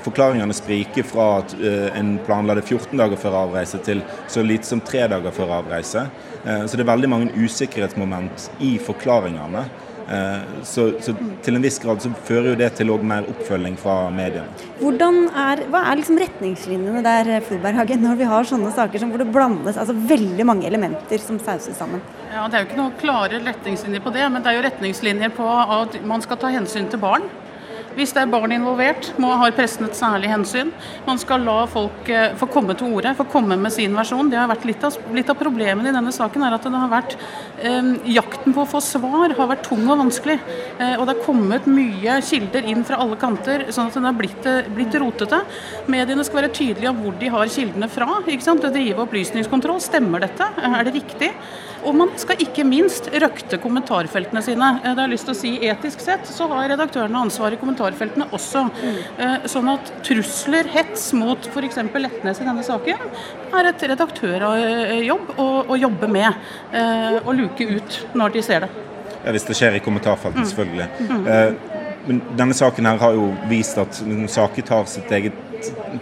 Forklaringene 0.06 0.56
spriker 0.56 1.06
fra 1.08 1.28
at 1.42 1.54
uh, 1.60 1.90
en 1.98 2.16
planla 2.26 2.56
det 2.60 2.66
14 2.68 2.96
dager 3.00 3.20
før 3.20 3.42
avreise 3.44 3.82
til 3.86 4.04
så 4.32 4.44
lite 4.46 4.68
som 4.68 4.82
tre 4.86 5.06
dager 5.12 5.36
før 5.36 5.60
avreise. 5.60 6.08
Uh, 6.46 6.64
så 6.66 6.78
det 6.78 6.86
er 6.86 6.94
veldig 6.94 7.12
mange 7.12 7.46
usikkerhetsmoment 7.46 8.50
i 8.66 8.78
forklaringene. 8.84 9.68
Uh, 10.10 10.64
så, 10.66 10.88
så, 11.06 11.14
til 11.46 11.54
en 11.54 11.62
viss 11.62 11.76
grad 11.84 12.02
så 12.02 12.10
fører 12.26 12.48
jo 12.50 12.58
det 12.58 12.72
til 12.80 12.90
mer 13.06 13.28
oppfølging 13.30 13.76
fra 13.78 14.08
mediene. 14.10 14.48
Hvordan 14.80 15.28
er, 15.38 15.62
hva 15.70 15.84
er 15.86 16.00
liksom 16.00 16.18
retningslinjene 16.18 17.04
der, 17.06 17.30
Florberghagen, 17.46 18.02
når 18.02 18.18
vi 18.18 18.30
har 18.32 18.48
sånne 18.50 18.72
saker 18.74 19.04
som 19.04 19.12
hvor 19.14 19.22
det 19.22 19.30
blandes 19.30 19.78
altså 19.78 19.94
veldig 19.94 20.48
mange 20.50 20.66
elementer 20.66 21.22
som 21.22 21.38
sauses 21.38 21.78
sammen? 21.78 22.02
Ja, 22.32 22.48
Det 22.48 22.58
er 22.58 22.64
jo 22.64 22.70
ikke 22.72 22.82
noen 22.82 22.98
klare 22.98 23.44
retningslinjer 23.46 24.02
på 24.02 24.16
det, 24.16 24.26
men 24.34 24.42
det 24.42 24.50
er 24.50 24.58
jo 24.58 24.66
retningslinjer 24.66 25.36
på 25.38 25.52
at 25.78 26.00
man 26.10 26.26
skal 26.26 26.42
ta 26.42 26.50
hensyn 26.58 26.90
til 26.90 27.04
barn. 27.06 27.30
Hvis 27.98 28.14
det 28.16 28.22
er 28.24 28.32
barn 28.32 28.54
involvert, 28.54 29.12
må 29.22 29.32
ha 29.40 29.50
pressen 29.56 29.88
et 29.88 29.98
særlig 29.98 30.30
hensyn. 30.32 30.72
Man 31.08 31.20
skal 31.22 31.44
la 31.48 31.64
folk 31.70 32.10
eh, 32.12 32.36
få 32.40 32.48
komme 32.52 32.76
til 32.78 32.94
orde, 32.96 33.16
få 33.18 33.26
komme 33.32 33.58
med 33.60 33.74
sin 33.74 33.96
versjon. 33.98 34.30
Det 34.32 34.40
har 34.40 34.50
vært 34.52 34.68
Litt 34.70 34.84
av, 34.86 34.98
litt 35.16 35.30
av 35.32 35.38
problemet 35.40 35.88
i 35.90 35.94
denne 35.96 36.12
saken 36.14 36.44
er 36.46 36.54
at 36.54 36.66
det 36.68 36.72
har 36.76 36.92
vært 36.92 37.16
eh, 37.66 37.88
jakten 38.14 38.54
på 38.54 38.62
å 38.62 38.70
få 38.70 38.82
svar 38.86 39.34
har 39.34 39.50
vært 39.50 39.66
tung 39.66 39.86
og 39.88 40.04
vanskelig. 40.04 40.38
Eh, 40.78 40.94
og 41.00 41.08
det 41.08 41.16
har 41.16 41.24
kommet 41.26 41.70
mye 41.70 42.20
kilder 42.26 42.68
inn 42.70 42.86
fra 42.86 43.00
alle 43.02 43.18
kanter, 43.20 43.66
sånn 43.74 43.90
at 43.90 43.98
den 43.98 44.06
har 44.06 44.18
blitt, 44.20 44.46
eh, 44.50 44.70
blitt 44.76 44.98
rotete. 45.02 45.42
Mediene 45.90 46.26
skal 46.28 46.44
være 46.44 46.54
tydelige 46.60 46.92
om 46.92 47.02
hvor 47.04 47.18
de 47.20 47.32
har 47.34 47.50
kildene 47.50 47.90
fra. 47.90 48.22
ikke 48.28 48.46
sant? 48.46 48.62
Det 48.62 48.76
drive 48.76 49.08
opplysningskontroll. 49.08 49.82
Stemmer 49.84 50.22
dette? 50.28 50.46
Er 50.60 50.86
det 50.86 50.96
riktig? 51.00 51.34
Og 51.88 51.96
man 51.96 52.12
skal 52.20 52.42
ikke 52.44 52.66
minst 52.68 53.08
røkte 53.14 53.60
kommentarfeltene 53.62 54.42
sine. 54.46 54.72
Eh, 54.84 54.94
det 54.96 55.04
har 55.04 55.12
lyst 55.12 55.28
til 55.30 55.36
å 55.36 55.40
si 55.40 55.54
Etisk 55.70 56.04
sett 56.04 56.28
så 56.30 56.48
har 56.52 56.70
redaktørene 56.74 57.24
ansvar 57.26 57.56
i 57.56 57.60
kommentarfeltene 57.62 58.30
også. 58.36 58.66
Mm. 58.70 59.00
Sånn 59.52 59.72
at 59.72 59.92
trusler, 60.06 60.70
hets 60.74 61.10
mot 61.18 61.50
f.eks. 61.50 61.82
Letnes 62.00 62.40
i 62.40 62.46
denne 62.48 62.64
saken, 62.64 63.02
er 63.60 63.72
et 63.72 63.84
redaktørjobb 63.92 65.34
å, 65.36 65.48
å 65.68 65.80
jobbe 65.80 66.12
med. 66.12 66.46
Eh, 66.72 67.20
og 67.24 67.34
luke 67.40 67.68
ut 67.68 68.00
når 68.18 68.38
de 68.38 68.46
ser 68.46 68.66
det. 68.66 68.72
Ja, 69.20 69.34
Hvis 69.36 69.48
det 69.50 69.58
skjer 69.60 69.76
i 69.76 69.84
kommentarfeltet, 69.84 70.46
mm. 70.46 70.50
selvfølgelig. 70.54 70.90
Mm. 71.10 71.60
Men 72.10 72.22
denne 72.40 72.56
saken 72.56 72.88
her 72.88 73.00
har 73.02 73.18
jo 73.18 73.30
vist 73.50 73.78
at 73.82 74.00
saker 74.32 74.66
tar 74.66 74.88
sitt 74.90 75.12
eget 75.14 75.36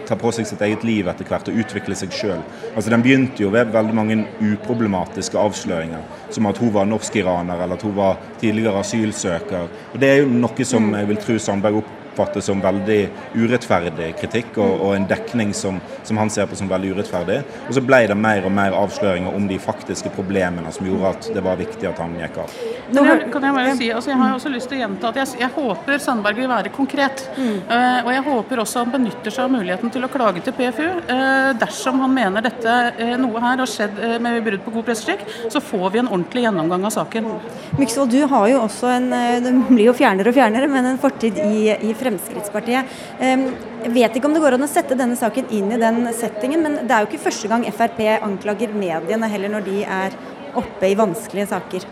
tar 0.07 0.19
på 0.21 0.31
seg 0.35 0.47
sitt 0.49 0.61
eget 0.65 0.83
liv 0.87 1.07
etter 1.09 1.27
hvert 1.27 1.49
og 1.51 1.59
utvikle 1.63 1.97
seg 1.97 2.13
sjøl. 2.15 2.41
Altså, 2.73 2.91
den 2.93 3.03
begynte 3.05 3.43
jo 3.43 3.51
ved 3.53 3.73
veldig 3.73 3.95
mange 3.97 4.17
uproblematiske 4.43 5.39
avsløringer, 5.41 6.03
som 6.33 6.49
at 6.49 6.61
hun 6.61 6.73
var 6.75 6.89
norsk-iraner 6.89 7.63
eller 7.63 7.77
at 7.79 7.85
hun 7.87 7.95
var 7.97 8.19
tidligere 8.41 8.83
asylsøker. 8.83 9.69
Og 9.93 9.99
Det 9.99 10.09
er 10.09 10.21
jo 10.21 10.31
noe 10.31 10.67
som 10.67 10.91
jeg 10.93 11.09
vil 11.11 11.21
tro 11.23 11.37
Sandberg 11.41 11.81
opp 11.81 11.96
oppfattes 12.17 12.45
som 12.45 12.61
veldig 12.61 13.09
urettferdig 13.37 14.13
kritikk, 14.17 14.57
og, 14.57 14.81
og 14.81 14.95
en 14.95 15.07
dekning 15.09 15.53
som, 15.53 15.79
som, 16.03 16.17
han 16.17 16.31
ser 16.33 16.47
på 16.49 16.57
som 16.57 16.69
veldig 16.69 16.95
urettferdig. 16.97 17.41
Og 17.67 17.77
så 17.77 17.83
ble 17.85 18.03
det 18.09 18.17
mer 18.17 18.45
og 18.47 18.53
mer 18.53 18.75
avsløringer 18.77 19.35
om 19.37 19.47
de 19.49 19.59
faktiske 19.61 20.09
problemene 20.15 20.71
som 20.73 20.87
gjorde 20.87 21.13
at 21.13 21.29
det 21.35 21.43
var 21.45 21.59
viktig 21.59 21.89
at 21.89 22.01
han 22.01 22.15
gikk 22.17 22.39
av. 22.41 22.55
Kan 22.87 23.09
jeg, 23.11 23.27
kan 23.33 23.45
jeg 23.45 23.57
bare 23.57 23.75
si, 23.77 23.89
altså 23.93 24.13
jeg 24.13 24.21
har 24.21 24.35
også 24.37 24.51
lyst 24.53 24.71
til 24.71 24.79
å 24.79 24.81
gjenta 24.85 25.11
at 25.11 25.19
jeg, 25.21 25.41
jeg 25.43 25.53
håper 25.57 26.01
Sandberg 26.01 26.41
vil 26.41 26.49
være 26.49 26.73
konkret. 26.73 27.25
Mm. 27.37 27.57
Uh, 27.69 27.99
og 28.07 28.11
jeg 28.15 28.25
håper 28.29 28.63
også 28.63 28.83
han 28.83 28.93
benytter 28.95 29.33
seg 29.33 29.45
av 29.45 29.53
muligheten 29.53 29.93
til 29.93 30.07
å 30.07 30.11
klage 30.11 30.43
til 30.45 30.55
PFU. 30.57 30.87
Uh, 31.11 31.51
dersom 31.59 32.01
han 32.05 32.15
mener 32.15 32.45
dette 32.45 32.77
uh, 32.97 33.13
noe 33.21 33.43
her 33.43 33.61
har 33.61 33.69
skjedd 33.69 34.01
med 34.23 34.39
brudd 34.45 34.63
på 34.65 34.73
god 34.77 34.87
presseskikk, 34.87 35.25
så 35.53 35.61
får 35.63 35.87
vi 35.93 36.01
en 36.01 36.09
ordentlig 36.09 36.45
gjennomgang 36.45 36.87
av 36.87 36.95
saken. 36.95 37.29
Myksvold, 37.77 38.13
du 38.13 38.23
har 38.31 38.47
jo 38.49 38.61
også 38.63 38.89
en 38.95 39.07
Det 39.43 39.51
blir 39.67 39.87
jo 39.89 39.93
fjernere 39.97 40.31
og 40.31 40.35
fjernere, 40.37 40.69
men 40.71 40.87
en 40.93 40.99
fortid 41.01 41.37
i, 41.41 41.67
i 41.73 41.93
Fremskrittspartiet. 41.93 42.06
Jeg 42.07 43.93
vet 43.93 44.17
ikke 44.17 44.29
om 44.29 44.35
det 44.35 44.41
går 44.43 44.57
an 44.57 44.65
å 44.65 44.71
sette 44.71 44.97
denne 44.97 45.17
saken 45.19 45.51
inn 45.53 45.71
i 45.75 45.81
den 45.81 46.07
settingen, 46.15 46.63
men 46.63 46.79
det 46.87 46.95
er 46.95 47.03
jo 47.03 47.11
ikke 47.11 47.27
første 47.27 47.51
gang 47.51 47.67
Frp 47.75 48.01
anklager 48.15 48.73
mediene 48.73 49.29
heller 49.31 49.57
når 49.57 49.67
de 49.67 49.83
er 49.83 50.17
oppe 50.57 50.89
i 50.89 50.97
vanskelige 50.97 51.51
saker. 51.51 51.85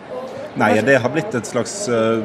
Nei, 0.56 0.72
det 0.88 0.96
har 1.04 1.12
blitt 1.12 1.34
et 1.36 1.48
slags 1.50 1.74
uh, 1.92 2.24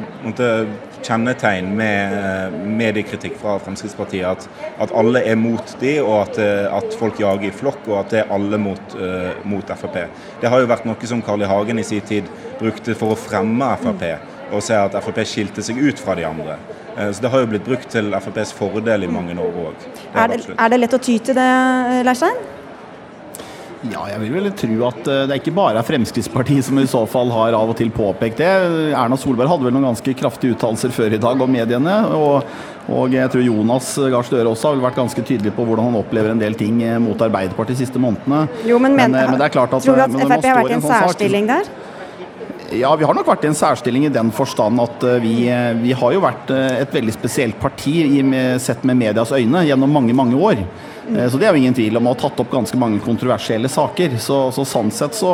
kjennetegn 1.03 1.73
med 1.75 2.13
uh, 2.15 2.53
mediekritikk 2.79 3.35
fra 3.41 3.57
Fremskrittspartiet. 3.59 4.23
At, 4.23 4.69
at, 4.85 4.93
alle 4.95 5.19
er 5.27 5.35
mot 5.39 5.73
de, 5.81 5.97
og 5.99 6.15
at, 6.21 6.39
uh, 6.39 6.77
at, 6.77 6.95
folk 6.99 7.19
jager 7.19 7.49
i 7.49 7.55
flokk, 7.55 7.83
og 7.91 7.97
at 8.05 8.13
det 8.13 8.21
er 8.21 8.31
alle 8.31 8.59
mot, 8.61 8.95
mot 9.43 9.75
Frp. 9.83 10.05
Det 10.39 10.51
har 10.51 10.63
jo 10.63 10.69
vært 10.71 10.87
noe 10.87 11.11
som 11.11 11.23
Carl 11.25 11.43
I. 11.43 11.49
Hagen 11.51 11.81
i 11.81 11.87
sin 11.87 12.05
tid 12.07 12.31
brukte 12.61 12.95
for 12.95 13.11
å 13.11 13.19
fremme 13.19 13.67
Frp, 13.83 14.07
og 14.51 14.63
ser 14.65 14.85
at 14.85 14.95
Frp 15.03 15.21
skilte 15.27 15.65
seg 15.65 15.79
ut 15.81 15.99
fra 15.99 16.15
de 16.19 16.27
andre. 16.27 16.57
Eh, 16.97 17.11
så 17.11 17.21
Det 17.21 17.31
har 17.33 17.43
jo 17.43 17.51
blitt 17.51 17.67
brukt 17.67 17.89
til 17.89 18.13
FrPs 18.13 18.55
fordel 18.57 19.03
i 19.07 19.11
mange 19.11 19.35
år 19.35 19.61
òg. 19.67 19.85
Er, 20.13 20.39
er, 20.57 20.73
det 20.73 20.81
lett 20.81 20.97
å 20.97 21.01
ty 21.01 21.19
til 21.19 21.37
det, 21.37 21.51
Leirstein? 22.07 22.41
Ja, 23.89 24.03
jeg 24.11 24.19
vil 24.21 24.35
vel 24.35 24.51
tro 24.53 24.75
at 24.91 25.07
eh, 25.09 25.23
det 25.25 25.33
er 25.33 25.39
ikke 25.39 25.55
bare 25.57 25.79
er 25.81 25.85
Fremskrittspartiet 25.87 26.67
som 26.67 26.77
i 26.77 26.85
så 26.89 27.01
fall 27.09 27.31
har 27.33 27.55
av 27.57 27.71
og 27.71 27.79
til 27.79 27.89
påpekt 27.93 28.37
det. 28.43 28.49
Erna 28.93 29.17
Solberg 29.17 29.49
hadde 29.49 29.65
vel 29.65 29.73
noen 29.73 29.87
ganske 29.89 30.13
kraftige 30.19 30.53
uttalelser 30.53 30.93
før 30.93 31.15
i 31.17 31.21
dag 31.21 31.41
om 31.41 31.49
mediene. 31.49 31.95
Og, 32.13 32.45
og 32.93 33.15
jeg 33.15 33.31
tror 33.33 33.45
Jonas 33.47 33.95
Gahr 34.13 34.27
Støre 34.27 34.51
også 34.51 34.69
har 34.69 34.77
vel 34.77 34.85
vært 34.85 34.99
ganske 35.01 35.25
tydelig 35.25 35.55
på 35.57 35.65
hvordan 35.65 35.89
han 35.89 35.97
opplever 36.03 36.35
en 36.35 36.43
del 36.43 36.57
ting 36.59 36.83
eh, 36.85 36.99
mot 37.01 37.25
Arbeiderpartiet 37.25 37.79
de 37.79 37.87
siste 37.87 38.01
månedene. 38.01 38.43
Jo, 38.69 38.77
men, 38.77 38.93
men, 38.99 39.15
men, 39.17 39.31
men 39.33 39.41
det 39.41 39.49
er 39.49 39.55
klart 39.57 39.73
at, 39.73 39.87
tror 39.87 39.97
du 39.97 40.05
at 40.05 40.13
Frp 40.13 40.51
har 40.51 40.61
vært 40.61 40.75
i 40.75 40.77
en 40.77 40.85
sånn 40.85 41.07
særstilling 41.07 41.49
der? 41.49 41.73
Ja, 42.71 42.93
vi 42.95 43.03
har 43.03 43.15
nok 43.15 43.27
vært 43.27 43.43
i 43.43 43.49
en 43.49 43.57
særstilling 43.57 44.05
i 44.07 44.13
den 44.13 44.29
forstand 44.31 44.79
at 44.79 45.03
eh, 45.03 45.17
vi, 45.19 45.33
eh, 45.51 45.73
vi 45.75 45.91
har 45.97 46.13
jo 46.15 46.21
vært 46.23 46.53
eh, 46.55 46.77
et 46.85 46.93
veldig 46.95 47.11
spesielt 47.11 47.57
parti 47.59 47.97
sett 48.63 48.85
med 48.87 48.99
medias 48.99 49.33
øyne 49.35 49.65
gjennom 49.67 49.91
mange, 49.91 50.15
mange 50.15 50.39
år. 50.39 50.61
Så 51.11 51.35
det 51.41 51.47
er 51.47 51.51
jo 51.51 51.59
ingen 51.59 51.75
tvil 51.75 51.97
om 51.99 52.05
å 52.07 52.13
ha 52.13 52.19
tatt 52.21 52.39
opp 52.39 52.51
ganske 52.53 52.77
mange 52.79 53.01
kontroversielle 53.03 53.67
saker. 53.67 54.13
Så, 54.21 54.37
så 54.55 54.63
sånn 54.63 54.91
sett 54.95 55.17
så 55.17 55.33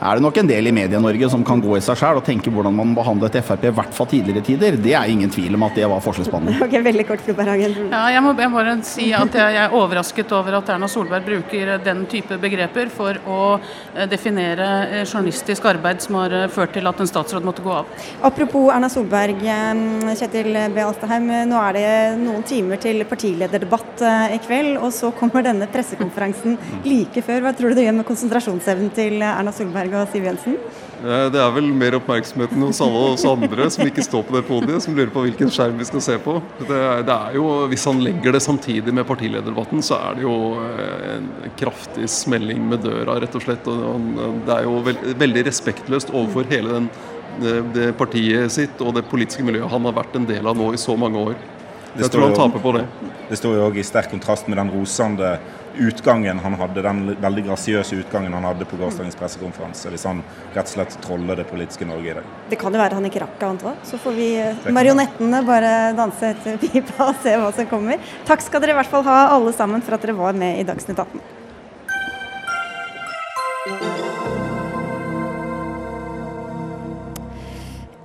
er 0.00 0.18
det 0.18 0.24
nok 0.24 0.38
en 0.40 0.48
del 0.48 0.68
i 0.68 0.72
Medie-Norge 0.74 1.28
som 1.30 1.44
kan 1.46 1.60
gå 1.62 1.76
i 1.78 1.82
seg 1.84 1.98
sjøl 2.00 2.18
og 2.18 2.24
tenke 2.26 2.50
hvordan 2.52 2.74
man 2.74 2.94
behandlet 2.96 3.38
Frp, 3.44 3.68
i 3.68 3.74
hvert 3.74 3.94
fall 3.94 4.08
tidligere 4.10 4.42
tider. 4.44 4.78
Det 4.80 4.94
er 4.96 5.10
ingen 5.10 5.30
tvil 5.30 5.54
om 5.56 5.66
at 5.66 5.76
det 5.78 5.86
var 5.90 6.02
forskjellsbehandling. 6.04 6.60
Ok, 6.64 6.74
Veldig 6.84 7.04
kort, 7.06 7.22
Flo 7.24 7.34
Berhagen. 7.36 7.74
Ja, 7.92 8.02
jeg 8.12 8.22
må 8.24 8.32
jeg 8.38 8.50
bare 8.52 8.74
si 8.86 9.06
at 9.16 9.36
jeg 9.38 9.58
er 9.60 9.74
overrasket 9.76 10.32
over 10.36 10.58
at 10.58 10.70
Erna 10.74 10.88
Solberg 10.90 11.26
bruker 11.26 11.74
den 11.84 12.04
type 12.10 12.38
begreper 12.40 12.90
for 12.92 13.18
å 13.30 13.38
eh, 13.56 14.06
definere 14.10 14.68
eh, 14.88 15.04
journalistisk 15.04 15.68
arbeid 15.70 16.02
som 16.04 16.18
har 16.18 16.34
eh, 16.34 16.46
ført 16.52 16.74
til 16.76 16.88
at 16.90 17.00
en 17.00 17.10
statsråd 17.10 17.46
måtte 17.46 17.64
gå 17.64 17.72
av. 17.72 17.88
Apropos 18.26 18.70
Erna 18.74 18.90
Solberg, 18.92 19.40
Kjetil 20.18 20.58
B. 20.74 20.82
Alstaheim. 20.84 21.30
Nå 21.50 21.60
er 21.68 21.76
det 21.78 21.86
noen 22.20 22.44
timer 22.48 22.80
til 22.82 23.04
partilederdebatt 23.08 24.02
i 24.34 24.40
kveld, 24.44 24.78
og 24.80 24.90
så 24.94 25.12
kommer 25.16 25.44
denne 25.46 25.68
pressekonferansen 25.70 26.58
like 26.86 27.22
før. 27.24 27.46
Hva 27.46 27.54
tror 27.56 27.72
du 27.72 27.80
det 27.80 27.86
gjør 27.86 27.98
med 28.00 28.08
konsentrasjonsevnen 28.08 28.92
til 28.96 29.22
Erna 29.24 29.52
Solberg 29.54 29.83
og 29.92 30.08
Siv 30.08 30.24
Jensen? 30.24 30.56
Eh, 31.04 31.30
Det 31.30 31.40
er 31.40 31.50
vel 31.52 31.66
mer 31.74 31.96
oppmerksomheten 31.98 32.62
hos 32.64 32.80
alle 32.80 33.00
oss 33.12 33.24
andre 33.28 33.68
som 33.70 33.84
ikke 33.84 34.04
står 34.04 34.22
på 34.24 34.36
det 34.36 34.44
podiet, 34.48 34.82
som 34.82 34.94
lurer 34.96 35.12
på 35.12 35.24
hvilken 35.26 35.50
skjerm 35.52 35.76
vi 35.78 35.84
skal 35.84 36.00
se 36.00 36.16
på. 36.18 36.38
Det 36.60 36.78
er, 36.78 37.02
det 37.04 37.12
er 37.12 37.34
jo, 37.36 37.66
Hvis 37.68 37.84
han 37.84 38.00
legger 38.00 38.32
det 38.32 38.42
samtidig 38.42 38.94
med 38.94 39.06
partilederdebatten, 39.06 39.82
så 39.82 39.98
er 39.98 40.14
det 40.14 40.22
jo 40.24 40.36
eh, 40.62 41.16
en 41.16 41.28
kraftig 41.60 42.08
smelling 42.08 42.62
med 42.70 42.84
døra, 42.86 43.18
rett 43.20 43.34
og 43.34 43.44
slett. 43.44 43.66
Og 43.68 44.40
det 44.46 44.54
er 44.56 44.64
jo 44.64 44.78
veld, 44.86 45.02
veldig 45.20 45.44
respektløst 45.50 46.14
overfor 46.14 46.48
hele 46.48 46.78
den, 46.78 46.88
det, 47.42 47.56
det 47.74 47.90
partiet 47.98 48.52
sitt 48.52 48.80
og 48.80 48.94
det 48.94 49.04
politiske 49.10 49.44
miljøet 49.44 49.70
han 49.70 49.84
har 49.90 49.96
vært 49.96 50.16
en 50.16 50.26
del 50.28 50.46
av 50.46 50.56
nå 50.56 50.72
i 50.72 50.80
så 50.80 50.96
mange 50.96 51.18
år. 51.18 51.36
Jeg 51.98 52.10
tror 52.10 52.28
han 52.28 52.34
taper 52.34 52.62
på 52.62 52.72
det. 52.74 52.86
Det 53.28 53.36
står 53.38 53.54
jo 53.58 53.66
òg 53.68 53.76
i 53.78 53.84
sterk 53.86 54.10
kontrast 54.10 54.48
med 54.50 54.58
den 54.58 54.70
rosende 54.74 55.36
utgangen 55.78 56.38
han 56.38 56.56
hadde, 56.58 56.82
den 56.84 57.02
veldig 57.22 57.44
grasiøse 57.48 57.98
utgangen 58.02 58.34
han 58.36 58.46
hadde 58.46 58.66
på 58.68 58.78
gårsdagens 58.80 59.18
pressekonferanse. 59.18 59.92
Hvis 59.92 60.06
han 60.08 60.22
rett 60.54 60.64
og 60.64 60.72
slett 60.72 60.98
troller 61.04 61.40
det 61.40 61.46
politiske 61.50 61.88
Norge 61.88 62.10
i 62.10 62.16
dag. 62.18 62.32
Det 62.50 62.58
kan 62.60 62.74
jo 62.74 62.82
være 62.82 62.98
han 62.98 63.08
ikke 63.10 63.24
rakk 63.24 63.46
annet 63.48 63.68
òg. 63.70 63.84
Så 63.88 64.00
får 64.02 64.18
vi 64.18 64.28
eh, 64.40 64.66
marionettene 64.74 65.44
bare 65.46 65.72
danse 65.98 66.34
etter 66.34 66.58
pipa 66.62 67.10
og 67.10 67.22
se 67.24 67.36
hva 67.40 67.52
som 67.56 67.70
kommer. 67.70 68.12
Takk 68.28 68.44
skal 68.44 68.64
dere 68.64 68.76
i 68.76 68.80
hvert 68.80 68.92
fall 68.92 69.06
ha 69.08 69.24
alle 69.36 69.54
sammen 69.56 69.84
for 69.84 69.96
at 69.96 70.04
dere 70.04 70.18
var 70.18 70.36
med 70.38 70.60
i 70.60 70.68
Dagsnytt 70.68 71.00
18. 71.00 71.43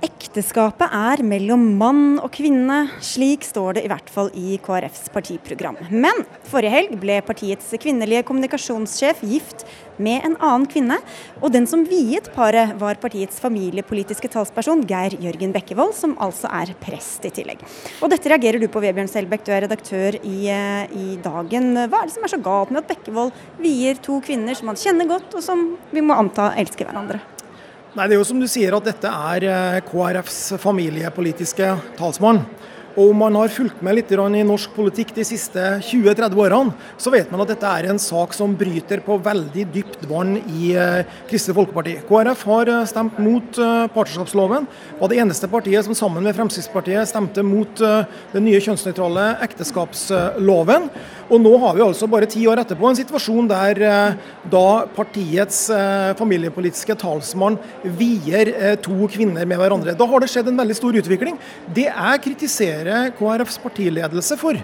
Ekteskapet 0.00 0.94
er 0.96 1.20
mellom 1.28 1.60
mann 1.76 2.14
og 2.22 2.30
kvinne. 2.32 2.86
Slik 3.04 3.42
står 3.44 3.76
det 3.76 3.82
i 3.84 3.88
hvert 3.90 4.08
fall 4.08 4.30
i 4.32 4.54
KrFs 4.64 5.10
partiprogram. 5.12 5.76
Men 5.92 6.22
forrige 6.48 6.72
helg 6.72 6.94
ble 7.02 7.18
partiets 7.26 7.68
kvinnelige 7.82 8.22
kommunikasjonssjef 8.28 9.20
gift 9.28 9.66
med 10.00 10.24
en 10.24 10.38
annen 10.38 10.64
kvinne. 10.72 10.96
Og 11.42 11.52
den 11.52 11.68
som 11.68 11.82
viet 11.84 12.30
paret, 12.32 12.72
var 12.80 12.96
partiets 13.02 13.42
familiepolitiske 13.44 14.30
talsperson 14.32 14.86
Geir 14.88 15.18
Jørgen 15.20 15.52
Bekkevold, 15.52 15.92
som 15.98 16.14
altså 16.16 16.48
er 16.62 16.72
prest 16.80 17.26
i 17.28 17.32
tillegg. 17.36 17.60
Og 18.00 18.08
dette 18.14 18.32
reagerer 18.32 18.62
du 18.62 18.70
på, 18.72 18.80
Vebjørn 18.80 19.10
Selbekk, 19.12 19.44
du 19.44 19.52
er 19.52 19.66
redaktør 19.66 20.16
i, 20.22 20.38
eh, 20.48 20.86
i 20.96 21.18
Dagen. 21.20 21.74
Hva 21.76 22.00
er 22.00 22.08
det 22.08 22.16
som 22.16 22.24
er 22.24 22.32
så 22.32 22.40
galt 22.40 22.72
med 22.72 22.86
at 22.86 22.88
Bekkevold 22.94 23.36
vier 23.60 24.00
to 24.00 24.22
kvinner 24.24 24.56
som 24.56 24.72
han 24.72 24.80
kjenner 24.80 25.12
godt, 25.12 25.34
og 25.34 25.44
som 25.44 25.76
vi 25.92 26.00
må 26.00 26.16
anta 26.16 26.54
elsker 26.56 26.88
hverandre? 26.88 27.20
Nei, 27.90 28.06
Det 28.06 28.14
er 28.14 28.20
jo 28.20 28.26
som 28.28 28.38
du 28.38 28.46
sier 28.46 28.74
at 28.76 28.86
dette 28.86 29.10
er 29.10 29.44
eh, 29.50 29.80
KrFs 29.82 30.52
familiepolitiske 30.62 31.72
talsmann. 31.98 32.44
Og 32.96 33.12
om 33.12 33.20
man 33.22 33.36
har 33.38 33.52
fulgt 33.52 33.82
med 33.86 33.98
litt 33.98 34.10
i 34.10 34.42
norsk 34.46 34.72
politikk 34.74 35.12
de 35.14 35.24
siste 35.26 35.62
20-30 35.86 36.34
årene, 36.42 36.74
så 36.98 37.12
vet 37.14 37.30
man 37.30 37.44
at 37.44 37.52
dette 37.52 37.68
er 37.68 37.86
en 37.90 38.00
sak 38.02 38.34
som 38.34 38.56
bryter 38.58 39.02
på 39.04 39.18
veldig 39.22 39.66
dypt 39.74 40.06
vann 40.10 40.36
i 40.40 40.72
eh, 40.74 41.06
Kristelig 41.30 41.58
Folkeparti. 41.60 41.94
KrF 42.08 42.42
har 42.50 42.72
eh, 42.72 42.88
stemt 42.90 43.20
mot 43.22 43.60
eh, 43.62 43.86
partnerskapsloven. 43.94 44.66
Var 44.98 45.12
det 45.12 45.20
eneste 45.22 45.50
partiet 45.52 45.86
som 45.86 45.94
sammen 45.94 46.26
med 46.26 46.34
Fremskrittspartiet 46.34 47.08
stemte 47.10 47.44
mot 47.46 47.80
den 47.80 48.44
nye 48.44 48.60
kjønnsnøytrale 48.62 49.26
ekteskapsloven. 49.46 50.88
Og 51.30 51.42
nå 51.42 51.52
har 51.62 51.76
vi 51.76 51.84
altså 51.84 52.08
bare 52.10 52.28
ti 52.30 52.42
år 52.50 52.60
etterpå 52.62 52.88
en 52.88 52.98
situasjon 52.98 53.48
der 53.50 53.80
da 54.50 54.64
partiets 54.96 55.62
familiepolitiske 56.18 56.96
talsmann 57.00 57.58
vier 58.00 58.50
to 58.82 59.08
kvinner 59.12 59.46
med 59.48 59.60
hverandre. 59.60 59.94
Da 59.96 60.08
har 60.10 60.22
det 60.22 60.30
skjedd 60.32 60.50
en 60.50 60.58
veldig 60.60 60.76
stor 60.76 60.98
utvikling. 61.00 61.38
Det 61.76 61.86
jeg 61.88 62.24
kritiserer 62.26 62.79
KrFs 63.18 63.58
partiledelse 63.62 64.36
for, 64.40 64.58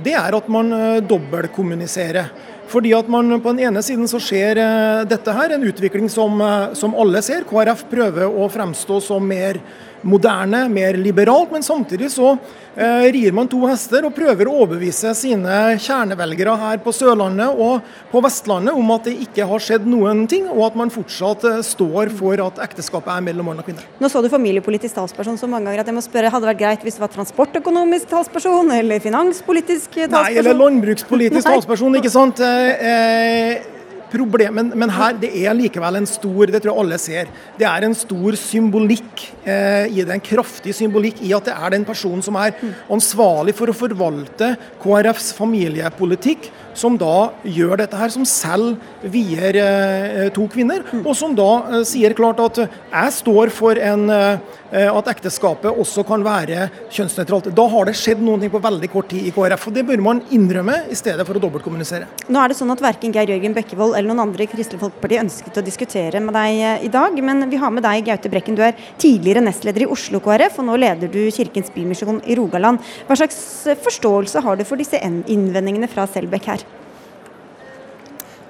det 0.00 0.14
er 0.16 0.36
at 0.36 0.48
man 0.48 0.72
eh, 0.72 1.02
dobbeltkommuniserer. 1.04 2.30
Fordi 2.70 2.92
at 2.94 3.08
man 3.10 3.40
På 3.42 3.50
den 3.50 3.64
ene 3.66 3.82
siden 3.82 4.06
så 4.08 4.20
skjer 4.22 4.58
eh, 4.62 5.04
dette 5.10 5.34
her, 5.34 5.54
en 5.54 5.66
utvikling 5.66 6.08
som, 6.08 6.40
eh, 6.40 6.74
som 6.74 6.94
alle 6.94 7.22
ser. 7.22 7.46
KrF 7.48 7.84
prøver 7.90 8.30
å 8.30 8.48
fremstå 8.50 9.00
som 9.02 9.26
mer 9.26 9.58
moderne, 10.02 10.64
mer 10.72 10.96
liberalt, 10.98 11.52
men 11.52 11.62
samtidig 11.62 12.10
så 12.12 12.32
eh, 12.74 13.06
rir 13.12 13.34
man 13.36 13.48
to 13.50 13.60
hester 13.68 14.06
og 14.06 14.14
prøver 14.16 14.48
å 14.48 14.56
overbevise 14.64 15.12
sine 15.18 15.56
kjernevelgere 15.80 16.56
her 16.60 16.80
på 16.84 16.94
Sørlandet 16.94 17.60
og 17.60 17.86
på 18.12 18.22
Vestlandet 18.24 18.76
om 18.76 18.92
at 18.94 19.08
det 19.08 19.16
ikke 19.26 19.48
har 19.50 19.64
skjedd 19.64 19.88
noen 19.90 20.24
ting, 20.30 20.48
og 20.50 20.64
at 20.70 20.78
man 20.80 20.92
fortsatt 20.94 21.46
eh, 21.48 21.58
står 21.66 22.12
for 22.16 22.44
at 22.46 22.62
ekteskapet 22.68 23.12
er 23.16 23.26
mellom 23.30 23.50
mann 23.50 23.62
og 23.62 23.68
kvinne. 23.68 23.84
Nå 24.00 24.12
så 24.12 24.22
du 24.24 24.30
familiepolitisk 24.32 24.96
talsperson 24.98 25.38
så 25.40 25.50
mange 25.50 25.68
ganger 25.70 25.84
at 25.84 25.92
jeg 25.92 25.98
må 25.98 26.04
spørre, 26.04 26.32
hadde 26.32 26.46
det 26.46 26.52
vært 26.54 26.62
greit 26.64 26.86
hvis 26.86 27.00
det 27.00 27.04
var 27.04 27.14
transportøkonomisk 27.16 28.10
talsperson 28.12 28.72
eller 28.76 29.02
finanspolitisk 29.04 29.92
talsperson? 29.98 30.16
Nei, 30.30 30.40
eller 30.40 30.56
landbrukspolitisk 30.56 31.46
talsperson, 31.52 32.00
ikke 32.00 32.12
sant. 32.12 32.40
Eh, 32.44 32.88
eh, 32.90 33.76
problem, 34.12 34.56
men, 34.58 34.72
men 34.78 34.92
her 34.94 35.16
det 35.20 35.30
er 35.42 35.56
likevel 35.56 36.00
en 36.00 36.08
stor 36.08 36.50
det 36.50 36.60
tror 36.62 36.72
jeg 36.72 36.84
alle 36.84 36.98
ser, 37.00 37.30
det 37.58 37.66
er 37.68 37.86
en 37.86 37.96
stor 37.96 38.38
symbolikk 38.38 39.24
eh, 39.44 39.86
i 39.90 40.02
det, 40.02 40.10
en 40.14 40.24
kraftig 40.30 40.74
symbolikk 40.76 41.22
i 41.26 41.32
at 41.36 41.48
det 41.48 41.56
er 41.56 41.74
den 41.76 41.86
personen 41.88 42.24
som 42.24 42.38
er 42.40 42.56
ansvarlig 42.90 43.56
for 43.58 43.70
å 43.70 43.76
forvalte 43.76 44.54
KrFs 44.82 45.32
familiepolitikk, 45.38 46.50
som 46.74 46.96
da 47.00 47.30
gjør 47.44 47.82
dette 47.82 47.98
her, 47.98 48.12
som 48.12 48.26
selv 48.28 48.80
vier 49.02 49.56
eh, 49.60 50.28
to 50.34 50.46
kvinner, 50.52 50.84
og 51.02 51.12
som 51.18 51.34
da 51.36 51.50
eh, 51.70 51.84
sier 51.88 52.14
klart 52.16 52.40
at 52.42 52.62
jeg 52.64 53.16
står 53.20 53.52
for 53.54 53.78
en, 53.80 54.06
eh, 54.10 54.88
at 54.90 55.10
ekteskapet 55.10 55.80
også 55.82 56.04
kan 56.06 56.22
være 56.24 56.68
kjønnsnøytralt. 56.92 57.50
Da 57.56 57.66
har 57.72 57.88
det 57.88 57.96
skjedd 57.98 58.22
noe 58.24 58.50
på 58.50 58.62
veldig 58.62 58.90
kort 58.92 59.10
tid 59.12 59.26
i 59.26 59.34
KrF, 59.34 59.68
og 59.68 59.76
det 59.76 59.86
bør 59.88 60.04
man 60.04 60.22
innrømme 60.34 60.84
i 60.90 60.98
stedet 60.98 61.26
for 61.26 61.38
å 61.38 61.42
dobbeltkommunisere. 61.42 62.08
Nå 62.30 62.40
er 62.42 62.52
det 62.52 62.58
sånn 62.58 62.72
at 62.74 62.82
Verken 62.84 63.14
Geir 63.14 63.32
Jørgen 63.34 63.56
Bekkevold 63.56 63.96
eller 63.96 64.10
noen 64.10 64.24
andre 64.28 64.46
i 64.46 64.50
Kristelig 64.50 64.80
Folkeparti 64.82 65.20
ønsket 65.20 65.60
å 65.60 65.64
diskutere 65.66 66.22
med 66.22 66.36
deg 66.36 66.60
eh, 66.60 66.86
i 66.86 66.92
dag, 66.92 67.16
men 67.26 67.48
vi 67.50 67.60
har 67.60 67.74
med 67.74 67.86
deg, 67.86 68.04
Gaute 68.08 68.32
Brekken. 68.32 68.58
Du 68.58 68.64
er 68.66 68.78
tidligere 69.00 69.44
nestleder 69.44 69.86
i 69.86 69.90
Oslo 69.90 70.22
KrF, 70.24 70.60
og 70.60 70.68
nå 70.70 70.78
leder 70.80 71.10
du 71.12 71.22
Kirkens 71.34 71.72
Bymisjon 71.74 72.22
i 72.26 72.38
Rogaland. 72.38 72.82
Hva 73.08 73.18
slags 73.18 73.40
eh, 73.66 73.78
forståelse 73.80 74.44
har 74.46 74.60
du 74.60 74.66
for 74.68 74.80
disse 74.80 75.00
innvendingene 75.00 75.90
fra 75.90 76.06
Selbekk 76.10 76.52
her? 76.54 76.69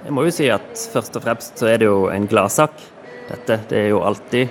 Jeg 0.01 0.15
må 0.17 0.23
jo 0.25 0.33
si 0.33 0.47
at 0.49 0.71
først 0.93 1.17
og 1.19 1.23
fremst 1.25 1.61
så 1.61 1.67
er 1.69 1.81
det 1.81 1.85
jo 1.85 2.07
en 2.09 2.25
gladsak. 2.29 2.73
Dette. 3.31 3.59
Det 3.69 3.77
er 3.77 3.91
jo 3.93 4.01
alltid 4.03 4.49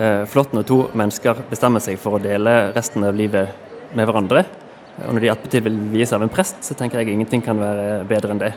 eh, 0.00 0.24
flott 0.26 0.54
når 0.56 0.64
to 0.66 0.78
mennesker 0.98 1.44
bestemmer 1.50 1.82
seg 1.84 2.00
for 2.00 2.16
å 2.16 2.22
dele 2.22 2.72
resten 2.72 3.04
av 3.06 3.14
livet 3.14 3.52
med 3.92 4.08
hverandre. 4.08 4.42
Og 5.04 5.12
når 5.12 5.24
de 5.24 5.30
attpåtil 5.32 5.64
vil 5.68 5.78
vies 5.92 6.12
av 6.16 6.24
en 6.24 6.32
prest, 6.32 6.64
så 6.64 6.76
tenker 6.78 7.02
jeg 7.02 7.12
ingenting 7.12 7.44
kan 7.44 7.60
være 7.60 8.02
bedre 8.08 8.34
enn 8.34 8.42
det. 8.42 8.52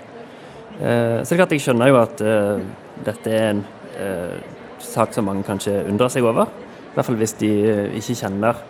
Eh, 0.80 1.20
så 1.20 1.28
det 1.28 1.36
er 1.36 1.41
klart 1.43 1.55
jeg 1.57 1.66
skjønner 1.68 1.91
jo 1.91 1.99
at 1.99 2.24
eh, 2.24 2.66
dette 3.05 3.36
er 3.36 3.49
en 3.51 3.63
eh, 3.99 4.39
sak 4.82 5.13
som 5.13 5.28
mange 5.28 5.45
kanskje 5.47 5.84
undrer 5.84 6.16
seg 6.16 6.26
over. 6.26 6.47
I 6.47 6.95
hvert 6.95 7.11
fall 7.11 7.20
hvis 7.20 7.38
de 7.43 7.53
eh, 7.70 7.95
ikke 7.99 8.18
kjenner 8.24 8.66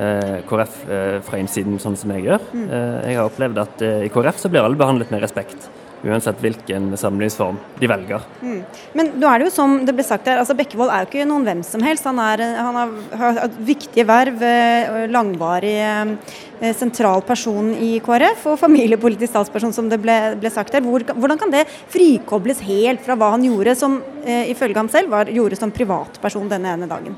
eh, 0.00 0.38
KrF 0.48 0.84
fra 1.28 1.40
innsiden 1.44 1.76
sånn 1.82 2.00
som 2.00 2.16
jeg 2.16 2.24
gjør. 2.30 2.52
Mm. 2.56 2.68
Eh, 2.68 3.00
jeg 3.10 3.20
har 3.20 3.28
opplevd 3.28 3.66
at 3.68 3.90
i 3.92 4.12
KrF 4.12 4.40
så 4.40 4.50
blir 4.52 4.64
alle 4.64 4.80
behandlet 4.80 5.12
med 5.12 5.22
respekt. 5.22 5.68
Uansett 6.04 6.40
hvilken 6.42 6.90
samlivsform 6.98 7.58
de 7.80 7.88
velger. 7.90 8.24
Mm. 8.42 8.58
Men 8.96 9.12
nå 9.16 9.28
er 9.28 9.40
det 9.40 9.48
jo 9.48 9.54
som 9.54 9.76
det 9.86 9.94
ble 9.96 10.04
sagt 10.06 10.28
her, 10.28 10.40
altså 10.40 10.56
Bekkevold 10.58 10.92
er 10.92 11.04
jo 11.04 11.08
ikke 11.10 11.28
noen 11.28 11.46
hvem 11.46 11.62
som 11.66 11.84
helst. 11.84 12.06
Han, 12.08 12.20
er, 12.22 12.42
han 12.58 12.78
har, 12.78 12.92
har 13.22 13.40
et 13.46 13.56
viktige 13.66 14.06
verv, 14.08 14.42
eh, 14.44 15.06
langvarig 15.12 15.74
eh, 15.82 16.72
sentral 16.76 17.24
person 17.26 17.72
i 17.74 17.96
KrF 18.04 18.44
og 18.52 18.58
familiepolitisk 18.60 19.32
statsperson, 19.32 19.74
som 19.76 19.90
det 19.92 20.00
ble, 20.02 20.16
ble 20.40 20.52
sagt 20.52 20.76
her. 20.76 20.84
Hvor, 20.84 21.04
hvordan 21.16 21.40
kan 21.40 21.54
det 21.54 21.64
frikobles 21.92 22.62
helt 22.66 23.04
fra 23.06 23.16
hva 23.18 23.32
han 23.34 23.46
gjorde, 23.46 23.76
som 23.78 23.98
eh, 24.24 24.52
ifølge 24.52 24.78
ham 24.80 24.92
selv 24.92 25.14
var, 25.14 25.32
gjorde 25.32 25.58
som 25.58 25.74
privatperson 25.74 26.52
denne 26.52 26.76
ene 26.76 26.90
dagen? 26.90 27.16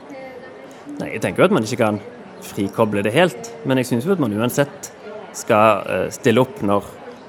Nei, 0.98 1.12
Jeg 1.16 1.24
tenker 1.24 1.44
jo 1.44 1.50
at 1.50 1.58
man 1.58 1.66
ikke 1.66 1.82
kan 1.82 2.00
frikoble 2.46 3.02
det 3.04 3.12
helt, 3.12 3.52
men 3.66 3.80
jeg 3.82 3.90
syns 3.90 4.06
jo 4.06 4.14
at 4.14 4.22
man 4.22 4.34
uansett 4.38 4.92
skal 5.36 5.82
uh, 5.84 6.06
stille 6.14 6.40
opp 6.40 6.62
når 6.64 6.86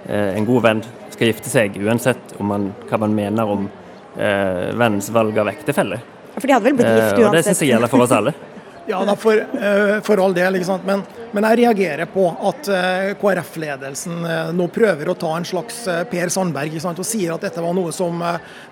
en 0.09 0.45
god 0.47 0.61
venn 0.63 0.79
skal 1.19 1.33
gifte 1.33 1.51
seg, 1.51 1.75
uansett 1.83 2.37
man, 2.39 2.71
hva 2.87 3.01
man 3.03 3.15
mener 3.15 3.53
om 3.57 3.67
eh, 4.15 4.69
vennens 4.79 5.11
valg 5.11 5.37
av 5.43 5.51
ektefelle. 5.51 5.99
For 6.37 6.47
de 6.47 6.55
hadde 6.55 6.69
vel 6.69 6.77
blitt 6.79 6.87
gift 6.87 7.17
uansett? 7.19 7.25
Og 7.27 7.35
det 7.35 7.45
syns 7.49 7.63
jeg 7.65 7.73
gjelder 7.73 7.91
for 7.91 8.05
oss 8.05 8.15
alle. 8.15 8.33
ja, 8.91 9.01
da 9.03 9.15
for, 9.19 9.41
for 10.07 10.23
all 10.23 10.35
del, 10.37 10.59
ikke 10.61 10.69
sant. 10.69 10.87
Men 10.87 11.03
men 11.31 11.45
jeg 11.45 11.59
reagerer 11.61 12.09
på 12.09 12.25
at 12.49 12.69
eh, 12.73 13.11
KrF-ledelsen 13.19 14.25
eh, 14.25 14.51
nå 14.55 14.65
prøver 14.73 15.11
å 15.11 15.15
ta 15.19 15.31
en 15.37 15.45
slags 15.45 15.81
eh, 15.89 16.01
Per 16.09 16.31
Sandberg 16.33 16.73
og 16.79 17.05
sier 17.05 17.33
at 17.35 17.45
dette 17.45 17.61
var 17.63 17.75
noe 17.77 17.91
som 17.93 18.21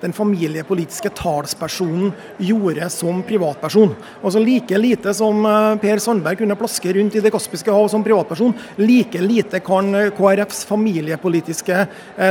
den 0.01 0.14
familiepolitiske 0.16 1.12
talspersonen 1.18 2.12
gjorde 2.43 2.89
som 2.93 3.22
privatperson. 3.28 3.93
Altså 4.22 4.41
Like 4.41 4.78
lite 4.80 5.14
som 5.16 5.45
Per 5.82 6.01
Sandberg 6.01 6.41
kunne 6.41 6.58
plaske 6.60 6.93
rundt 6.97 7.16
i 7.18 7.24
Det 7.24 7.32
kaspiske 7.34 7.74
hav 7.74 7.88
som 7.91 8.03
privatperson, 8.05 8.53
like 8.80 9.22
lite 9.22 9.60
kan 9.66 9.91
KrFs 10.18 10.64
familiepolitiske 10.70 11.80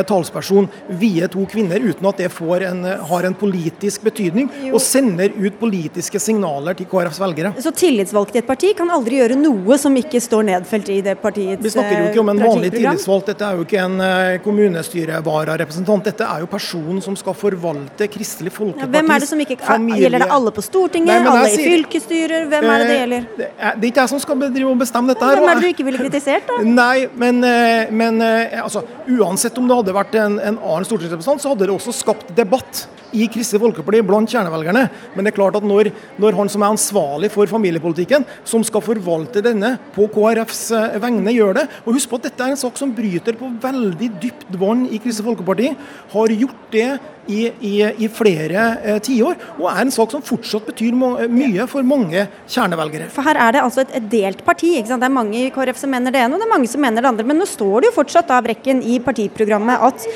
talsperson 0.08 0.68
vie 1.00 1.28
to 1.32 1.44
kvinner 1.50 1.82
uten 1.82 2.08
at 2.08 2.22
det 2.22 2.30
en, 2.66 2.84
har 3.10 3.28
en 3.28 3.36
politisk 3.36 4.06
betydning 4.06 4.50
og 4.72 4.80
sender 4.82 5.34
ut 5.36 5.58
politiske 5.60 6.20
signaler 6.22 6.78
til 6.78 6.88
KrFs 6.90 7.20
velgere. 7.22 7.54
Så 7.62 7.74
tillitsvalgte 7.76 8.40
i 8.40 8.42
et 8.42 8.48
parti 8.48 8.72
kan 8.76 8.90
aldri 8.92 9.20
gjøre 9.20 9.38
noe 9.40 9.78
som 9.80 9.96
ikke 9.98 10.15
ikke 10.16 10.24
står 10.24 10.46
nedfelt 10.48 10.88
i 10.92 10.98
det 11.04 11.14
partiets 11.20 11.62
Vi 11.64 11.72
snakker 11.74 12.00
jo 12.00 12.08
ikke 12.10 12.22
om 12.22 12.30
en 12.32 12.40
vanlig 12.40 12.70
tillitsvalgt. 12.74 13.30
Dette 13.32 13.46
er 13.46 13.58
jo 13.58 13.66
ikke 13.66 13.80
en 13.82 14.00
eh, 14.04 14.38
kommunestyrevararepresentant. 14.44 16.08
Dette 16.08 16.26
er 16.26 16.44
jo 16.44 16.48
personen 16.50 17.02
som 17.04 17.16
skal 17.18 17.36
forvalte 17.36 18.08
Kristelig 18.12 18.52
Folkepartis 18.56 18.86
ja, 18.86 18.92
Hvem 18.96 19.14
er 19.14 19.24
det 19.24 19.30
som 19.30 19.42
ikke 19.44 19.58
familie... 19.62 20.02
Gjelder 20.06 20.24
det 20.24 20.30
alle 20.38 20.54
på 20.56 20.64
Stortinget? 20.64 21.12
Nei, 21.12 21.32
alle 21.32 21.52
i 21.52 21.68
fylkesstyrer? 21.70 22.48
Hvem 22.52 22.68
er 22.72 22.82
det 22.82 22.88
det 22.90 22.98
gjelder? 23.00 23.28
Det 23.36 23.48
er, 23.52 23.80
ikke 23.90 24.04
jeg 24.04 24.14
som 24.14 24.22
skal 24.22 24.44
bestemme 24.82 25.12
dette 25.12 25.30
her. 25.30 25.40
Hvem 25.40 25.50
er 25.52 25.60
det 25.60 25.66
du 25.66 25.72
ikke 25.74 25.88
ville 25.88 26.02
kritisert, 26.04 26.50
da? 26.50 26.60
Nei, 26.82 27.06
men, 27.18 27.42
eh, 27.46 27.94
men 28.02 28.20
eh, 28.24 28.60
altså, 28.62 28.84
uansett 29.18 29.58
om 29.60 29.68
det 29.68 29.80
hadde 29.82 29.96
vært 29.96 30.20
en, 30.20 30.38
en 30.40 30.60
annen 30.60 30.88
stortingsrepresentant, 30.88 31.44
så 31.44 31.54
hadde 31.54 31.68
det 31.68 31.76
også 31.76 31.94
skapt 31.96 32.32
debatt 32.36 32.86
i 33.16 33.28
Kristelig 33.32 33.62
Folkeparti 33.62 34.02
blant 34.06 34.30
kjernevelgerne. 34.30 34.84
Men 35.14 35.26
det 35.26 35.32
er 35.32 35.38
klart 35.38 35.58
at 35.58 35.66
når, 35.66 35.90
når, 36.20 36.36
han 36.38 36.52
som 36.52 36.64
er 36.64 36.74
ansvarlig 36.74 37.30
for 37.34 37.48
familiepolitikken, 37.50 38.26
som 38.46 38.64
skal 38.66 38.84
forvalte 38.84 39.42
denne 39.44 39.74
på 39.96 40.08
KrFs 40.12 40.62
eh, 40.76 40.98
vegne, 41.02 41.34
gjør 41.36 41.56
det 41.56 41.66
Og 41.84 41.96
husk 41.96 42.10
på 42.10 42.20
at 42.20 42.28
dette 42.28 42.44
er 42.44 42.54
en 42.54 42.60
sak 42.60 42.78
som 42.78 42.94
bryter 42.94 43.36
på 43.38 43.50
veldig 43.62 44.10
dypt 44.22 44.56
vann 44.60 44.86
i 44.90 45.00
Kristelig 45.02 45.30
Folkeparti. 45.30 45.72
Har 46.12 46.36
gjort 46.36 46.72
det 46.74 46.88
i, 47.26 47.46
i, 47.60 47.74
i 48.04 48.08
flere 48.12 48.66
eh, 48.82 48.98
tiår, 49.02 49.38
og 49.58 49.68
er 49.70 49.82
en 49.82 49.92
sak 49.94 50.14
som 50.14 50.24
fortsatt 50.24 50.68
betyr 50.70 50.96
må, 50.96 51.12
mye 51.32 51.66
for 51.70 51.86
mange 51.86 52.26
kjernevelgere. 52.46 53.08
For 53.14 53.26
her 53.26 53.40
er 53.46 53.56
det 53.56 53.64
altså 53.64 53.84
et, 53.84 53.94
et 53.98 54.10
delt 54.12 54.44
parti. 54.46 54.74
ikke 54.78 54.92
sant? 54.92 55.04
Det 55.04 55.10
er 55.10 55.16
mange 55.16 55.40
i 55.40 55.50
KrF 55.54 55.80
som 55.80 55.92
mener 55.92 56.14
det 56.14 56.22
ene, 56.22 56.36
og 56.36 56.42
det 56.42 56.48
er 56.48 56.54
mange 56.54 56.70
som 56.70 56.84
mener 56.84 57.04
det 57.04 57.12
andre. 57.12 57.26
Men 57.28 57.40
nå 57.42 57.48
står 57.50 57.82
det 57.82 57.90
jo 57.90 57.96
fortsatt 57.98 58.32
av 58.34 58.44
Brekken, 58.46 58.84
i 58.86 59.00
partiprogrammet 59.02 59.82
at 59.88 60.06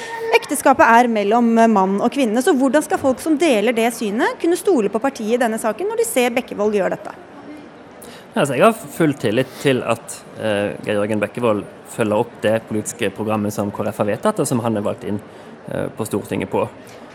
ekteskapet 0.41 0.87
er 0.87 1.11
mellom 1.11 1.53
mann 1.73 1.99
og 2.01 2.13
kvinne. 2.15 2.43
Så 2.45 2.55
hvordan 2.57 2.85
skal 2.87 3.03
folk 3.03 3.23
som 3.23 3.39
deler 3.41 3.77
det 3.77 3.91
synet, 3.97 4.39
kunne 4.43 4.59
stole 4.59 4.93
på 4.93 5.03
partiet 5.03 5.39
i 5.39 5.43
denne 5.43 5.59
saken, 5.61 5.91
når 5.91 6.03
de 6.03 6.09
ser 6.09 6.33
Bekkevold 6.37 6.79
gjøre 6.79 6.95
dette? 6.97 7.17
Altså, 8.31 8.55
jeg 8.55 8.63
har 8.63 8.91
full 8.95 9.13
tillit 9.19 9.51
til 9.59 9.81
at 9.83 10.21
eh, 10.39 10.77
Geir 10.87 11.01
Jørgen 11.01 11.23
Bekkevold 11.23 11.65
følger 11.91 12.23
opp 12.23 12.37
det 12.45 12.61
politiske 12.69 13.11
programmet 13.17 13.55
som 13.55 13.73
KrF 13.75 14.05
har 14.05 14.09
vedtatt, 14.13 14.43
og 14.43 14.47
som 14.47 14.63
han 14.63 14.79
er 14.79 14.85
valgt 14.87 15.07
inn 15.09 15.19
eh, 15.19 15.89
på 15.97 16.07
Stortinget 16.07 16.53
på. 16.53 16.63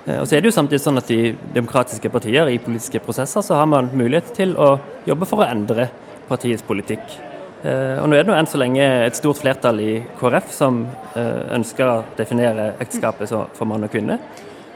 Uh, 0.06 0.20
og 0.22 0.26
så 0.28 0.38
er 0.38 0.44
det 0.44 0.52
jo 0.52 0.56
samtidig 0.58 0.82
sånn 0.84 1.02
at 1.02 1.12
I 1.14 1.36
demokratiske 1.56 2.12
partier 2.14 2.50
i 2.52 2.60
politiske 2.62 3.02
prosesser 3.04 3.46
så 3.46 3.60
har 3.60 3.70
man 3.70 3.92
mulighet 3.94 4.34
til 4.38 4.56
å 4.58 4.76
jobbe 5.08 5.28
for 5.30 5.44
å 5.44 5.50
endre 5.50 5.90
partiets 6.30 6.66
politikk. 6.66 7.22
Og 7.66 8.04
Nå 8.06 8.14
er 8.14 8.26
det 8.28 8.34
enn 8.38 8.46
så 8.46 8.60
lenge 8.62 8.84
et 9.08 9.18
stort 9.18 9.40
flertall 9.40 9.80
i 9.82 9.94
KrF 10.20 10.52
som 10.54 10.84
ønsker 11.18 11.90
å 11.90 11.96
definere 12.18 12.68
ekteskapet 12.78 13.32
for 13.58 13.66
mann 13.66 13.88
og 13.88 13.90
kvinne. 13.90 14.20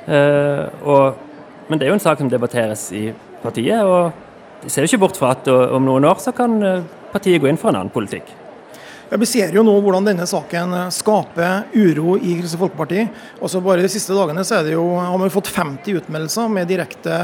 Og, 0.09 1.19
men 1.69 1.77
det 1.77 1.85
er 1.85 1.91
jo 1.91 1.97
en 1.99 2.01
sak 2.01 2.23
som 2.23 2.31
debatteres 2.31 2.87
i 2.97 3.03
partiet. 3.43 3.83
og 3.85 4.09
de 4.63 4.69
ser 4.71 4.83
jo 4.83 4.91
ikke 4.91 5.05
bort 5.05 5.19
fra 5.19 5.31
at 5.35 5.47
om 5.47 5.85
noen 5.87 6.07
år 6.09 6.19
så 6.19 6.33
kan 6.35 6.59
eh, 6.65 6.87
partiet 7.13 7.39
gå 7.41 7.47
inn 7.49 7.59
for 7.59 7.71
en 7.71 7.79
annen 7.79 7.93
politikk. 7.93 8.27
Vi 9.09 9.25
ser 9.25 9.55
jo 9.57 9.63
nå 9.65 9.71
hvordan 9.81 10.05
denne 10.05 10.25
saken 10.29 10.73
eh, 10.77 10.89
skaper 10.93 11.71
uro 11.73 12.13
i 12.19 12.35
Kristelig 12.37 12.61
Folkeparti. 12.61 13.05
Også 13.41 13.61
bare 13.65 13.81
De 13.81 13.89
siste 13.89 14.13
dagene 14.13 14.43
så 14.45 14.59
jo, 14.69 14.83
har 15.01 15.17
vi 15.23 15.31
fått 15.33 15.49
50 15.49 16.03
utmeldelser 16.03 16.51
med 16.53 16.69
direkte 16.69 17.17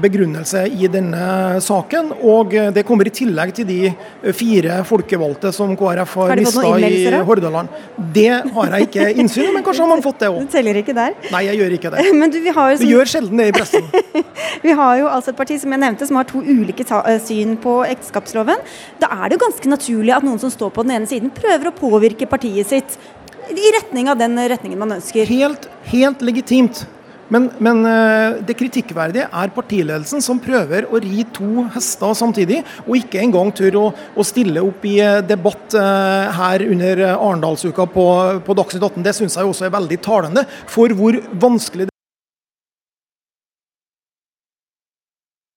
begrunnelse 0.00 0.66
i 0.70 0.88
denne 0.90 1.60
saken. 1.62 2.12
Og 2.26 2.54
eh, 2.54 2.70
det 2.74 2.84
kommer 2.86 3.08
i 3.08 3.12
tillegg 3.14 3.52
til 3.56 3.66
de 3.68 3.78
eh, 3.90 4.32
fire 4.36 4.80
folkevalgte 4.86 5.52
som 5.54 5.74
KrF 5.78 6.14
har, 6.20 6.32
har 6.32 6.40
mista 6.40 6.64
i 6.86 7.22
Hordaland. 7.26 7.72
Det 8.14 8.28
har 8.54 8.76
jeg 8.76 8.88
ikke 8.88 9.08
innsyn 9.16 9.48
i, 9.48 9.52
men 9.56 9.66
kanskje 9.66 9.84
har 9.84 9.90
man 9.90 10.04
fått 10.04 10.22
det 10.22 10.30
òg. 10.32 10.40
Du 10.46 10.54
teller 10.54 10.80
ikke 10.82 10.94
der? 10.96 11.16
Nei, 11.32 11.42
jeg 11.48 11.60
gjør 11.62 11.76
ikke 11.78 11.94
det. 11.96 12.06
Du, 12.36 12.40
vi, 12.42 12.50
som... 12.50 12.80
vi, 12.80 12.88
gjør 12.90 13.08
sjelden 13.08 13.38
det 13.38 13.44
i 13.48 13.52
pressen. 13.54 13.84
vi 14.66 14.72
har 14.76 14.96
jo 14.98 15.06
altså 15.08 15.30
et 15.30 15.38
parti 15.38 15.56
som 15.62 15.70
jeg 15.72 15.80
nevnte, 15.80 16.08
som 16.08 16.18
har 16.18 16.26
to 16.28 16.40
ulike 16.42 16.84
syn 17.22 17.54
på 17.62 17.76
ekteskapsloven. 17.86 18.64
Da 19.02 19.10
er 19.14 19.28
det 19.28 19.38
jo 19.38 19.44
ganske 19.44 19.70
naturlig 19.70 20.14
at 20.16 20.26
noen 20.26 20.40
som 20.42 20.50
står 20.52 20.72
på 20.74 20.84
den 20.84 20.96
ene 20.98 21.10
siden, 21.10 21.30
prøver 21.34 21.70
å 21.70 21.76
påvirke 21.76 22.28
partiet 22.28 22.72
sitt 22.72 22.98
i 23.46 23.70
retning 23.76 24.10
av 24.10 24.18
den 24.18 24.34
retningen 24.50 24.80
man 24.80 24.96
ønsker. 24.98 25.28
Helt, 25.30 25.68
helt 25.92 26.24
legitimt. 26.26 26.82
Men, 27.28 27.48
men, 27.58 27.80
eh, 27.86 28.38
det 28.46 28.54
kritikkverdige 28.54 29.26
er 29.26 29.50
partiledelsen 29.54 30.22
som 30.22 30.38
prøver 30.42 30.86
å 30.86 31.00
ri 31.02 31.24
to 31.34 31.64
hester 31.74 32.14
samtidig, 32.14 32.60
og 32.86 33.00
ikke 33.00 33.18
engang 33.22 33.50
tør 33.54 33.78
å, 33.80 33.86
å 34.14 34.26
stille 34.26 34.62
opp 34.62 34.84
i 34.86 35.00
eh, 35.02 35.22
debatt 35.26 35.74
eh, 35.74 36.36
her 36.38 36.62
under 36.68 37.02
Arendalsuka 37.16 37.88
på, 37.90 38.06
på 38.46 38.56
Dagsnytt 38.60 38.84
18. 38.84 39.02
Det 39.02 39.14
syns 39.16 39.38
jeg 39.38 39.48
også 39.48 39.66
er 39.66 39.74
veldig 39.74 39.98
talende 40.04 40.44
for 40.70 40.94
hvor 40.94 41.18
vanskelig 41.34 41.88
det 41.88 41.94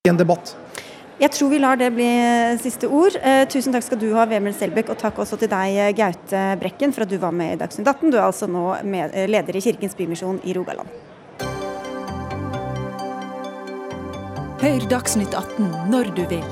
er 0.02 0.10
i 0.10 0.12
en 0.14 0.18
debatt. 0.18 0.56
Jeg 1.20 1.36
tror 1.36 1.50
vi 1.52 1.60
lar 1.60 1.76
det 1.76 1.92
bli 1.94 2.08
siste 2.64 2.88
ord. 2.88 3.14
Eh, 3.20 3.44
tusen 3.52 3.76
takk 3.76 3.86
skal 3.86 4.00
du 4.00 4.08
ha, 4.16 4.24
Vemund 4.26 4.56
Selbekk, 4.58 4.90
og 4.90 4.98
takk 4.98 5.22
også 5.22 5.38
til 5.38 5.52
deg, 5.52 5.94
Gaute 6.00 6.42
Brekken, 6.58 6.96
for 6.96 7.06
at 7.06 7.14
du 7.14 7.20
var 7.22 7.36
med 7.36 7.54
i 7.54 7.60
Dagsnytt 7.62 7.86
18. 7.86 8.10
Du 8.10 8.18
er 8.18 8.26
altså 8.26 8.50
nå 8.50 8.64
med, 8.82 9.14
leder 9.30 9.60
i 9.60 9.64
Kirkens 9.68 9.94
Bymisjon 9.94 10.42
i 10.42 10.56
Rogaland. 10.58 11.09
Hør 14.60 14.82
Dagsnytt 14.90 15.32
18 15.32 15.70
når 15.88 16.10
du 16.12 16.20
vil. 16.28 16.42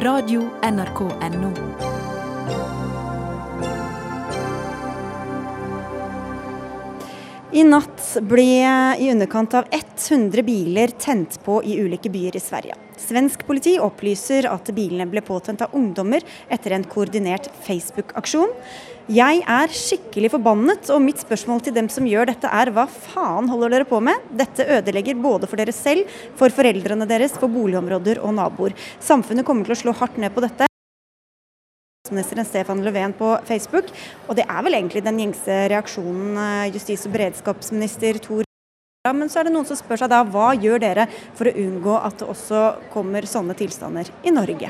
Radio 0.00 0.46
NRK 0.64 1.02
Radio.nrk.no. 1.04 1.50
I 7.52 7.66
natt 7.68 8.06
ble 8.24 8.46
i 8.96 9.10
underkant 9.12 9.58
av 9.60 9.68
100 9.68 10.46
biler 10.48 10.96
tent 10.96 11.36
på 11.44 11.58
i 11.60 11.76
ulike 11.82 12.08
byer 12.08 12.40
i 12.40 12.42
Sverige. 12.42 12.78
Svensk 12.96 13.44
politi 13.44 13.76
opplyser 13.76 14.48
at 14.48 14.72
bilene 14.72 15.04
ble 15.12 15.20
påtent 15.28 15.60
av 15.64 15.76
ungdommer 15.76 16.24
etter 16.48 16.72
en 16.72 16.88
koordinert 16.88 17.52
Facebook-aksjon. 17.68 18.56
Jeg 19.08 19.38
er 19.48 19.70
skikkelig 19.72 20.28
forbannet, 20.34 20.90
og 20.92 21.00
mitt 21.00 21.22
spørsmål 21.22 21.62
til 21.64 21.72
dem 21.72 21.86
som 21.88 22.04
gjør 22.04 22.28
dette 22.28 22.48
er 22.52 22.68
hva 22.76 22.82
faen 22.92 23.46
holder 23.48 23.72
dere 23.72 23.86
på 23.88 24.02
med? 24.04 24.20
Dette 24.36 24.66
ødelegger 24.68 25.16
både 25.16 25.48
for 25.48 25.56
dere 25.56 25.72
selv, 25.72 26.10
for 26.36 26.52
foreldrene 26.52 27.06
deres, 27.08 27.32
for 27.40 27.48
boligområder 27.48 28.20
og 28.20 28.34
naboer. 28.36 28.76
Samfunnet 29.00 29.48
kommer 29.48 29.64
til 29.64 29.72
å 29.72 29.78
slå 29.80 29.94
hardt 29.96 30.20
ned 30.20 30.34
på 30.36 30.44
dette. 30.44 30.68
Statsministeren 32.04 32.50
Stefan 32.50 32.84
Löfven 32.84 33.16
på 33.16 33.32
Facebook, 33.48 33.88
og 34.28 34.36
det 34.36 34.44
er 34.44 34.68
vel 34.68 34.76
egentlig 34.76 35.04
den 35.08 35.24
gjengse 35.24 35.58
reaksjonen 35.72 36.44
eh, 36.44 36.76
justis- 36.76 37.08
og 37.08 37.16
beredskapsminister 37.16 38.20
Tor 38.28 38.44
men 39.08 39.30
så 39.32 39.40
er 39.40 39.48
det 39.48 39.54
noen 39.54 39.64
som 39.64 39.78
spør 39.78 40.02
seg 40.02 40.10
da, 40.12 40.20
hva 40.20 40.50
gjør 40.52 40.82
dere 40.84 41.06
for 41.32 41.48
å 41.48 41.56
unngå 41.56 41.94
at 41.96 42.20
det 42.20 42.28
også 42.28 42.62
kommer 42.92 43.24
sånne 43.24 43.56
tilstander 43.56 44.10
i 44.20 44.36
Norge? 44.36 44.68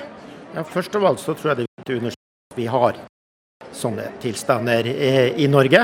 Ja, 0.55 0.62
først 0.62 0.95
av 0.95 1.11
alt 1.11 1.18
så 1.18 1.34
tror 1.34 1.57
jeg 1.57 1.64
det 1.64 1.64
er 1.66 1.72
viktig 1.80 1.97
å 1.97 2.03
understreke 2.05 2.53
at 2.53 2.61
vi 2.61 2.68
har 2.70 3.01
sånne 3.78 4.04
tilstander 4.22 4.86
eh, 4.86 5.32
i 5.42 5.48
Norge. 5.50 5.80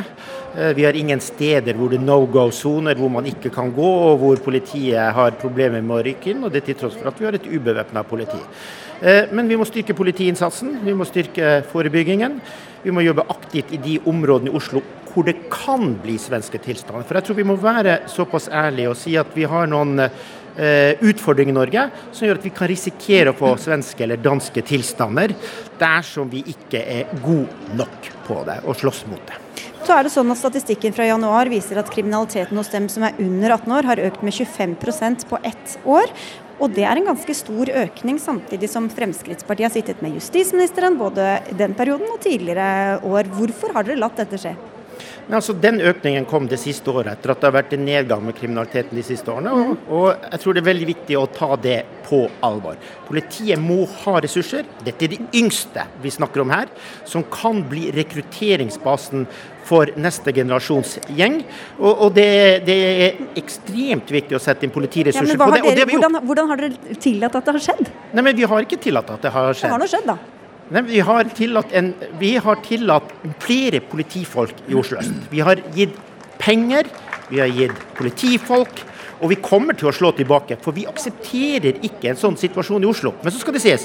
Eh, 0.56 0.72
vi 0.76 0.84
har 0.86 0.96
ingen 0.98 1.20
steder 1.22 1.76
hvor 1.78 1.90
det 1.90 2.00
er 2.00 2.06
no 2.06 2.20
go-soner, 2.30 2.98
hvor 2.98 3.10
man 3.10 3.26
ikke 3.26 3.50
kan 3.54 3.72
gå, 3.74 3.90
og 4.10 4.18
hvor 4.22 4.42
politiet 4.44 5.14
har 5.16 5.38
problemer 5.40 5.82
med 5.82 5.96
å 5.96 6.04
rykke 6.06 6.32
inn. 6.32 6.44
og 6.46 6.52
Det 6.54 6.64
til 6.68 6.78
tross 6.78 6.98
for 6.98 7.10
at 7.10 7.20
vi 7.20 7.28
har 7.28 7.38
et 7.38 7.48
ubevæpna 7.50 8.04
politi. 8.06 8.40
Eh, 9.02 9.32
men 9.34 9.50
vi 9.50 9.58
må 9.58 9.66
styrke 9.68 9.96
politiinnsatsen, 9.96 10.78
vi 10.84 10.94
må 10.94 11.06
styrke 11.08 11.56
forebyggingen. 11.70 12.38
Vi 12.84 12.92
må 12.92 13.02
jobbe 13.02 13.26
aktivt 13.32 13.72
i 13.72 13.80
de 13.80 13.98
områdene 14.06 14.52
i 14.52 14.58
Oslo 14.58 14.84
hvor 15.14 15.26
det 15.28 15.36
kan 15.46 15.92
bli 16.02 16.16
svenske 16.18 16.58
tilstander. 16.58 17.04
For 17.06 17.14
jeg 17.14 17.26
tror 17.28 17.36
vi 17.38 17.46
må 17.46 17.54
være 17.62 18.00
såpass 18.10 18.48
ærlige 18.50 18.90
og 18.90 18.98
si 18.98 19.14
at 19.18 19.30
vi 19.36 19.46
har 19.46 19.68
noen 19.70 20.08
utfordring 20.54 21.50
i 21.50 21.56
Norge 21.56 21.88
som 22.12 22.28
gjør 22.28 22.38
at 22.38 22.44
vi 22.46 22.52
kan 22.54 22.70
risikere 22.70 23.32
å 23.32 23.38
få 23.38 23.54
svenske 23.58 24.04
eller 24.06 24.20
danske 24.22 24.62
tilstander 24.66 25.34
dersom 25.80 26.30
vi 26.30 26.44
ikke 26.54 26.82
er 26.82 27.16
gode 27.24 27.78
nok 27.78 28.12
på 28.28 28.38
det 28.46 28.60
og 28.62 28.78
slåss 28.78 29.04
mot 29.10 29.24
det. 29.26 29.40
Så 29.84 29.92
er 29.92 30.06
det 30.06 30.14
sånn 30.14 30.30
at 30.32 30.40
Statistikken 30.40 30.94
fra 30.96 31.04
januar 31.04 31.50
viser 31.52 31.76
at 31.76 31.90
kriminaliteten 31.92 32.56
hos 32.56 32.70
dem 32.72 32.86
som 32.88 33.04
er 33.04 33.18
under 33.20 33.52
18 33.58 33.74
år 33.76 33.88
har 33.90 34.00
økt 34.06 34.22
med 34.24 34.32
25% 34.32 35.26
på 35.28 35.40
ett 35.44 35.74
år. 35.84 36.12
Og 36.62 36.70
det 36.72 36.86
er 36.86 36.96
en 36.96 37.10
ganske 37.10 37.34
stor 37.36 37.68
økning, 37.82 38.20
samtidig 38.22 38.70
som 38.70 38.86
Fremskrittspartiet 38.88 39.66
har 39.66 39.74
sittet 39.74 40.00
med 40.04 40.14
justisministeren 40.16 40.96
både 40.96 41.42
den 41.58 41.74
perioden 41.76 42.08
og 42.14 42.22
tidligere 42.24 43.02
år. 43.04 43.28
Hvorfor 43.34 43.74
har 43.74 43.84
dere 43.84 44.00
latt 44.00 44.22
dette 44.22 44.40
skje? 44.40 44.54
Men 45.26 45.38
altså, 45.38 45.54
Den 45.56 45.80
økningen 45.80 46.26
kom 46.28 46.48
det 46.50 46.60
siste 46.62 46.92
året, 46.92 47.14
etter 47.14 47.32
at 47.32 47.40
det 47.40 47.48
har 47.48 47.56
vært 47.56 47.74
en 47.76 47.84
nedgang 47.86 48.24
med 48.24 48.36
kriminaliteten 48.36 48.96
de 48.96 49.04
siste 49.06 49.32
årene. 49.32 49.52
Og, 49.54 49.88
og 49.88 50.28
jeg 50.28 50.42
tror 50.42 50.56
det 50.56 50.62
er 50.64 50.68
veldig 50.70 50.88
viktig 50.90 51.18
å 51.18 51.24
ta 51.32 51.50
det 51.60 51.78
på 52.04 52.20
alvor. 52.44 52.76
Politiet 53.08 53.60
må 53.60 53.84
ha 54.04 54.18
ressurser. 54.24 54.68
Dette 54.84 55.06
er 55.06 55.14
de 55.14 55.20
yngste 55.40 55.86
vi 56.04 56.12
snakker 56.12 56.44
om 56.44 56.52
her, 56.52 56.70
som 57.08 57.24
kan 57.32 57.62
bli 57.70 57.88
rekrutteringsbasen 57.96 59.26
for 59.64 59.88
neste 59.96 60.34
generasjons 60.36 60.98
gjeng. 61.16 61.40
Og, 61.78 61.90
og 61.92 62.14
det, 62.18 62.28
det, 62.68 62.78
er 63.06 63.40
ekstremt 63.40 64.12
viktig 64.12 64.36
å 64.36 64.42
sette 64.42 64.66
inn 64.66 64.74
politiressurser 64.74 65.38
ja, 65.38 65.40
på 65.40 65.50
det. 65.56 65.64
Dere, 65.80 65.88
hvordan, 65.94 66.20
hvordan, 66.28 66.52
har 66.52 66.64
dere 66.66 67.00
tillatt 67.00 67.40
at 67.40 67.48
det 67.48 67.56
har 67.56 67.68
skjedd? 67.70 67.92
Nei, 68.12 68.26
men 68.28 68.36
Vi 68.36 68.48
har 68.50 68.68
ikke 68.68 68.80
tillatt 68.82 69.16
at 69.16 69.24
det 69.24 69.32
har 69.32 69.52
skjedd. 69.52 69.70
Det 69.70 69.76
har 69.78 69.84
nå 69.84 69.90
skjedd, 69.90 70.08
da. 70.12 70.43
Nei, 70.72 70.80
vi, 70.88 71.00
har 71.04 71.28
en, 71.76 71.92
vi, 72.18 72.36
har 72.40 72.60
tillatt 72.64 73.12
flere 73.44 73.82
politifolk 73.84 74.64
i 74.68 74.76
Oslo 74.78 75.00
øst. 75.02 75.12
Vi 75.30 75.42
har 75.44 75.60
gitt 75.76 75.98
penger, 76.40 76.88
vi 77.28 77.42
har 77.42 77.52
gitt 77.52 77.76
politifolk, 77.98 78.80
og 79.20 79.28
vi 79.32 79.40
kommer 79.44 79.76
til 79.76 79.90
å 79.90 79.94
slå 79.94 80.14
tilbake. 80.16 80.56
For 80.64 80.76
vi 80.76 80.86
aksepterer 80.88 81.82
ikke 81.84 82.12
en 82.12 82.20
sånn 82.20 82.38
situasjon 82.40 82.84
i 82.84 82.88
Oslo. 82.88 83.12
Men 83.22 83.34
så 83.34 83.42
skal 83.42 83.56
det 83.56 83.64
sies. 83.64 83.84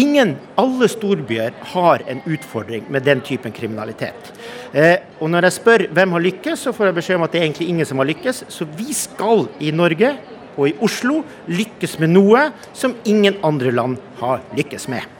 Ingen, 0.00 0.34
alle 0.58 0.88
storbyer 0.90 1.54
har 1.72 2.02
en 2.10 2.20
utfordring 2.26 2.88
med 2.92 3.06
den 3.06 3.20
typen 3.24 3.54
kriminalitet. 3.54 4.32
Eh, 4.74 4.96
og 5.22 5.30
Når 5.30 5.48
jeg 5.48 5.56
spør 5.60 5.86
hvem 5.94 6.16
har 6.16 6.24
lykkes, 6.28 6.66
så 6.66 6.74
får 6.74 6.90
jeg 6.90 6.98
beskjed 6.98 7.20
om 7.20 7.26
at 7.28 7.32
det 7.32 7.40
er 7.40 7.48
egentlig 7.48 7.68
ingen 7.70 7.88
som 7.88 8.02
har 8.02 8.10
lykkes. 8.10 8.44
Så 8.50 8.66
vi 8.76 8.92
skal 8.92 9.46
i 9.62 9.70
Norge 9.70 10.16
og 10.56 10.68
i 10.68 10.76
Oslo 10.84 11.22
lykkes 11.48 12.00
med 12.02 12.12
noe 12.12 12.48
som 12.74 12.98
ingen 13.06 13.38
andre 13.46 13.72
land 13.74 14.02
har 14.20 14.42
lykkes 14.58 14.90
med. 14.90 15.13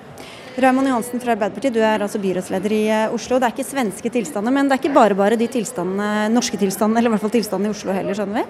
Raymond 0.55 0.87
Johansen 0.87 1.19
fra 1.19 1.33
Arbeiderpartiet, 1.35 1.75
du 1.75 1.81
er 1.83 2.03
altså 2.05 2.21
byrådsleder 2.23 2.73
i 2.77 2.85
eh, 2.87 3.15
Oslo. 3.15 3.41
Det 3.43 3.49
er 3.49 3.55
ikke 3.57 3.67
svenske 3.67 4.11
tilstander, 4.15 4.55
men 4.55 4.69
det 4.71 4.77
er 4.77 4.83
ikke 4.85 4.95
bare 4.95 5.17
bare 5.19 5.39
de 5.39 5.49
tilstandene, 5.51 6.29
norske 6.31 6.61
tilstandene, 6.61 7.01
eller 7.01 7.11
i 7.11 7.15
hvert 7.17 7.25
fall 7.25 7.33
tilstandene 7.35 7.73
i 7.73 7.75
Oslo 7.75 7.97
heller, 7.97 8.15
skjønner 8.15 8.39
vi? 8.39 8.45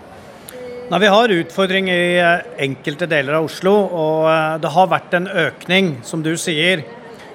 Nei, 0.90 0.98
Vi 1.00 1.12
har 1.14 1.34
utfordringer 1.38 2.02
i 2.02 2.10
eh, 2.20 2.50
enkelte 2.66 3.08
deler 3.08 3.38
av 3.38 3.48
Oslo, 3.48 3.72
og 3.88 4.28
eh, 4.28 4.58
det 4.60 4.74
har 4.76 4.92
vært 4.92 5.16
en 5.16 5.30
økning, 5.46 5.90
som 6.04 6.20
du 6.20 6.34
sier. 6.36 6.84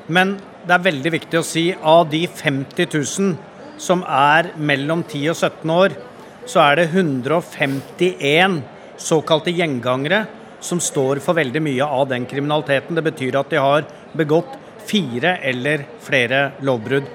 Men 0.06 0.38
det 0.68 0.76
er 0.78 0.86
veldig 0.86 1.16
viktig 1.18 1.42
å 1.42 1.48
si 1.50 1.66
av 1.74 2.06
de 2.14 2.28
50 2.30 2.94
000 2.94 3.82
som 3.82 4.04
er 4.06 4.52
mellom 4.54 5.02
10 5.02 5.32
og 5.34 5.40
17 5.50 5.78
år, 5.80 5.98
så 6.46 6.62
er 6.68 6.84
det 6.84 6.92
151 6.94 8.62
såkalte 9.02 9.50
gjengangere 9.50 10.28
som 10.62 10.82
står 10.84 11.24
for 11.24 11.38
veldig 11.40 11.62
mye 11.64 11.86
av 11.88 12.10
den 12.12 12.30
kriminaliteten. 12.30 12.98
Det 12.98 13.06
betyr 13.10 13.40
at 13.40 13.50
de 13.50 13.62
har 13.64 13.88
begått 14.18 14.58
fire 14.90 15.38
eller 15.46 15.86
flere 16.02 16.44
lovbrudd. 16.66 17.10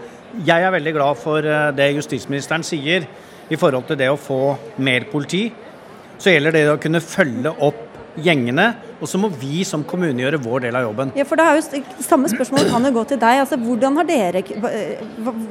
Jeg 0.45 0.67
er 0.67 0.75
veldig 0.75 0.95
glad 0.97 1.19
for 1.21 1.47
eh, 1.47 1.71
det 1.77 1.93
justisministeren 1.97 2.65
sier 2.67 3.07
i 3.51 3.59
forhold 3.61 3.87
til 3.89 3.99
det 4.01 4.11
å 4.11 4.21
få 4.21 4.57
mer 4.83 5.07
politi. 5.11 5.47
Så 6.19 6.33
gjelder 6.33 6.55
det 6.55 6.65
å 6.71 6.81
kunne 6.81 7.03
følge 7.03 7.53
opp 7.67 7.83
gjengene, 8.23 8.67
og 9.03 9.09
så 9.11 9.19
må 9.19 9.29
vi 9.35 9.65
som 9.67 9.83
kommune 9.87 10.23
gjøre 10.23 10.39
vår 10.43 10.67
del 10.69 10.79
av 10.79 10.85
jobben. 10.87 11.13
Ja, 11.19 11.27
for 11.27 11.41
det 11.41 11.47
er 11.47 11.59
jo 11.59 11.83
Samme 12.05 12.31
spørsmål 12.31 12.69
kan 12.71 12.87
jo 12.87 12.93
gå 12.95 13.03
til 13.11 13.21
deg. 13.21 13.41
Altså, 13.43 13.59
hvordan 13.61 13.99
har 13.99 14.09
dere, 14.09 14.45
hva, 14.63 14.71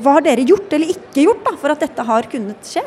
hva 0.04 0.18
har 0.18 0.26
dere 0.26 0.46
gjort 0.48 0.76
eller 0.76 0.94
ikke 0.96 1.26
gjort 1.26 1.44
da, 1.48 1.56
for 1.60 1.76
at 1.76 1.84
dette 1.84 2.08
har 2.08 2.30
kunnet 2.32 2.72
skje? 2.72 2.86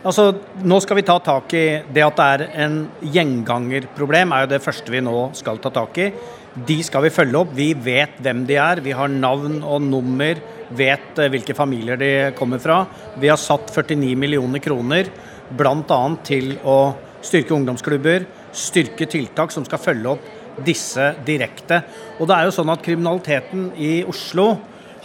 Altså, 0.00 0.30
Nå 0.64 0.78
skal 0.80 0.96
vi 0.96 1.04
ta 1.04 1.18
tak 1.20 1.52
i 1.58 1.64
det 1.92 2.04
at 2.06 2.20
det 2.20 2.28
er 2.34 2.44
en 2.64 2.76
gjengangerproblem, 3.04 4.32
er 4.32 4.46
jo 4.46 4.52
det 4.54 4.62
første 4.64 4.94
vi 4.94 5.02
nå 5.04 5.30
skal 5.36 5.60
ta 5.60 5.72
tak 5.74 5.98
i. 6.00 6.06
De 6.54 6.80
skal 6.82 7.04
vi 7.06 7.12
følge 7.14 7.38
opp. 7.38 7.52
Vi 7.54 7.70
vet 7.78 8.16
hvem 8.22 8.42
de 8.48 8.56
er. 8.58 8.82
Vi 8.82 8.94
har 8.96 9.10
navn 9.12 9.60
og 9.62 9.84
nummer, 9.86 10.40
vet 10.74 11.20
eh, 11.22 11.30
hvilke 11.30 11.54
familier 11.54 11.98
de 12.00 12.10
kommer 12.38 12.58
fra. 12.62 12.82
Vi 13.22 13.30
har 13.30 13.38
satt 13.38 13.70
49 13.70 14.16
millioner 14.18 14.62
kroner 14.62 15.12
bl.a. 15.54 16.00
til 16.26 16.56
å 16.66 16.78
styrke 17.22 17.54
ungdomsklubber, 17.54 18.26
styrke 18.56 19.06
tiltak 19.10 19.54
som 19.54 19.66
skal 19.66 19.82
følge 19.82 20.14
opp 20.16 20.28
disse 20.66 21.12
direkte. 21.26 21.84
Og 22.18 22.26
det 22.26 22.36
er 22.36 22.48
jo 22.48 22.56
sånn 22.58 22.72
at 22.72 22.82
Kriminaliteten 22.82 23.70
i 23.78 24.00
Oslo 24.08 24.52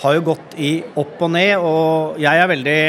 har 0.01 0.17
jo 0.17 0.25
gått 0.31 0.57
i 0.59 0.79
opp 0.97 1.21
og 1.23 1.31
ned, 1.31 1.53
og 1.61 2.17
jeg 2.19 2.41
er 2.41 2.51
veldig 2.51 2.79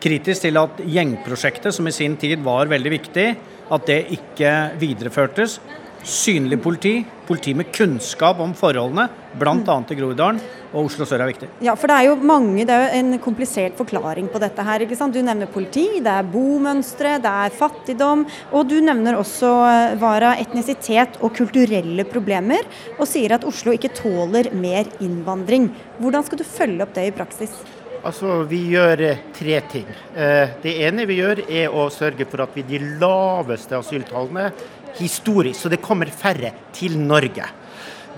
kritisk 0.00 0.46
til 0.46 0.60
at 0.60 0.78
gjengprosjektet, 0.80 1.74
som 1.74 1.88
i 1.90 1.94
sin 1.94 2.14
tid 2.20 2.40
var 2.46 2.70
veldig 2.70 2.94
viktig, 2.94 3.28
at 3.74 3.90
det 3.90 4.00
ikke 4.14 4.52
videreførtes. 4.80 5.58
Synlig 6.06 6.62
politi, 6.62 6.92
politi 7.26 7.52
med 7.58 7.72
kunnskap 7.74 8.38
om 8.40 8.52
forholdene, 8.56 9.08
bl.a. 9.38 9.54
i 9.58 9.96
Groruddalen 9.98 10.38
og 10.68 10.86
Oslo 10.86 11.06
sør 11.08 11.24
er 11.24 11.30
viktig. 11.30 11.48
Ja, 11.64 11.74
for 11.78 11.90
det 11.90 11.96
er 11.96 12.06
jo 12.08 12.16
mange, 12.28 12.66
det 12.68 12.74
er 12.74 12.84
jo 12.84 13.00
en 13.00 13.18
komplisert 13.24 13.76
forklaring 13.78 14.28
på 14.32 14.40
dette 14.42 14.64
her. 14.64 14.84
ikke 14.84 14.98
sant? 14.98 15.16
Du 15.16 15.24
nevner 15.24 15.50
politi, 15.50 15.86
det 16.04 16.12
er 16.12 16.28
bomønstre, 16.28 17.16
det 17.24 17.32
er 17.46 17.56
fattigdom. 17.56 18.26
Og 18.52 18.68
du 18.70 18.76
nevner 18.84 19.18
også 19.18 19.52
eh, 19.68 19.96
Vara, 20.00 20.34
etnisitet 20.40 21.18
og 21.24 21.34
kulturelle 21.38 22.06
problemer, 22.08 22.68
og 22.98 23.08
sier 23.08 23.38
at 23.38 23.48
Oslo 23.48 23.74
ikke 23.74 23.94
tåler 23.96 24.52
mer 24.54 24.88
innvandring. 25.04 25.70
Hvordan 25.98 26.28
skal 26.28 26.40
du 26.40 26.46
følge 26.46 26.84
opp 26.84 26.94
det 26.96 27.08
i 27.08 27.16
praksis? 27.16 27.58
Altså, 27.98 28.42
Vi 28.48 28.60
gjør 28.72 29.00
eh, 29.02 29.22
tre 29.34 29.60
ting. 29.72 29.88
Eh, 30.14 30.54
det 30.62 30.76
ene 30.86 31.06
vi 31.08 31.18
gjør, 31.18 31.42
er 31.48 31.72
å 31.74 31.88
sørge 31.92 32.28
for 32.30 32.44
at 32.44 32.54
vi 32.54 32.66
de 32.66 32.78
laveste 33.00 33.76
asyltallene 33.78 34.52
historisk, 34.98 35.60
så 35.60 35.70
det 35.72 35.82
kommer 35.84 36.10
færre 36.10 36.52
til 36.74 36.96
Norge. 37.00 37.46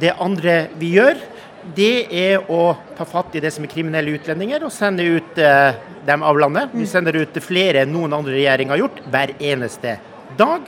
Det 0.01 0.15
andre 0.23 0.63
vi 0.81 0.95
gjør, 0.97 1.19
det 1.77 2.07
er 2.17 2.47
å 2.49 2.73
ta 2.97 3.05
fatt 3.05 3.35
i 3.37 3.43
det 3.45 3.51
som 3.53 3.67
er 3.67 3.73
kriminelle 3.73 4.15
utlendinger 4.17 4.63
og 4.65 4.73
sende 4.73 5.05
ut 5.05 5.41
eh, 5.41 5.77
dem 6.07 6.23
av 6.25 6.39
landet. 6.41 6.73
Vi 6.73 6.87
sender 6.89 7.19
ut 7.21 7.37
flere 7.45 7.83
enn 7.85 7.93
noen 7.93 8.17
andre 8.17 8.39
regjeringer 8.39 8.75
har 8.75 8.85
gjort, 8.87 9.03
hver 9.13 9.35
eneste 9.37 9.99
dag. 10.39 10.65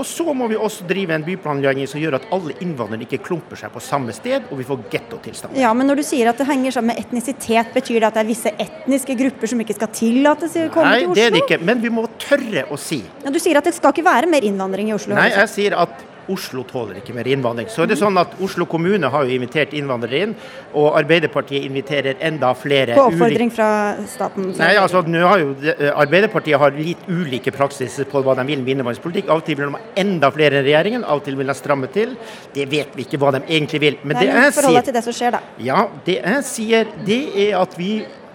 Og 0.00 0.06
så 0.08 0.24
må 0.32 0.46
vi 0.48 0.56
også 0.56 0.86
drive 0.88 1.12
en 1.12 1.24
byplanlegging 1.26 1.88
som 1.90 2.00
gjør 2.00 2.16
at 2.16 2.28
alle 2.32 2.54
innvandrere 2.64 3.04
ikke 3.04 3.18
klumper 3.26 3.58
seg 3.60 3.72
på 3.74 3.82
samme 3.84 4.14
sted, 4.16 4.46
og 4.48 4.60
vi 4.60 4.64
får 4.64 4.86
gettotilstand. 4.94 5.58
Ja, 5.60 5.74
men 5.76 5.90
når 5.90 6.00
du 6.00 6.04
sier 6.08 6.30
at 6.30 6.40
det 6.40 6.46
henger 6.48 6.72
sammen 6.72 6.94
med 6.94 7.02
etnisitet, 7.02 7.74
betyr 7.74 7.98
det 7.98 8.08
at 8.08 8.16
det 8.16 8.22
er 8.24 8.30
visse 8.30 8.52
etniske 8.64 9.16
grupper 9.20 9.52
som 9.52 9.60
ikke 9.60 9.76
skal 9.76 9.90
tillates 9.92 10.56
å 10.56 10.68
komme 10.72 10.88
Nei, 10.88 11.02
til 11.02 11.10
Oslo? 11.10 11.12
Nei, 11.12 11.18
det 11.18 11.26
er 11.26 11.36
det 11.36 11.42
ikke, 11.44 11.60
men 11.68 11.82
vi 11.84 11.92
må 11.92 12.06
tørre 12.22 12.64
å 12.72 12.80
si. 12.80 13.02
Ja, 13.26 13.34
Du 13.34 13.40
sier 13.42 13.60
at 13.60 13.68
det 13.68 13.74
skal 13.76 13.92
ikke 13.92 14.06
være 14.08 14.30
mer 14.30 14.46
innvandring 14.48 14.88
i 14.88 14.96
Oslo? 14.96 15.18
Nei, 15.18 15.28
jeg 15.34 15.52
sier 15.52 15.76
at 15.84 16.06
Oslo 16.30 16.64
tåler 16.68 17.00
ikke 17.00 17.14
mer 17.16 17.28
innvandring. 17.30 17.68
Så 17.72 17.84
er 17.84 17.90
det 17.90 17.98
sånn 18.00 18.18
at 18.20 18.36
Oslo 18.42 18.66
kommune 18.70 19.10
har 19.12 19.26
jo 19.26 19.34
invitert 19.34 19.74
innvandrere 19.76 20.22
inn, 20.26 20.34
og 20.78 20.94
Arbeiderpartiet 21.00 21.66
inviterer 21.66 22.20
enda 22.30 22.52
flere 22.58 22.96
På 22.98 23.08
oppfordring 23.10 23.52
fra 23.54 23.70
staten? 24.10 24.52
Nei, 24.58 24.72
altså 24.80 25.02
nå 25.06 25.24
har 25.26 25.42
jo 25.42 25.50
Arbeiderpartiet 25.90 26.60
har 26.60 26.76
litt 26.76 27.02
ulike 27.10 27.52
praksiser 27.54 28.08
på 28.10 28.22
hva 28.24 28.36
de 28.38 28.46
vil 28.48 28.62
med 28.62 28.76
innvandringspolitikk. 28.76 29.30
Av 29.30 29.42
og 29.42 29.48
til 29.48 29.58
vil 29.58 29.70
de 29.70 29.78
ha 29.78 29.82
enda 30.04 30.30
flere 30.34 30.60
enn 30.60 30.66
regjeringen, 30.68 31.04
av 31.04 31.20
og 31.20 31.26
til 31.26 31.38
vil 31.40 31.50
de 31.50 31.58
stramme 31.58 31.90
til. 31.92 32.14
Det 32.54 32.68
vet 32.70 32.94
vi 32.96 33.06
ikke 33.06 33.20
hva 33.20 33.34
de 33.36 33.42
egentlig 33.48 33.82
vil. 33.82 34.00
Men 34.04 34.18
Nei, 34.18 34.26
det 34.26 34.38
jeg 34.38 34.56
sier 34.60 34.86
til 34.86 34.96
det 34.96 35.04
som 35.06 35.16
skjer, 35.16 35.36
da. 35.36 35.42
Ja, 35.62 35.84
det 36.06 36.20
jeg 36.20 36.46
sier, 36.48 36.94
det 37.06 37.22
er 37.48 37.58
at 37.60 37.76
vi 37.78 37.92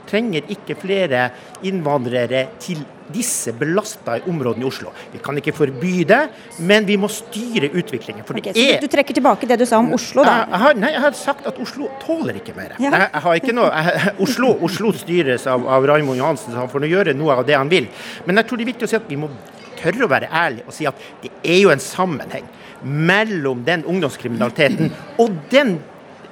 trenger 0.10 0.46
ikke 0.54 0.78
flere 0.78 1.30
innvandrere 1.66 2.48
til 2.62 2.84
disse 3.14 3.54
belasta 3.54 4.18
områdene 4.30 4.66
i 4.66 4.68
Oslo. 4.68 4.92
Vi 5.14 5.22
kan 5.24 5.38
ikke 5.38 5.54
forby 5.56 6.04
det, 6.10 6.22
men 6.66 6.88
vi 6.88 6.98
må 7.00 7.10
styre 7.12 7.70
utviklingen. 7.72 8.26
Okay, 8.26 8.54
er... 8.54 8.80
du, 8.82 8.88
trekker 8.92 9.18
tilbake 9.18 9.50
det 9.50 9.60
du 9.62 9.66
sa 9.70 9.80
om 9.82 9.92
Oslo, 9.96 10.26
da? 10.26 10.40
Jeg, 10.42 10.52
jeg 10.54 10.64
har, 10.66 10.80
nei, 10.82 10.92
jeg 10.96 11.04
har 11.06 11.18
sagt 11.20 11.50
at 11.50 11.60
Oslo 11.62 11.90
tåler 12.02 12.42
ikke 12.42 12.56
mer. 12.58 12.76
Ja. 12.80 12.90
Jeg, 12.90 13.10
jeg, 13.12 13.24
har 13.28 13.42
ikke 13.42 13.56
noe, 13.56 13.86
Oslo, 14.26 14.54
Oslo, 14.66 14.94
styres 14.96 15.48
av, 15.52 15.68
av 15.70 15.86
Raymond 15.92 16.20
Johansen, 16.22 16.54
så 16.54 16.64
han 16.64 16.72
får 16.72 16.86
nå 16.86 16.92
gjøre 16.92 17.18
noe 17.18 17.40
av 17.40 17.46
det 17.48 17.58
han 17.58 17.72
vil. 17.72 17.90
Men 18.26 18.42
jeg 18.42 18.50
tror 18.50 18.62
det 18.62 18.68
er 18.68 18.74
viktig 18.74 18.90
å 18.90 18.94
si 18.94 19.00
at 19.00 19.10
vi 19.12 19.20
må 19.20 19.32
tørre 19.76 20.06
å 20.06 20.12
være 20.12 20.30
ærlige 20.32 20.70
og 20.70 20.76
si 20.76 20.88
at 20.88 21.02
det 21.22 21.34
er 21.44 21.60
jo 21.62 21.74
en 21.74 21.84
sammenheng 21.84 22.46
mellom 22.86 23.64
den 23.66 23.84
ungdomskriminaliteten 23.90 24.92
og 25.22 25.36
den 25.52 25.78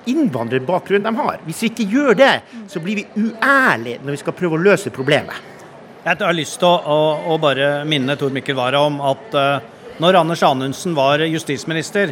innvandrerbakgrunnen 0.10 1.08
de 1.08 1.22
har. 1.22 1.40
Hvis 1.48 1.64
vi 1.64 1.72
ikke 1.72 1.88
gjør 1.94 2.18
det, 2.20 2.34
så 2.72 2.82
blir 2.84 3.02
vi 3.02 3.08
uærlige 3.16 4.02
når 4.04 4.18
vi 4.18 4.22
skal 4.22 4.36
prøve 4.38 4.60
å 4.60 4.64
løse 4.64 4.92
problemet. 4.94 5.53
Jeg 6.04 6.20
har 6.20 6.36
lyst 6.36 6.58
til 6.60 6.68
å, 6.68 6.76
å, 6.84 6.96
å 7.32 7.36
bare 7.40 7.86
minne 7.88 8.18
Tor 8.20 8.34
Mikkel 8.36 8.58
Wara 8.58 8.82
om 8.84 8.98
at 9.08 9.36
uh, 9.40 9.62
når 10.04 10.18
Anders 10.20 10.42
Anundsen 10.44 10.92
var 10.98 11.22
justisminister, 11.24 12.12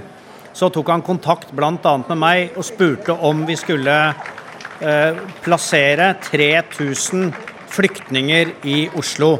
så 0.55 0.69
tok 0.71 0.93
han 0.93 1.03
kontakt 1.03 1.51
bl.a. 1.51 1.73
med 2.07 2.15
meg 2.21 2.55
og 2.55 2.63
spurte 2.63 3.17
om 3.27 3.41
vi 3.49 3.57
skulle 3.59 3.97
uh, 4.15 5.19
plassere 5.43 6.13
3000 6.23 7.35
flyktninger 7.75 8.55
i 8.63 8.85
Oslo. 8.95 9.33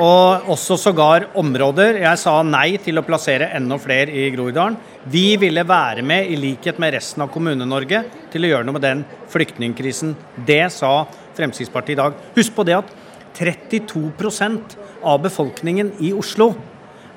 Og 0.00 0.48
også 0.56 0.80
sågar 0.80 1.28
områder. 1.36 2.00
Jeg 2.06 2.24
sa 2.24 2.38
nei 2.40 2.80
til 2.80 2.96
å 2.96 3.04
plassere 3.04 3.52
enda 3.52 3.76
flere 3.76 4.16
i 4.16 4.30
Groruddalen. 4.32 4.80
Vi 5.12 5.36
ville 5.36 5.68
være 5.68 6.00
med, 6.00 6.32
i 6.32 6.40
likhet 6.40 6.80
med 6.80 6.96
resten 6.96 7.28
av 7.28 7.34
Kommune-Norge, 7.36 8.00
til 8.32 8.48
å 8.48 8.54
gjøre 8.54 8.64
noe 8.64 8.80
med 8.80 8.88
den 8.88 9.06
flyktningkrisen. 9.28 10.16
Det 10.40 10.64
sa 10.72 11.02
Fremskrittspartiet 11.36 11.98
i 11.98 12.02
dag. 12.06 12.22
Husk 12.32 12.56
på 12.56 12.64
det 12.64 12.80
at 12.80 13.00
32% 13.34 14.76
av 15.02 15.22
befolkningen 15.24 15.92
i 16.04 16.12
Oslo 16.16 16.52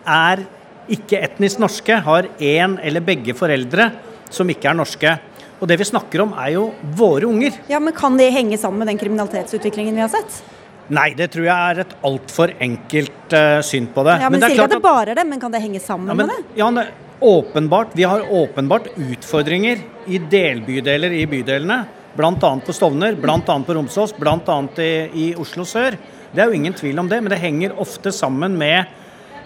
er 0.08 0.44
ikke 0.92 1.20
etnisk 1.20 1.60
norske, 1.62 1.98
har 2.04 2.30
én 2.40 2.78
eller 2.84 3.04
begge 3.04 3.36
foreldre 3.38 3.92
som 4.32 4.50
ikke 4.50 4.72
er 4.72 4.78
norske. 4.78 5.16
Og 5.58 5.68
det 5.70 5.80
vi 5.82 5.88
snakker 5.90 6.22
om 6.24 6.36
er 6.38 6.54
jo 6.56 6.68
våre 6.98 7.28
unger. 7.28 7.58
Ja, 7.72 7.80
Men 7.80 7.94
kan 7.94 8.18
det 8.18 8.30
henge 8.32 8.58
sammen 8.58 8.80
med 8.80 8.92
den 8.92 9.02
kriminalitetsutviklingen 9.02 9.96
vi 9.96 10.06
har 10.06 10.14
sett? 10.14 10.44
Nei, 10.94 11.10
det 11.18 11.34
tror 11.34 11.44
jeg 11.50 11.72
er 11.72 11.82
et 11.84 11.96
altfor 12.08 12.54
enkelt 12.64 13.34
uh, 13.36 13.60
syn 13.66 13.90
på 13.92 14.06
det. 14.08 14.22
Ja, 14.22 14.30
men, 14.30 14.38
men 14.38 14.46
det 14.46 14.54
sier 14.54 14.62
ikke 14.62 14.70
at 14.70 14.76
det 14.78 14.86
bare 14.86 15.12
er 15.12 15.20
det, 15.20 15.26
men 15.28 15.42
kan 15.42 15.52
det 15.52 15.60
henge 15.66 15.82
sammen 15.84 16.14
ja, 16.14 16.16
men, 16.16 16.30
med 16.30 16.38
det? 16.38 16.60
Ja, 16.62 16.70
det, 16.72 16.86
åpenbart, 17.28 17.96
Vi 17.98 18.06
har 18.08 18.24
åpenbart 18.32 18.88
utfordringer 18.96 19.82
i 20.08 20.22
delbydeler 20.32 21.12
i 21.18 21.26
bydelene. 21.28 21.82
Bl.a. 22.18 22.60
på 22.66 22.74
Stovner, 22.74 23.16
bl.a. 23.16 23.40
på 23.46 23.74
Romsås, 23.74 24.16
bl.a. 24.18 24.58
I, 24.82 24.92
i 25.14 25.26
Oslo 25.38 25.66
sør. 25.66 25.98
Det 26.34 26.42
er 26.42 26.50
jo 26.50 26.58
ingen 26.58 26.74
tvil 26.74 26.98
om 27.00 27.10
det, 27.10 27.20
men 27.22 27.30
det 27.30 27.38
henger 27.42 27.78
ofte 27.78 28.12
sammen 28.12 28.58
med 28.58 28.90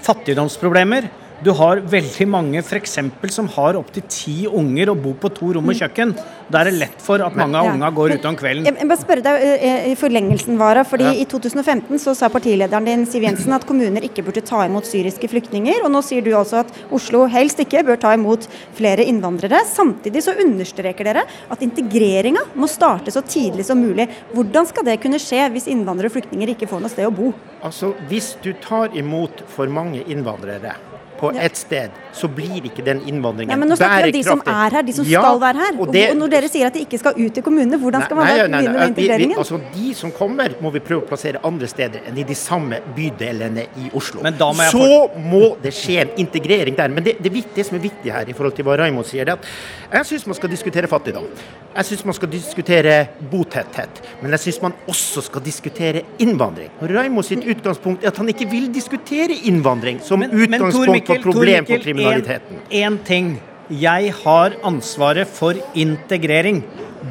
fattigdomsproblemer. 0.01 1.09
Du 1.41 1.49
har 1.57 1.79
veldig 1.89 2.25
mange 2.29 2.61
f.eks. 2.61 2.99
som 3.33 3.47
har 3.55 3.77
opptil 3.79 4.03
ti 4.13 4.33
unger 4.45 4.91
og 4.91 4.99
bor 5.01 5.15
på 5.23 5.29
to 5.33 5.47
rom 5.55 5.71
og 5.71 5.77
kjøkken. 5.79 6.11
Da 6.53 6.59
er 6.59 6.69
det 6.69 6.73
lett 6.77 7.01
for 7.01 7.23
at 7.25 7.33
mange 7.37 7.57
av 7.57 7.65
ja. 7.65 7.71
unga 7.73 7.89
går 7.97 8.13
ute 8.19 8.29
om 8.29 8.35
kvelden. 8.37 8.67
Jeg, 8.67 8.75
jeg 8.77 8.89
bare 8.91 9.01
spørre 9.01 9.23
deg 9.25 9.45
eh, 9.47 9.63
eh, 9.65 9.87
i 9.89 9.95
forlengelsen, 9.97 10.59
Vara. 10.59 10.83
fordi 10.85 11.07
ja. 11.07 11.15
I 11.23 11.25
2015 11.31 12.03
så 12.03 12.13
sa 12.17 12.29
partilederen 12.29 12.85
din 12.85 13.07
Siv 13.09 13.25
Jensen 13.25 13.55
at 13.57 13.65
kommuner 13.65 14.05
ikke 14.05 14.21
burde 14.27 14.43
ta 14.45 14.59
imot 14.67 14.85
syriske 14.85 15.31
flyktninger. 15.31 15.81
og 15.81 15.89
Nå 15.95 16.03
sier 16.05 16.21
du 16.21 16.29
altså 16.37 16.61
at 16.61 16.69
Oslo 16.93 17.23
helst 17.31 17.63
ikke 17.65 17.81
bør 17.89 17.97
ta 18.05 18.13
imot 18.17 18.45
flere 18.77 19.07
innvandrere. 19.09 19.63
Samtidig 19.71 20.21
så 20.27 20.37
understreker 20.45 21.09
dere 21.09 21.25
at 21.25 21.65
integreringa 21.65 22.45
må 22.53 22.69
starte 22.69 23.15
så 23.15 23.25
tidlig 23.25 23.65
som 23.71 23.81
mulig. 23.81 24.11
Hvordan 24.35 24.69
skal 24.69 24.85
det 24.91 24.99
kunne 25.01 25.21
skje 25.21 25.49
hvis 25.55 25.71
innvandrere 25.73 26.13
og 26.13 26.19
flyktninger 26.19 26.53
ikke 26.53 26.69
får 26.69 26.85
noe 26.85 26.93
sted 26.93 27.09
å 27.09 27.17
bo? 27.17 27.33
Altså, 27.65 27.95
Hvis 28.11 28.35
du 28.45 28.53
tar 28.61 28.93
imot 28.93 29.41
for 29.49 29.71
mange 29.73 30.05
innvandrere 30.05 30.77
på 31.21 31.31
ett 31.31 31.57
sted, 31.57 31.89
så 32.15 32.29
blir 32.31 32.67
ikke 32.67 32.83
den 32.85 33.01
innvandringen 33.07 33.53
ja, 33.53 33.57
men 33.59 33.71
nå 33.71 33.77
snakker 33.79 34.07
vi 34.07 34.11
om 34.11 34.17
de 34.17 34.23
som 34.25 34.41
er 34.45 34.75
her, 34.75 34.85
de 34.87 34.95
som 34.95 35.07
ja, 35.07 35.21
skal 35.23 35.39
være 35.41 35.63
her. 35.65 35.77
Og, 35.79 35.91
det, 35.93 36.03
og, 36.11 36.17
når 36.19 36.33
dere 36.35 36.49
sier 36.51 36.69
at 36.69 36.75
de 36.75 36.83
ikke 36.85 36.99
skal 37.01 37.17
ut 37.17 37.39
i 37.39 37.43
kommunene, 37.45 37.79
hvordan 37.81 38.05
skal 38.05 38.19
man 38.19 38.27
nei, 38.27 38.35
nei, 38.35 38.61
begynne 38.61 38.73
med 38.77 38.91
integreringen? 38.91 39.33
Vi, 39.33 39.37
vi, 39.37 39.43
altså, 39.43 39.59
de 39.75 39.93
som 40.01 40.13
kommer, 40.15 40.55
må 40.63 40.73
vi 40.75 40.83
prøve 40.83 41.05
å 41.05 41.09
plassere 41.09 41.41
andre 41.47 41.69
steder 41.71 42.09
enn 42.11 42.19
i 42.21 42.25
de 42.27 42.37
samme 42.37 42.81
bydelene 42.95 43.67
i 43.81 43.91
Oslo. 43.97 44.23
Må 44.25 44.67
så 44.71 44.91
må 45.21 45.43
det 45.63 45.73
skje 45.75 46.01
en 46.05 46.13
integrering 46.23 46.77
der. 46.77 46.93
Men 46.93 47.07
det, 47.07 47.17
det, 47.23 47.33
det, 47.55 47.65
som 47.67 47.79
er 47.79 47.85
viktig 47.85 48.13
her, 48.13 48.29
i 48.29 48.35
forhold 48.37 48.57
til 48.57 48.67
hva 48.67 48.77
Raimond 48.81 49.07
sier, 49.07 49.27
det 49.27 49.37
er 49.37 49.41
at 49.41 50.01
jeg 50.01 50.11
syns 50.13 50.27
man 50.31 50.39
skal 50.39 50.51
diskutere 50.51 50.91
fattigdom. 50.91 51.27
Jeg 51.71 51.87
syns 51.87 52.03
man 52.07 52.15
skal 52.17 52.31
diskutere 52.31 52.95
botetthet. 53.31 54.01
Men 54.21 54.35
jeg 54.35 54.45
syns 54.45 54.61
man 54.63 54.75
også 54.91 55.23
skal 55.27 55.43
diskutere 55.45 56.03
innvandring. 56.23 56.71
Og 56.81 56.91
Raimond 56.91 57.27
sitt 57.27 57.45
utgangspunkt 57.47 58.03
er 58.03 58.11
at 58.11 58.19
han 58.19 58.31
ikke 58.31 58.49
vil 58.51 58.69
diskutere 58.73 59.37
innvandring 59.47 60.01
som 60.03 60.19
men, 60.19 60.33
utgangspunkt 60.35 61.07
for 61.07 61.23
problem 61.23 61.67
for 61.69 61.83
kriminaliteten. 62.01 62.61
En, 62.81 62.97
ting. 63.07 63.31
Jeg 63.71 64.11
har 64.23 64.57
ansvaret 64.67 65.29
for 65.31 65.55
integrering. 65.77 66.63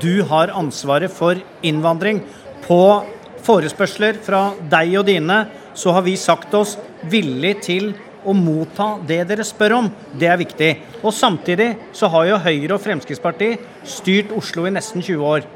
Du 0.03 0.23
har 0.29 0.53
ansvaret 0.53 1.13
for 1.13 1.41
innvandring. 1.63 2.21
På 2.67 2.83
forespørsler 3.47 4.21
fra 4.23 4.51
deg 4.71 4.99
og 5.01 5.09
dine 5.09 5.43
så 5.75 5.95
har 5.97 6.05
vi 6.05 6.19
sagt 6.21 6.55
oss 6.55 6.77
villig 7.09 7.55
til 7.65 7.93
å 8.29 8.35
motta 8.37 8.99
det 9.09 9.23
dere 9.31 9.47
spør 9.47 9.79
om. 9.79 9.89
Det 10.13 10.29
er 10.29 10.41
viktig. 10.41 10.71
Og 11.01 11.15
samtidig 11.17 11.73
så 11.97 12.11
har 12.13 12.29
jo 12.29 12.43
Høyre 12.45 12.77
og 12.77 12.85
Fremskrittspartiet 12.85 13.65
styrt 13.89 14.35
Oslo 14.37 14.67
i 14.69 14.75
nesten 14.75 15.01
20 15.01 15.25
år. 15.25 15.49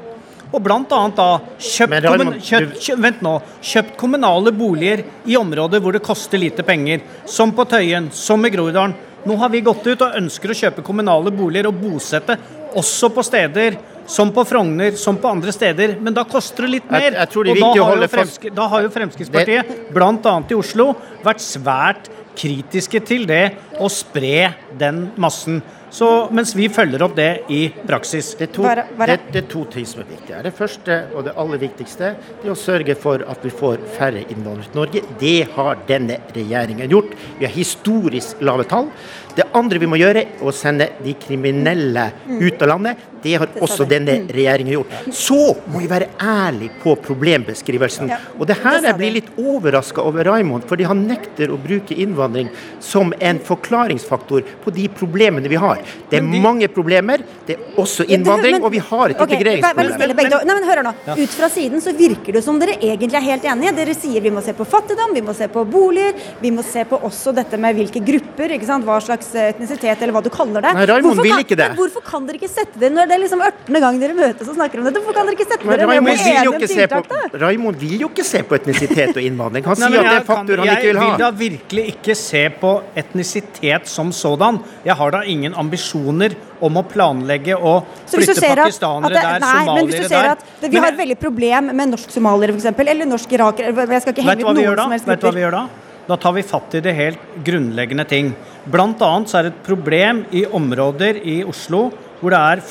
Og 0.53 0.61
bl.a. 0.63 0.77
da 0.87 1.29
kjøpt, 1.59 2.05
kommun, 2.05 2.35
kjøpt, 2.39 2.77
kjøpt, 2.79 3.01
vent 3.03 3.23
nå, 3.25 3.33
kjøpt 3.65 3.95
kommunale 3.99 4.53
boliger 4.55 5.03
i 5.27 5.35
områder 5.39 5.81
hvor 5.83 5.95
det 5.95 6.03
koster 6.05 6.39
lite 6.41 6.63
penger. 6.65 7.03
Som 7.29 7.53
på 7.55 7.65
Tøyen, 7.69 8.11
som 8.15 8.45
i 8.45 8.53
Groruddalen. 8.53 8.95
Nå 9.25 9.35
har 9.41 9.49
vi 9.49 9.63
gått 9.65 9.87
ut 9.87 10.01
og 10.05 10.17
ønsker 10.19 10.53
å 10.53 10.57
kjøpe 10.57 10.85
kommunale 10.85 11.33
boliger 11.33 11.71
og 11.71 11.79
bosette 11.81 12.37
også 12.75 13.09
på 13.15 13.23
steder 13.25 13.77
som 14.07 14.29
på 14.33 14.43
Frogner, 14.45 14.93
som 15.01 15.17
på 15.17 15.29
andre 15.31 15.53
steder, 15.55 15.95
men 16.01 16.13
da 16.13 16.25
koster 16.29 16.67
det 16.67 16.75
litt 16.75 16.91
mer. 16.91 17.07
Jeg, 17.07 17.15
jeg 17.17 17.45
det 17.47 17.55
og 17.55 17.61
da 17.79 17.87
har, 17.87 18.03
Fremsk 18.11 18.45
da 18.53 18.67
har 18.69 18.85
jo 18.85 18.91
Fremskrittspartiet, 18.93 19.71
bl.a. 19.95 20.35
i 20.51 20.57
Oslo, 20.57 20.91
vært 21.25 21.41
svært 21.41 22.11
kritiske 22.37 23.01
til 23.07 23.25
det 23.29 23.55
å 23.81 23.89
spre 23.91 24.51
den 24.77 25.07
massen. 25.21 25.63
Så, 25.93 26.07
mens 26.35 26.53
vi 26.57 26.67
følger 26.73 27.03
opp 27.05 27.15
det 27.17 27.29
i 27.53 27.61
praksis. 27.87 28.33
Det 28.39 28.49
er, 28.49 28.53
to, 28.55 28.65
det, 28.65 29.17
det 29.31 29.41
er 29.43 29.49
to 29.51 29.63
ting 29.71 29.85
som 29.87 30.01
er 30.03 30.09
viktige. 30.09 30.41
Det 30.45 30.53
første 30.55 30.97
og 31.13 31.27
det 31.27 31.35
aller 31.41 31.61
viktigste 31.61 32.13
det 32.41 32.49
er 32.49 32.53
å 32.53 32.57
sørge 32.59 32.97
for 32.99 33.23
at 33.25 33.45
vi 33.45 33.53
får 33.53 33.83
færre 33.97 34.25
innvandrere 34.25 34.71
til 34.71 34.79
Norge. 34.81 35.03
Det 35.21 35.37
har 35.55 35.83
denne 35.87 36.19
regjeringen 36.35 36.91
gjort. 36.91 37.13
Vi 37.39 37.47
har 37.47 37.55
historisk 37.55 38.41
lave 38.45 38.67
tall. 38.69 38.89
Det 39.35 39.43
andre 39.57 39.79
vi 39.81 39.87
må 39.89 39.99
gjøre, 39.99 40.21
er 40.23 40.45
å 40.47 40.53
sende 40.55 40.87
de 41.03 41.13
kriminelle 41.19 42.07
ut 42.39 42.61
av 42.63 42.71
landet. 42.71 43.11
Det 43.25 43.33
har 43.41 43.49
også 43.65 43.87
denne 43.89 44.19
regjeringen 44.29 44.75
gjort. 44.75 44.91
Så 45.15 45.55
må 45.73 45.81
vi 45.81 45.89
være 45.89 46.11
ærlige 46.21 46.75
på 46.83 46.93
problembeskrivelsen. 47.01 48.11
Og 48.37 48.45
det 48.47 48.59
her 48.61 48.83
jeg 48.85 48.97
blir 48.99 49.15
litt 49.15 49.31
overraska 49.41 50.03
over 50.05 50.27
Raimond, 50.29 50.67
fordi 50.69 50.85
han 50.85 51.01
nekter 51.09 51.49
å 51.51 51.57
bruke 51.61 51.97
innvandring 51.97 52.51
som 52.83 53.11
en 53.17 53.39
forklaringsfaktor 53.43 54.45
på 54.63 54.73
de 54.75 54.85
problemene 54.93 55.49
vi 55.51 55.57
har. 55.59 55.81
Det 56.11 56.19
er 56.21 56.27
mange 56.45 56.69
problemer, 56.71 57.23
det 57.47 57.57
er 57.57 57.81
også 57.81 58.05
innvandring, 58.05 58.59
og 58.61 58.71
vi 58.75 58.83
har 58.91 59.15
et 59.15 59.25
integreringsproblem. 59.25 60.45
Nei, 60.45 60.59
men 60.59 60.69
hør 60.69 60.83
nå. 60.85 60.93
Ut 61.17 61.33
fra 61.33 61.49
siden 61.51 61.81
så 61.83 61.95
virker 61.97 62.37
det 62.37 62.45
som 62.45 62.61
dere 62.61 62.77
egentlig 62.77 63.19
er 63.19 63.27
helt 63.31 63.49
enige. 63.55 63.73
Dere 63.81 63.97
sier 63.97 64.21
vi 64.21 64.33
må 64.33 64.45
se 64.45 64.53
på 64.55 64.69
fattigdom, 64.69 65.17
vi 65.17 65.25
må 65.25 65.33
se 65.37 65.49
på 65.51 65.65
boliger, 65.65 66.13
vi 66.43 66.53
må 66.53 66.63
se 66.65 66.85
på 66.85 67.01
også 67.09 67.33
dette 67.35 67.57
med 67.61 67.81
hvilke 67.81 68.05
grupper, 68.05 68.53
ikke 68.55 68.69
sant? 68.69 68.85
hva 68.85 68.99
slags 69.01 69.24
slags 69.25 69.55
etnisitet, 69.55 70.01
eller 70.01 70.15
hva 70.15 70.21
du 70.23 70.29
kaller 70.33 70.63
det. 70.65 70.71
Nei, 70.77 70.85
Raimond 70.89 71.21
vil 71.23 71.43
ikke 71.43 71.57
det. 71.59 71.69
Hvorfor 71.79 72.03
kan 72.05 72.25
dere 72.27 72.39
ikke 72.39 72.49
sette 72.51 72.79
dere 72.81 72.93
når 72.95 73.09
det 73.09 73.17
er 73.17 73.21
liksom 73.23 73.43
18. 73.45 73.79
gang 73.85 73.99
dere 74.01 74.17
møtes 74.17 74.49
og 74.49 74.57
snakker 74.57 74.81
om 74.81 74.87
dette? 74.87 75.01
Hvorfor 75.01 75.17
kan 75.17 75.29
dere 75.29 75.37
ikke 75.37 75.47
sette 75.49 75.69
dere 75.69 75.87
ned 75.89 76.05
med 76.05 76.25
enige 76.25 76.53
om 76.53 76.57
tiltak, 76.61 77.09
da? 77.11 77.43
Raimond 77.45 77.79
vil 77.81 78.05
jo 78.05 78.09
ikke 78.11 78.25
se 78.27 78.41
på 78.47 78.57
etnisitet 78.59 79.13
og 79.15 79.21
innvandring. 79.23 79.67
Han 79.67 79.79
sier 79.81 79.99
at 80.01 80.09
det 80.09 80.17
er 80.21 80.27
faktor 80.27 80.63
han 80.63 80.73
ikke 80.73 80.89
vil 80.91 81.01
ha. 81.01 81.05
Jeg 81.05 81.13
vil 81.13 81.23
da 81.23 81.31
virkelig 81.43 81.85
ikke 81.95 82.17
se 82.19 82.43
på 82.63 82.73
etnisitet 83.03 83.91
som 83.91 84.11
sådan. 84.15 84.61
Jeg 84.85 84.99
har 85.01 85.15
da 85.17 85.23
ingen 85.35 85.55
ambisjoner 85.57 86.37
om 86.63 86.79
å 86.79 86.85
planlegge 86.87 87.55
å 87.57 87.77
flytte 88.07 88.37
pakistanere 88.39 89.11
det, 89.11 89.21
der, 89.21 89.41
nei, 89.43 89.49
somaliere 89.51 89.75
men 89.75 89.89
hvis 89.89 90.05
du 90.05 90.13
ser 90.13 90.29
at 90.31 90.45
det, 90.61 90.69
Vi 90.71 90.79
har 90.79 90.93
et 90.93 90.99
veldig 91.01 91.17
problem 91.19 91.71
med 91.75 91.91
norsk-somaliere 91.91 92.55
f.eks., 92.55 92.85
eller 92.85 93.09
norsk-irakere 93.09 93.73
Jeg 93.75 94.05
skal 94.05 94.15
ikke 94.15 94.27
henge 94.29 94.45
ut 94.45 94.61
noen 94.61 94.79
som 94.79 94.95
helst 94.95 95.09
Vet 95.11 95.21
du 95.21 95.27
hva 95.27 95.35
vi 95.35 95.43
gjør 95.43 95.57
da? 95.59 95.65
Da 96.05 96.17
tar 96.21 96.35
vi 96.35 96.43
fatt 96.45 96.75
i 96.77 96.83
det 96.85 96.93
helt 96.93 97.21
grunnleggende 97.45 98.05
ting. 98.05 98.33
Bl.a. 98.69 99.11
så 99.25 99.39
er 99.39 99.47
det 99.47 99.53
et 99.53 99.63
problem 99.65 100.25
i 100.35 100.45
områder 100.45 101.17
i 101.25 101.39
Oslo 101.45 101.87
hvor 102.19 102.33
det 102.33 102.41
er 102.41 102.61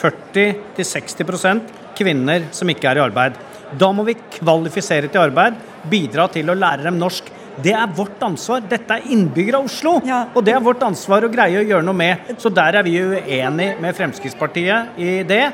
40-60% 0.79 1.73
kvinner 1.99 2.47
som 2.55 2.71
ikke 2.71 2.91
er 2.91 3.01
i 3.01 3.05
arbeid. 3.05 3.39
Da 3.79 3.91
må 3.95 4.05
vi 4.07 4.17
kvalifisere 4.39 5.11
til 5.11 5.23
arbeid, 5.25 5.59
bidra 5.91 6.29
til 6.33 6.51
å 6.51 6.57
lære 6.59 6.87
dem 6.87 6.99
norsk. 7.01 7.31
Det 7.63 7.75
er 7.75 7.91
vårt 7.95 8.23
ansvar. 8.27 8.65
Dette 8.71 8.97
er 8.97 9.13
innbyggere 9.15 9.61
av 9.61 9.69
Oslo, 9.69 9.99
ja. 10.07 10.25
og 10.35 10.43
det 10.47 10.55
er 10.57 10.63
vårt 10.65 10.83
ansvar 10.87 11.27
å 11.27 11.31
greie 11.31 11.61
å 11.61 11.67
gjøre 11.67 11.87
noe 11.87 11.99
med. 11.99 12.35
Så 12.43 12.51
der 12.55 12.81
er 12.81 12.87
vi 12.87 12.97
uenige 12.99 13.77
med 13.83 13.95
Fremskrittspartiet 13.99 14.99
i 14.99 15.21
det. 15.27 15.45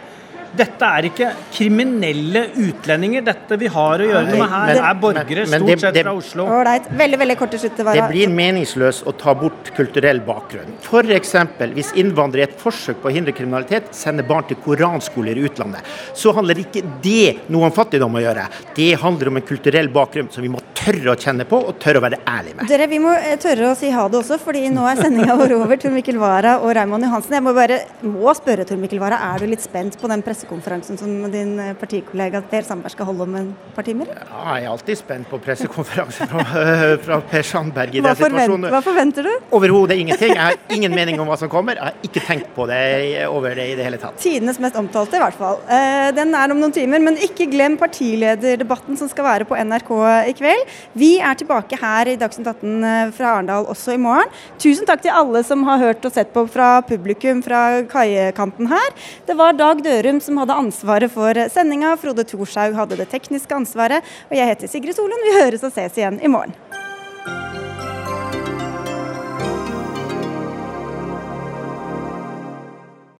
Dette 0.57 0.83
er 0.85 1.07
ikke 1.11 1.29
kriminelle 1.55 2.43
utlendinger. 2.59 3.23
Dette 3.25 3.57
vi 3.61 3.69
har 3.71 3.99
å 4.03 4.07
gjøre 4.09 4.25
Nei, 4.27 4.39
med 4.39 4.49
her, 4.51 4.67
men- 4.67 4.85
er 4.85 4.95
borgere 5.01 5.45
men- 5.47 5.51
men 5.51 5.61
stort 5.61 5.67
det- 5.69 5.81
sett 5.81 5.95
det- 5.95 6.03
fra 6.05 6.15
Oslo. 6.15 6.47
Ålreit. 6.47 6.89
Veldig 6.91 7.19
veldig 7.19 7.39
kort 7.39 7.51
til 7.51 7.61
slutt. 7.61 7.77
Det 7.77 7.85
Vara. 7.87 8.09
blir 8.09 8.29
meningsløst 8.29 9.05
å 9.05 9.17
ta 9.17 9.35
bort 9.35 9.71
kulturell 9.77 10.21
bakgrunn. 10.21 10.73
F.eks. 10.83 11.33
hvis 11.75 11.93
innvandrere 11.95 12.41
i 12.41 12.43
et 12.43 12.59
forsøk 12.59 12.97
på 13.03 13.11
å 13.11 13.13
hindre 13.13 13.33
kriminalitet 13.33 13.95
sender 13.95 14.23
barn 14.25 14.45
til 14.45 14.57
koranskoler 14.57 15.37
i 15.37 15.49
utlandet, 15.49 15.81
så 16.15 16.35
handler 16.35 16.55
ikke 16.57 16.83
det 17.03 17.49
noe 17.49 17.65
om 17.65 17.73
fattigdom 17.73 18.13
å 18.15 18.21
gjøre. 18.23 18.49
Det 18.75 18.99
handler 18.99 19.29
om 19.29 19.37
en 19.37 19.43
kulturell 19.43 19.89
bakgrunn 19.89 20.31
som 20.33 20.43
vi 20.43 20.49
må 20.49 20.61
tørre 20.75 21.15
å 21.15 21.17
kjenne 21.17 21.45
på 21.45 21.69
og 21.69 21.79
tørre 21.79 21.99
å 21.99 22.01
være 22.03 22.19
ærlige 22.27 22.57
med. 22.57 22.69
Dere, 22.69 22.87
Vi 22.91 22.99
må 22.99 23.15
eh, 23.17 23.37
tørre 23.37 23.71
å 23.73 23.77
si 23.77 23.91
ha 23.91 24.09
det 24.09 24.19
også, 24.25 24.39
fordi 24.41 24.69
nå 24.71 24.83
er 24.91 24.97
sendinga 25.01 25.37
vår 25.37 25.53
over. 25.63 25.77
Tor 25.77 25.91
Mikkel 25.91 26.19
Wara 26.19 26.59
og 26.61 26.75
Raymond 26.75 27.05
Johansen. 27.05 27.31
Jeg 27.33 27.43
må 27.43 27.55
bare 27.55 27.81
må 28.03 28.35
spørre 28.35 28.67
Tor 28.67 28.77
Mikkel 28.77 28.99
Wara, 28.99 29.19
er 29.35 29.39
du 29.39 29.47
litt 29.47 29.61
spent 29.61 29.97
på 30.01 30.09
den 30.09 30.23
pressekonferansen 30.41 30.99
som 30.99 31.31
din 31.31 31.59
eh, 31.61 31.75
partikollega 31.77 32.41
Per 32.51 32.63
Sandberg 32.65 32.93
skal 32.95 33.07
holde 33.09 33.23
om 33.27 33.35
en 33.37 33.49
par 33.75 33.85
timer? 33.87 34.09
Ja, 34.09 34.55
jeg 34.57 34.65
er 34.65 34.71
alltid 34.73 34.99
spent 34.99 35.29
på 35.31 35.39
pressekonferanse 35.43 36.27
fra, 36.31 36.45
øh, 36.61 36.95
fra 37.05 37.19
Per 37.31 37.43
Sandberg 37.47 37.95
i 37.95 38.01
Hva, 38.01 38.15
den 38.15 38.25
situasjonen. 38.31 38.71
hva 38.73 38.81
forventer 38.85 39.27
du? 39.27 39.31
Overhodet 39.57 39.99
ingenting. 40.01 40.35
Jeg 40.35 40.41
har 40.41 40.57
ingen 40.71 40.95
mening 40.95 41.21
om 41.21 41.29
hva 41.29 41.37
som 41.39 41.49
kommer. 41.53 41.77
Jeg 41.77 41.83
har 41.91 41.95
ikke 42.09 42.23
tenkt 42.27 42.55
på 42.57 42.67
det 42.71 43.27
over 43.29 43.55
det 43.55 43.69
i 43.73 43.77
det 43.79 43.85
hele 43.85 43.99
tatt. 44.01 44.17
Tidenes 44.21 44.61
mest 44.61 44.77
omtalte, 44.81 45.17
i 45.19 45.23
hvert 45.23 45.37
fall. 45.39 45.61
Eh, 45.69 46.11
Den 46.17 46.35
er 46.35 46.51
om 46.51 46.59
noen 46.61 46.73
timer, 46.75 47.01
men 47.01 47.17
ikke 47.21 47.47
glem 47.51 47.77
partilederdebatten 47.79 48.97
som 48.99 49.09
skal 49.09 49.25
være 49.25 49.45
på 49.49 49.57
NRK 49.57 49.93
i 50.31 50.35
kveld. 50.39 50.65
Vi 50.95 51.13
er 51.21 51.35
tilbake 51.39 51.79
her 51.81 52.09
i 52.09 52.17
Dagsnytt 52.21 52.47
18 52.47 52.85
eh, 52.85 53.11
fra 53.17 53.35
Arendal 53.37 53.67
også 53.71 53.95
i 53.95 54.01
morgen. 54.01 54.29
Tusen 54.59 54.87
takk 54.89 55.03
til 55.05 55.15
alle 55.15 55.43
som 55.47 55.63
har 55.69 55.79
hørt 55.79 56.05
og 56.05 56.13
sett 56.15 56.33
på 56.35 56.47
fra 56.51 56.81
publikum 56.87 57.43
fra 57.45 57.83
kaikanten 57.91 58.69
her. 58.71 58.91
Det 59.27 59.37
var 59.39 59.53
Dag 59.53 59.83
Dørum 59.85 60.21
som 60.31 60.39
hadde 60.39 60.55
ansvaret 60.63 61.11
for 61.13 61.35
sendinga. 61.51 61.97
Frode 61.99 62.25
Thorshaug 62.25 62.79
hadde 62.79 63.01
det 63.01 63.11
tekniske 63.11 63.57
ansvaret. 63.57 64.07
Og 64.31 64.39
jeg 64.39 64.55
heter 64.55 64.71
Sigrid 64.71 64.95
Solund. 64.95 65.27
Vi 65.27 65.39
høres 65.41 65.67
og 65.67 65.75
ses 65.75 65.99
igjen 65.99 66.23
i 66.23 66.31
morgen. 66.31 66.55